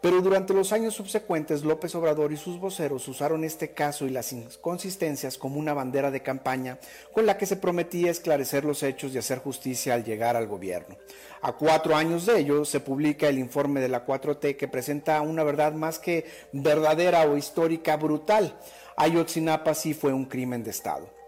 Pero 0.00 0.22
durante 0.22 0.54
los 0.54 0.72
años 0.72 0.94
subsecuentes, 0.94 1.62
López 1.62 1.94
Obrador 1.94 2.32
y 2.32 2.38
sus 2.38 2.58
voceros 2.58 3.06
usaron 3.08 3.44
este 3.44 3.72
caso 3.72 4.06
y 4.06 4.10
las 4.10 4.32
inconsistencias 4.32 5.36
como 5.36 5.58
una 5.58 5.74
bandera 5.74 6.10
de 6.10 6.22
campaña 6.22 6.78
con 7.12 7.26
la 7.26 7.36
que 7.36 7.44
se 7.44 7.56
prometía 7.56 8.10
esclarecer 8.10 8.64
los 8.64 8.82
hechos 8.82 9.12
y 9.12 9.18
hacer 9.18 9.40
justicia 9.40 9.92
al 9.92 10.04
llegar 10.04 10.36
al 10.36 10.46
gobierno. 10.46 10.96
A 11.42 11.52
cuatro 11.52 11.96
años 11.96 12.24
de 12.24 12.38
ello, 12.38 12.64
se 12.64 12.80
publica 12.80 13.28
el 13.28 13.38
informe 13.38 13.80
de 13.80 13.88
la 13.88 14.06
4T 14.06 14.56
que 14.56 14.68
presenta 14.68 15.20
una 15.20 15.44
verdad 15.44 15.74
más 15.74 15.98
que 15.98 16.24
verdadera 16.52 17.24
o 17.24 17.36
histórica 17.36 17.96
brutal. 17.96 18.58
Ayotzinapa 18.96 19.74
sí 19.74 19.92
fue 19.92 20.14
un 20.14 20.24
crimen 20.24 20.64
de 20.64 20.70
Estado. 20.70 21.19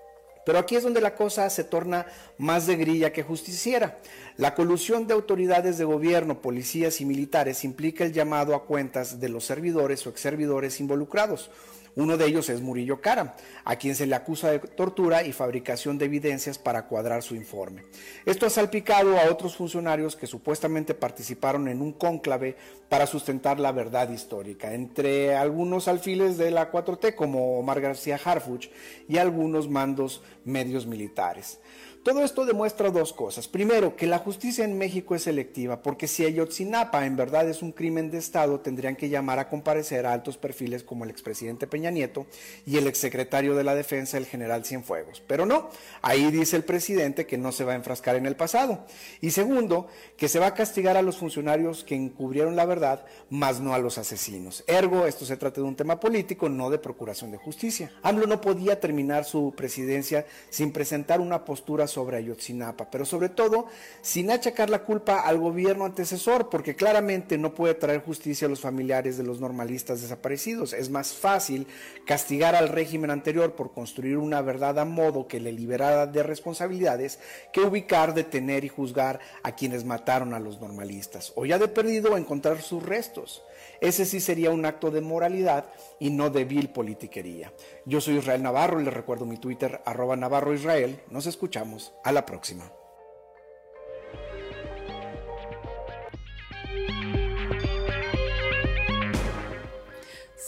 Pero 0.44 0.58
aquí 0.58 0.76
es 0.76 0.82
donde 0.82 1.00
la 1.00 1.14
cosa 1.14 1.48
se 1.50 1.64
torna 1.64 2.06
más 2.38 2.66
de 2.66 2.76
grilla 2.76 3.12
que 3.12 3.22
justiciera. 3.22 3.98
La 4.36 4.54
colusión 4.54 5.06
de 5.06 5.14
autoridades 5.14 5.78
de 5.78 5.84
gobierno, 5.84 6.40
policías 6.40 7.00
y 7.00 7.04
militares 7.04 7.64
implica 7.64 8.04
el 8.04 8.12
llamado 8.12 8.54
a 8.54 8.64
cuentas 8.64 9.20
de 9.20 9.28
los 9.28 9.44
servidores 9.44 10.06
o 10.06 10.10
exservidores 10.10 10.80
involucrados. 10.80 11.50
Uno 11.94 12.16
de 12.16 12.26
ellos 12.26 12.48
es 12.48 12.62
Murillo 12.62 13.00
Cara, 13.00 13.36
a 13.64 13.76
quien 13.76 13.94
se 13.94 14.06
le 14.06 14.14
acusa 14.14 14.50
de 14.50 14.58
tortura 14.60 15.24
y 15.24 15.32
fabricación 15.32 15.98
de 15.98 16.06
evidencias 16.06 16.58
para 16.58 16.86
cuadrar 16.86 17.22
su 17.22 17.34
informe. 17.34 17.82
Esto 18.24 18.46
ha 18.46 18.50
salpicado 18.50 19.18
a 19.18 19.30
otros 19.30 19.56
funcionarios 19.56 20.16
que 20.16 20.26
supuestamente 20.26 20.94
participaron 20.94 21.68
en 21.68 21.82
un 21.82 21.92
cónclave 21.92 22.56
para 22.88 23.06
sustentar 23.06 23.60
la 23.60 23.72
verdad 23.72 24.08
histórica, 24.08 24.72
entre 24.72 25.36
algunos 25.36 25.86
alfiles 25.86 26.38
de 26.38 26.50
la 26.50 26.72
4T 26.72 27.14
como 27.14 27.58
Omar 27.58 27.80
García 27.80 28.18
Harfuch 28.22 28.68
y 29.08 29.18
algunos 29.18 29.68
mandos 29.68 30.22
medios 30.44 30.86
militares. 30.86 31.60
Todo 32.02 32.24
esto 32.24 32.44
demuestra 32.44 32.90
dos 32.90 33.12
cosas. 33.12 33.46
Primero, 33.46 33.94
que 33.94 34.08
la 34.08 34.18
justicia 34.18 34.64
en 34.64 34.76
México 34.76 35.14
es 35.14 35.22
selectiva, 35.22 35.82
porque 35.82 36.08
si 36.08 36.24
Ayotzinapa 36.24 37.06
en 37.06 37.14
verdad 37.14 37.48
es 37.48 37.62
un 37.62 37.70
crimen 37.70 38.10
de 38.10 38.18
Estado, 38.18 38.58
tendrían 38.58 38.96
que 38.96 39.08
llamar 39.08 39.38
a 39.38 39.48
comparecer 39.48 40.04
a 40.04 40.12
altos 40.12 40.36
perfiles 40.36 40.82
como 40.82 41.04
el 41.04 41.10
expresidente 41.10 41.68
Peña 41.68 41.92
Nieto 41.92 42.26
y 42.66 42.76
el 42.76 42.88
exsecretario 42.88 43.54
de 43.54 43.62
la 43.62 43.76
Defensa, 43.76 44.18
el 44.18 44.26
general 44.26 44.64
Cienfuegos. 44.64 45.22
Pero 45.28 45.46
no, 45.46 45.70
ahí 46.00 46.32
dice 46.32 46.56
el 46.56 46.64
presidente 46.64 47.24
que 47.24 47.38
no 47.38 47.52
se 47.52 47.62
va 47.62 47.70
a 47.70 47.76
enfrascar 47.76 48.16
en 48.16 48.26
el 48.26 48.34
pasado. 48.34 48.84
Y 49.20 49.30
segundo, 49.30 49.86
que 50.16 50.26
se 50.26 50.40
va 50.40 50.46
a 50.46 50.54
castigar 50.54 50.96
a 50.96 51.02
los 51.02 51.18
funcionarios 51.18 51.84
que 51.84 51.94
encubrieron 51.94 52.56
la 52.56 52.64
verdad, 52.64 53.04
más 53.30 53.60
no 53.60 53.74
a 53.74 53.78
los 53.78 53.96
asesinos. 53.98 54.64
Ergo, 54.66 55.06
esto 55.06 55.24
se 55.24 55.36
trata 55.36 55.60
de 55.60 55.68
un 55.68 55.76
tema 55.76 56.00
político, 56.00 56.48
no 56.48 56.68
de 56.68 56.78
procuración 56.78 57.30
de 57.30 57.36
justicia. 57.36 57.92
AMLO 58.02 58.26
no 58.26 58.40
podía 58.40 58.80
terminar 58.80 59.24
su 59.24 59.54
presidencia 59.56 60.26
sin 60.50 60.72
presentar 60.72 61.20
una 61.20 61.44
postura 61.44 61.86
sobre 61.92 62.16
Ayotzinapa, 62.16 62.90
pero 62.90 63.04
sobre 63.04 63.28
todo 63.28 63.66
sin 64.00 64.30
achacar 64.30 64.70
la 64.70 64.84
culpa 64.84 65.20
al 65.20 65.38
gobierno 65.38 65.84
antecesor, 65.84 66.48
porque 66.48 66.74
claramente 66.74 67.38
no 67.38 67.54
puede 67.54 67.74
traer 67.74 68.02
justicia 68.02 68.46
a 68.46 68.50
los 68.50 68.60
familiares 68.60 69.16
de 69.16 69.24
los 69.24 69.40
normalistas 69.40 70.02
desaparecidos. 70.02 70.72
Es 70.72 70.90
más 70.90 71.12
fácil 71.12 71.66
castigar 72.06 72.54
al 72.54 72.68
régimen 72.68 73.10
anterior 73.10 73.54
por 73.54 73.72
construir 73.72 74.16
una 74.16 74.42
verdad 74.42 74.78
a 74.78 74.84
modo 74.84 75.28
que 75.28 75.40
le 75.40 75.52
liberara 75.52 76.06
de 76.06 76.22
responsabilidades 76.22 77.18
que 77.52 77.60
ubicar, 77.60 78.14
detener 78.14 78.64
y 78.64 78.68
juzgar 78.68 79.20
a 79.42 79.54
quienes 79.54 79.84
mataron 79.84 80.34
a 80.34 80.40
los 80.40 80.60
normalistas, 80.60 81.32
o 81.36 81.46
ya 81.46 81.58
de 81.58 81.68
perdido 81.68 82.16
encontrar 82.16 82.60
sus 82.62 82.82
restos. 82.82 83.42
Ese 83.82 84.06
sí 84.06 84.20
sería 84.20 84.52
un 84.52 84.64
acto 84.64 84.92
de 84.92 85.00
moralidad 85.00 85.64
y 85.98 86.10
no 86.10 86.30
de 86.30 86.44
vil 86.44 86.70
politiquería. 86.70 87.52
Yo 87.84 88.00
soy 88.00 88.16
Israel 88.16 88.40
Navarro 88.40 88.78
les 88.78 88.94
recuerdo 88.94 89.26
mi 89.26 89.38
Twitter 89.38 89.82
arroba 89.84 90.14
Navarro 90.14 90.54
Israel. 90.54 91.00
Nos 91.10 91.26
escuchamos. 91.26 91.92
A 92.04 92.12
la 92.12 92.24
próxima. 92.24 92.70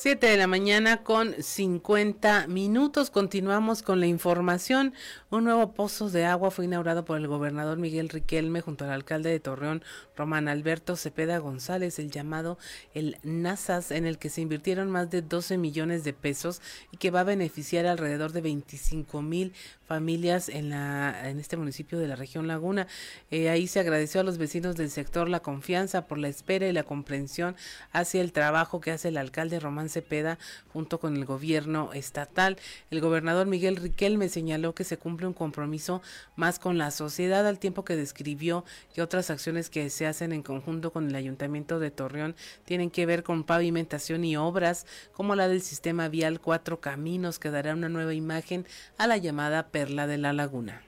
7 0.05 0.27
de 0.27 0.37
la 0.37 0.47
mañana 0.47 1.03
con 1.03 1.33
50 1.33 2.47
minutos. 2.47 3.09
Continuamos 3.09 3.81
con 3.81 4.01
la 4.01 4.07
información. 4.07 4.93
Un 5.31 5.45
nuevo 5.45 5.73
pozo 5.73 6.11
de 6.11 6.27
agua 6.27 6.51
fue 6.51 6.67
inaugurado 6.67 7.07
por 7.07 7.17
el 7.17 7.27
gobernador 7.27 7.79
Miguel 7.79 8.11
Riquelme 8.11 8.61
junto 8.61 8.85
al 8.85 8.91
alcalde 8.91 9.31
de 9.31 9.41
Torreón, 9.41 9.83
Román 10.17 10.49
Alberto 10.49 10.97
Cepeda 10.97 11.39
González, 11.39 11.99
el 11.99 12.11
llamado 12.11 12.59
el 12.95 13.19
NASAS, 13.23 13.91
en 13.91 14.07
el 14.07 14.19
que 14.19 14.31
se 14.31 14.41
invirtieron 14.41 14.91
más 14.91 15.11
de 15.11 15.23
12 15.23 15.59
millones 15.59 16.05
de 16.05 16.13
pesos 16.13 16.63
y 16.93 16.97
que 16.97 17.11
va 17.11 17.21
a 17.21 17.25
beneficiar 17.25 17.87
alrededor 17.87 18.33
de 18.33 18.41
25 18.41 19.23
mil 19.23 19.53
familias 19.87 20.49
en, 20.49 20.71
la, 20.71 21.29
en 21.29 21.39
este 21.39 21.57
municipio 21.57 21.99
de 21.99 22.09
la 22.09 22.17
región 22.17 22.47
Laguna. 22.47 22.87
Eh, 23.31 23.51
ahí 23.51 23.67
se 23.67 23.81
agradeció 23.81 24.21
a 24.21 24.25
los 24.25 24.39
vecinos 24.39 24.77
del 24.77 24.91
sector 24.91 25.29
la 25.29 25.41
confianza 25.41 26.07
por 26.07 26.19
la 26.19 26.29
espera 26.29 26.67
y 26.67 26.73
la 26.73 26.85
comprensión 26.85 27.57
hacia 27.93 28.21
el 28.21 28.33
trabajo 28.33 28.81
que 28.81 28.91
hace 28.91 29.09
el 29.09 29.17
alcalde 29.17 29.61
Román 29.61 29.89
Cepeda 29.89 30.39
junto 30.73 31.01
con 31.01 31.17
el 31.17 31.25
gobierno 31.25 31.93
estatal. 31.93 32.57
El 32.91 33.01
gobernador 33.01 33.47
Miguel 33.47 33.77
Riquelme 33.77 34.29
señaló 34.29 34.75
que 34.75 34.85
se 34.85 34.97
cumple 34.97 35.27
un 35.27 35.35
compromiso 35.35 36.03
más 36.37 36.59
con 36.59 36.79
la 36.79 36.91
sociedad 36.91 37.47
al 37.47 37.59
tiempo 37.59 37.85
que 37.85 37.97
describió 37.97 38.65
que 38.95 39.03
otras 39.03 39.31
acciones 39.31 39.71
que 39.71 39.91
se 39.91 40.04
hacen 40.07 40.33
en 40.33 40.43
conjunto 40.43 40.93
con 40.93 41.09
el 41.09 41.15
ayuntamiento 41.15 41.79
de 41.79 41.91
Torreón 41.91 42.37
tienen 42.65 42.91
que 42.91 43.07
ver 43.07 43.23
con 43.23 43.45
pavimentación 43.45 44.25
y 44.25 44.37
obras 44.37 44.87
como 45.13 45.35
la 45.35 45.49
del 45.49 45.63
sistema 45.63 46.09
vial 46.09 46.41
Cuatro 46.41 46.81
Caminos 46.81 47.39
que 47.39 47.51
dará 47.51 47.75
una 47.75 47.89
nueva 47.89 48.15
imagen 48.15 48.67
a 48.99 49.07
la 49.07 49.17
llamada 49.17 49.69
Perla 49.69 50.07
de 50.07 50.19
la 50.19 50.33
Laguna. 50.33 50.83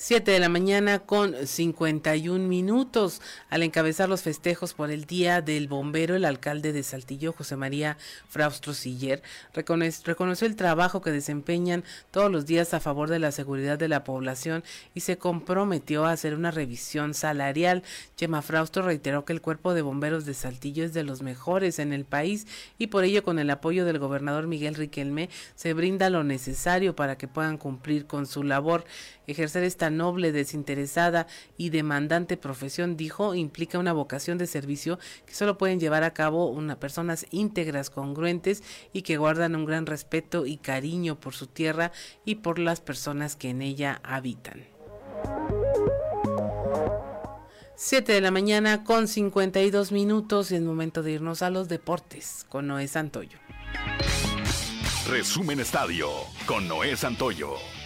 7 0.00 0.30
de 0.30 0.38
la 0.38 0.48
mañana 0.48 1.00
con 1.00 1.34
51 1.44 2.46
minutos. 2.46 3.20
Al 3.50 3.64
encabezar 3.64 4.08
los 4.08 4.22
festejos 4.22 4.72
por 4.72 4.92
el 4.92 5.06
Día 5.06 5.42
del 5.42 5.66
Bombero, 5.66 6.14
el 6.14 6.24
alcalde 6.24 6.72
de 6.72 6.84
Saltillo, 6.84 7.32
José 7.32 7.56
María 7.56 7.98
Fraustro 8.28 8.74
Siller, 8.74 9.24
reconoció 9.54 10.46
el 10.46 10.54
trabajo 10.54 11.00
que 11.00 11.10
desempeñan 11.10 11.82
todos 12.12 12.30
los 12.30 12.46
días 12.46 12.74
a 12.74 12.80
favor 12.80 13.10
de 13.10 13.18
la 13.18 13.32
seguridad 13.32 13.76
de 13.76 13.88
la 13.88 14.04
población 14.04 14.62
y 14.94 15.00
se 15.00 15.18
comprometió 15.18 16.06
a 16.06 16.12
hacer 16.12 16.34
una 16.34 16.52
revisión 16.52 17.12
salarial. 17.12 17.82
Chema 18.14 18.40
Fraustro 18.40 18.84
reiteró 18.84 19.24
que 19.24 19.32
el 19.32 19.40
cuerpo 19.40 19.74
de 19.74 19.82
bomberos 19.82 20.24
de 20.26 20.34
Saltillo 20.34 20.84
es 20.84 20.94
de 20.94 21.02
los 21.02 21.22
mejores 21.22 21.80
en 21.80 21.92
el 21.92 22.04
país 22.04 22.46
y 22.78 22.86
por 22.86 23.02
ello 23.02 23.24
con 23.24 23.40
el 23.40 23.50
apoyo 23.50 23.84
del 23.84 23.98
gobernador 23.98 24.46
Miguel 24.46 24.76
Riquelme 24.76 25.28
se 25.56 25.74
brinda 25.74 26.08
lo 26.08 26.22
necesario 26.22 26.94
para 26.94 27.18
que 27.18 27.26
puedan 27.26 27.58
cumplir 27.58 28.06
con 28.06 28.26
su 28.26 28.44
labor. 28.44 28.84
Ejercer 29.26 29.64
esta 29.64 29.87
noble, 29.90 30.32
desinteresada 30.32 31.26
y 31.56 31.70
demandante 31.70 32.36
profesión, 32.36 32.96
dijo, 32.96 33.34
implica 33.34 33.78
una 33.78 33.92
vocación 33.92 34.38
de 34.38 34.46
servicio 34.46 34.98
que 35.26 35.34
solo 35.34 35.58
pueden 35.58 35.80
llevar 35.80 36.02
a 36.04 36.14
cabo 36.14 36.50
una 36.50 36.78
personas 36.80 37.26
íntegras, 37.30 37.90
congruentes 37.90 38.62
y 38.92 39.02
que 39.02 39.16
guardan 39.16 39.56
un 39.56 39.64
gran 39.64 39.86
respeto 39.86 40.46
y 40.46 40.56
cariño 40.56 41.20
por 41.20 41.34
su 41.34 41.46
tierra 41.46 41.92
y 42.24 42.36
por 42.36 42.58
las 42.58 42.80
personas 42.80 43.36
que 43.36 43.50
en 43.50 43.62
ella 43.62 44.00
habitan. 44.02 44.66
7 47.80 48.12
de 48.12 48.20
la 48.20 48.32
mañana 48.32 48.82
con 48.82 49.06
52 49.06 49.92
minutos 49.92 50.50
y 50.50 50.56
es 50.56 50.62
momento 50.62 51.04
de 51.04 51.12
irnos 51.12 51.42
a 51.42 51.50
los 51.50 51.68
deportes 51.68 52.44
con 52.48 52.66
Noé 52.66 52.88
Santoyo. 52.88 53.38
Resumen 55.08 55.60
Estadio 55.60 56.10
con 56.44 56.66
Noé 56.66 56.96
Santoyo. 56.96 57.77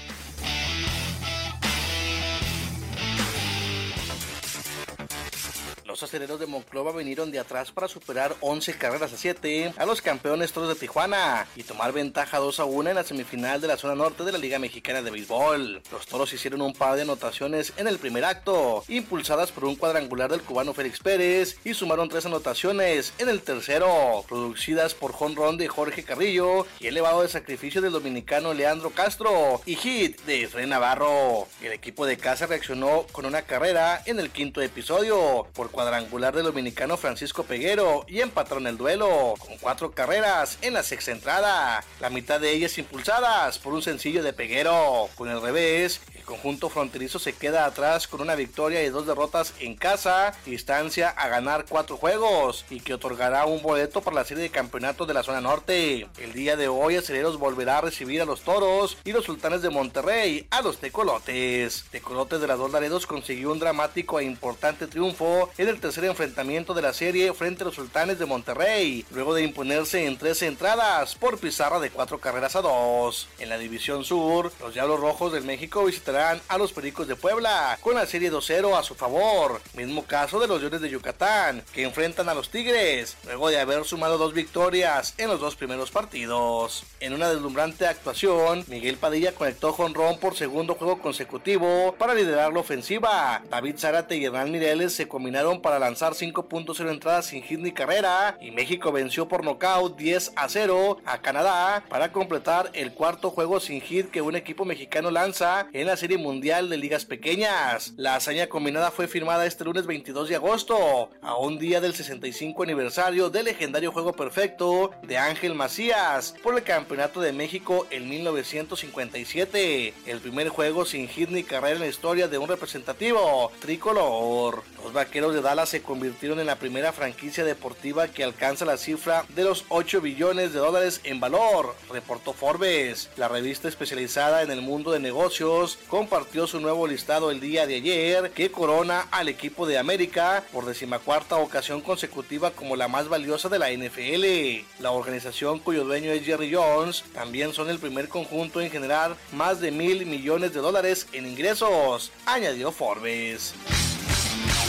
Los 6.03 6.11
aceleros 6.11 6.41
de 6.41 6.47
Monclova 6.47 6.91
vinieron 6.91 7.31
de 7.31 7.39
atrás 7.39 7.71
para 7.71 7.87
superar 7.87 8.35
11 8.41 8.77
carreras 8.77 9.13
a 9.13 9.17
7 9.17 9.75
a 9.77 9.87
los 9.87 10.03
campeones 10.03 10.53
Toros 10.53 10.71
de 10.71 10.75
Tijuana 10.75 11.47
y 11.55 11.63
tomar 11.63 11.93
ventaja 11.93 12.39
2 12.39 12.59
a 12.59 12.65
1 12.65 12.91
en 12.91 12.97
la 12.97 13.05
semifinal 13.05 13.61
de 13.61 13.69
la 13.69 13.77
zona 13.77 13.95
norte 13.95 14.25
de 14.25 14.33
la 14.33 14.39
Liga 14.39 14.59
Mexicana 14.59 15.01
de 15.01 15.13
Béisbol. 15.13 15.81
Los 15.93 16.07
Toros 16.07 16.33
hicieron 16.33 16.61
un 16.61 16.73
par 16.73 16.97
de 16.97 17.03
anotaciones 17.03 17.73
en 17.77 17.87
el 17.87 18.01
primer 18.01 18.25
acto, 18.25 18.83
impulsadas 18.89 19.53
por 19.53 19.65
un 19.65 19.77
cuadrangular 19.77 20.29
del 20.29 20.43
cubano 20.43 20.75
Félix 20.75 20.99
Pérez 20.99 21.57
y 21.63 21.73
sumaron 21.73 22.09
tres 22.09 22.27
anotaciones 22.27 23.13
en 23.19 23.29
el 23.29 23.41
tercero, 23.41 24.25
producidas 24.27 24.95
por 24.95 25.13
jonrón 25.13 25.57
de 25.57 25.69
Jorge 25.69 26.03
Carrillo 26.03 26.67
y 26.81 26.89
elevado 26.89 27.23
de 27.23 27.29
sacrificio 27.29 27.81
del 27.81 27.93
dominicano 27.93 28.55
Leandro 28.55 28.91
Castro 28.91 29.61
y 29.67 29.77
hit 29.77 30.21
de 30.23 30.49
Fred 30.49 30.67
Navarro. 30.67 31.47
El 31.63 31.73
equipo 31.73 32.07
de 32.07 32.17
casa 32.17 32.47
reaccionó 32.47 33.07
con 33.13 33.25
una 33.25 33.43
carrera 33.43 34.03
en 34.05 34.19
el 34.19 34.31
quinto 34.31 34.61
episodio 34.61 35.47
por 35.55 35.71
cuadrangular 35.71 35.92
del 35.93 36.45
dominicano 36.45 36.97
Francisco 36.97 37.43
Peguero 37.43 38.07
y 38.09 38.21
empataron 38.23 38.67
el 38.67 38.79
duelo 38.79 39.35
con 39.39 39.59
cuatro 39.59 39.91
carreras 39.91 40.57
en 40.63 40.73
la 40.73 40.83
sexta 40.83 41.11
entrada, 41.11 41.85
la 42.01 42.09
mitad 42.09 42.41
de 42.41 42.51
ellas 42.51 42.79
impulsadas 42.79 43.59
por 43.59 43.75
un 43.75 43.83
sencillo 43.83 44.23
de 44.23 44.33
Peguero. 44.33 45.11
Con 45.17 45.29
el 45.29 45.43
revés, 45.43 46.01
conjunto 46.33 46.71
fronterizo 46.71 47.19
se 47.19 47.35
queda 47.35 47.67
atrás 47.67 48.09
con 48.09 48.23
una 48.23 48.35
victoria 48.35 48.83
y 48.83 48.89
dos 48.89 49.07
derrotas 49.07 49.53
en 49.61 49.75
casa, 49.75 50.33
distancia 50.47 51.11
a 51.11 51.29
ganar 51.29 51.67
cuatro 51.69 51.99
juegos 51.99 52.65
y 52.71 52.81
que 52.81 52.95
otorgará 52.95 53.45
un 53.45 53.61
boleto 53.61 54.01
para 54.01 54.17
la 54.17 54.25
serie 54.25 54.45
de 54.45 54.51
campeonatos 54.51 55.07
de 55.07 55.13
la 55.13 55.23
zona 55.23 55.43
norte. 55.43 56.09
El 56.17 56.33
día 56.33 56.57
de 56.57 56.69
hoy 56.69 56.97
Aceleros 56.97 57.39
volverá 57.39 57.79
a 57.79 57.81
recibir 57.83 58.23
a 58.23 58.25
los 58.25 58.41
Toros 58.41 58.97
y 59.05 59.13
los 59.13 59.27
Sultanes 59.27 59.61
de 59.61 59.69
Monterrey 59.69 60.47
a 60.51 60.63
los 60.63 60.79
Tecolotes. 60.79 61.85
Tecolotes 61.91 62.41
de 62.41 62.47
las 62.47 62.57
dos 62.57 62.73
Laredos 62.73 63.07
consiguió 63.07 63.53
un 63.53 63.59
dramático 63.59 64.19
e 64.19 64.25
importante 64.25 64.87
triunfo 64.87 65.51
en 65.59 65.69
el 65.69 65.81
tercer 65.81 66.07
enfrentamiento 66.07 66.73
de 66.73 66.81
la 66.81 66.95
serie 66.95 67.35
frente 67.35 67.63
a 67.63 67.67
los 67.67 67.75
Sultanes 67.75 68.19
de 68.19 68.25
Monterrey, 68.25 69.05
luego 69.11 69.35
de 69.35 69.43
imponerse 69.43 70.07
en 70.07 70.17
tres 70.17 70.41
entradas 70.41 71.15
por 71.15 71.39
pizarra 71.39 71.79
de 71.79 71.91
cuatro 71.91 72.21
carreras 72.21 72.57
a 72.57 72.63
dos. 72.63 73.29
En 73.39 73.51
la 73.51 73.59
División 73.59 74.03
Sur, 74.05 74.51
los 74.61 74.73
Diablos 74.73 74.99
Rojos 74.99 75.31
del 75.33 75.45
México 75.45 75.85
visitarán 75.85 76.22
a 76.23 76.59
los 76.59 76.73
Pericos 76.73 77.09
de 77.09 77.17
Puebla 77.17 77.77
con 77.81 77.97
la 77.97 78.07
serie 78.07 78.31
2-0 78.31 78.79
a 78.79 78.85
su 78.85 78.95
favor. 78.95 79.61
Mismo 79.75 80.05
caso 80.05 80.39
de 80.39 80.47
los 80.47 80.61
Leones 80.61 80.81
de 80.81 80.89
Yucatán, 80.89 81.65
que 81.73 81.83
enfrentan 81.83 82.29
a 82.29 82.35
los 82.35 82.49
Tigres, 82.49 83.17
luego 83.25 83.49
de 83.49 83.59
haber 83.59 83.85
sumado 83.85 84.19
dos 84.19 84.33
victorias 84.33 85.15
en 85.19 85.29
los 85.29 85.41
dos 85.41 85.57
primeros 85.57 85.91
partidos. 85.91 86.85
En 87.01 87.13
una 87.13 87.29
deslumbrante 87.29 87.87
actuación, 87.87 88.65
Miguel 88.69 88.99
Padilla 88.99 89.35
conectó 89.35 89.73
jonrón 89.73 90.19
por 90.19 90.37
segundo 90.37 90.77
juego 90.77 91.01
consecutivo 91.01 91.97
para 91.99 92.15
liderar 92.15 92.53
la 92.53 92.61
ofensiva. 92.61 93.43
David 93.51 93.79
Zárate 93.79 94.17
y 94.17 94.25
Hernán 94.25 94.53
Mireles 94.53 94.95
se 94.95 95.09
combinaron 95.09 95.61
para 95.61 95.81
lanzar 95.81 96.13
5.0 96.13 96.89
entradas 96.89 97.27
sin 97.27 97.43
hit 97.43 97.59
ni 97.59 97.73
carrera 97.73 98.39
y 98.41 98.53
México 98.53 98.93
venció 98.93 99.27
por 99.27 99.45
nocaut 99.45 99.97
10 99.97 100.35
a 100.37 100.49
0 100.49 100.99
a 101.05 101.19
Canadá 101.21 101.85
para 101.89 102.13
completar 102.13 102.71
el 102.75 102.93
cuarto 102.93 103.31
juego 103.31 103.59
sin 103.59 103.81
hit 103.81 104.11
que 104.11 104.23
un 104.23 104.37
equipo 104.37 104.65
mexicano 104.65 105.11
lanza 105.11 105.67
en 105.73 105.87
la 105.87 105.97
Serie 106.03 106.19
Mundial 106.19 106.69
de 106.69 106.79
Ligas 106.79 107.05
Pequeñas. 107.05 107.93
La 107.97 108.17
hazaña 108.17 108.49
combinada 108.49 108.91
fue 108.91 109.07
firmada 109.07 109.47
este 109.47 109.63
lunes 109.63 109.87
22 109.87 110.29
de 110.29 110.35
agosto, 110.35 111.11
a 111.23 111.37
un 111.37 111.61
día 111.61 111.81
del 111.81 111.95
65 111.95 112.61
aniversario 112.65 113.31
del 113.31 113.45
legendario 113.45 113.93
juego 113.93 114.13
perfecto 114.13 114.91
de 115.05 115.17
Ángel 115.17 115.55
Macías 115.55 116.35
por 116.43 116.57
el 116.59 116.65
Campeonato 116.65 117.21
de 117.21 117.33
México 117.33 117.87
en 117.91 118.09
1957, 118.09 119.95
el 120.07 120.21
primer 120.21 120.49
juego 120.49 120.85
sin 120.85 121.07
hit 121.07 121.29
ni 121.29 121.45
carrera 121.45 121.77
en 121.77 121.83
la 121.83 121.87
historia 121.87 122.27
de 122.27 122.39
un 122.39 122.49
representativo 122.49 123.53
tricolor. 123.61 124.65
Los 124.83 124.93
vaqueros 124.93 125.33
de 125.33 125.41
Dallas 125.41 125.69
se 125.69 125.83
convirtieron 125.83 126.41
en 126.41 126.47
la 126.47 126.59
primera 126.59 126.93
franquicia 126.93 127.45
deportiva 127.45 128.09
que 128.09 128.25
alcanza 128.25 128.65
la 128.65 128.77
cifra 128.77 129.25
de 129.37 129.45
los 129.45 129.67
8 129.69 130.01
billones 130.01 130.53
de 130.53 130.59
dólares 130.59 131.01
en 131.05 131.21
valor, 131.21 131.77
reportó 131.93 132.33
Forbes. 132.33 133.09
La 133.17 133.29
revista 133.29 133.69
especializada 133.69 134.43
en 134.43 134.51
el 134.51 134.63
mundo 134.63 134.91
de 134.91 134.99
negocios 134.99 135.79
compartió 135.93 136.47
su 136.47 136.59
nuevo 136.59 136.87
listado 136.87 137.31
el 137.31 137.39
día 137.39 137.67
de 137.67 137.75
ayer 137.75 138.31
que 138.31 138.51
corona 138.51 139.09
al 139.11 139.29
equipo 139.29 139.67
de 139.67 139.77
América 139.77 140.43
por 140.51 140.65
decimacuarta 140.65 141.37
ocasión 141.37 141.83
consecutiva 141.83 142.51
como 142.53 142.77
la 142.77 142.89
más 142.89 143.11
valiosa 143.11 143.51
de 143.51 143.59
la 143.59 143.71
NFL. 143.71 144.65
La 144.83 144.93
organización 144.93 145.59
cuyo 145.59 145.85
dueño 145.85 146.11
es 146.11 146.25
Jerry 146.25 146.51
Jones 146.51 147.05
también 147.13 147.53
son 147.53 147.69
el 147.69 147.79
primer 147.79 148.09
conjunto 148.09 148.63
en 148.63 148.71
generar 148.71 149.19
más 149.35 149.61
de 149.61 149.71
mil 149.71 150.07
millones 150.07 150.55
de 150.55 150.61
dólares 150.61 151.09
en 151.13 151.27
ingresos, 151.27 152.11
añadió 152.25 152.73
Forbes. 152.73 153.53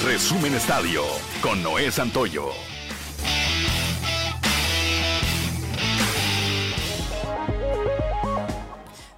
Resumen 0.04 0.54
Estadio 0.56 1.06
con 1.42 1.64
Noé 1.64 1.90
Santoyo. 1.90 2.52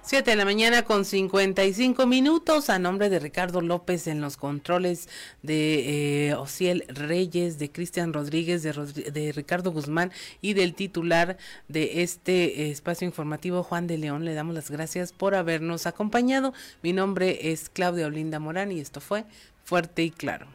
7 0.06 0.30
de 0.30 0.36
la 0.36 0.44
mañana 0.44 0.84
con 0.84 1.04
55 1.04 2.06
minutos 2.06 2.70
a 2.70 2.78
nombre 2.78 3.08
de 3.08 3.18
Ricardo 3.18 3.60
López 3.60 4.06
en 4.06 4.20
los 4.20 4.36
controles 4.36 5.08
de 5.42 6.28
eh, 6.28 6.34
Ociel 6.36 6.84
Reyes, 6.86 7.58
de 7.58 7.72
Cristian 7.72 8.12
Rodríguez, 8.12 8.62
de, 8.62 8.72
de, 9.10 9.32
Ricardo 9.32 9.72
Guzmán 9.72 10.12
y 10.40 10.54
del 10.54 10.74
titular 10.74 11.38
de 11.66 12.04
este 12.04 12.70
espacio 12.70 13.04
informativo 13.04 13.64
Juan 13.64 13.88
de 13.88 13.98
León. 13.98 14.24
Le 14.24 14.34
damos 14.34 14.54
las 14.54 14.70
gracias 14.70 15.12
por 15.12 15.34
habernos 15.34 15.88
acompañado. 15.88 16.54
Mi 16.82 16.92
nombre 16.92 17.50
es 17.50 17.68
Claudia 17.68 18.06
Olinda 18.06 18.38
Morán 18.38 18.70
y 18.70 18.78
esto 18.78 19.00
fue 19.00 19.24
Fuerte 19.64 20.04
y 20.04 20.12
Claro. 20.12 20.46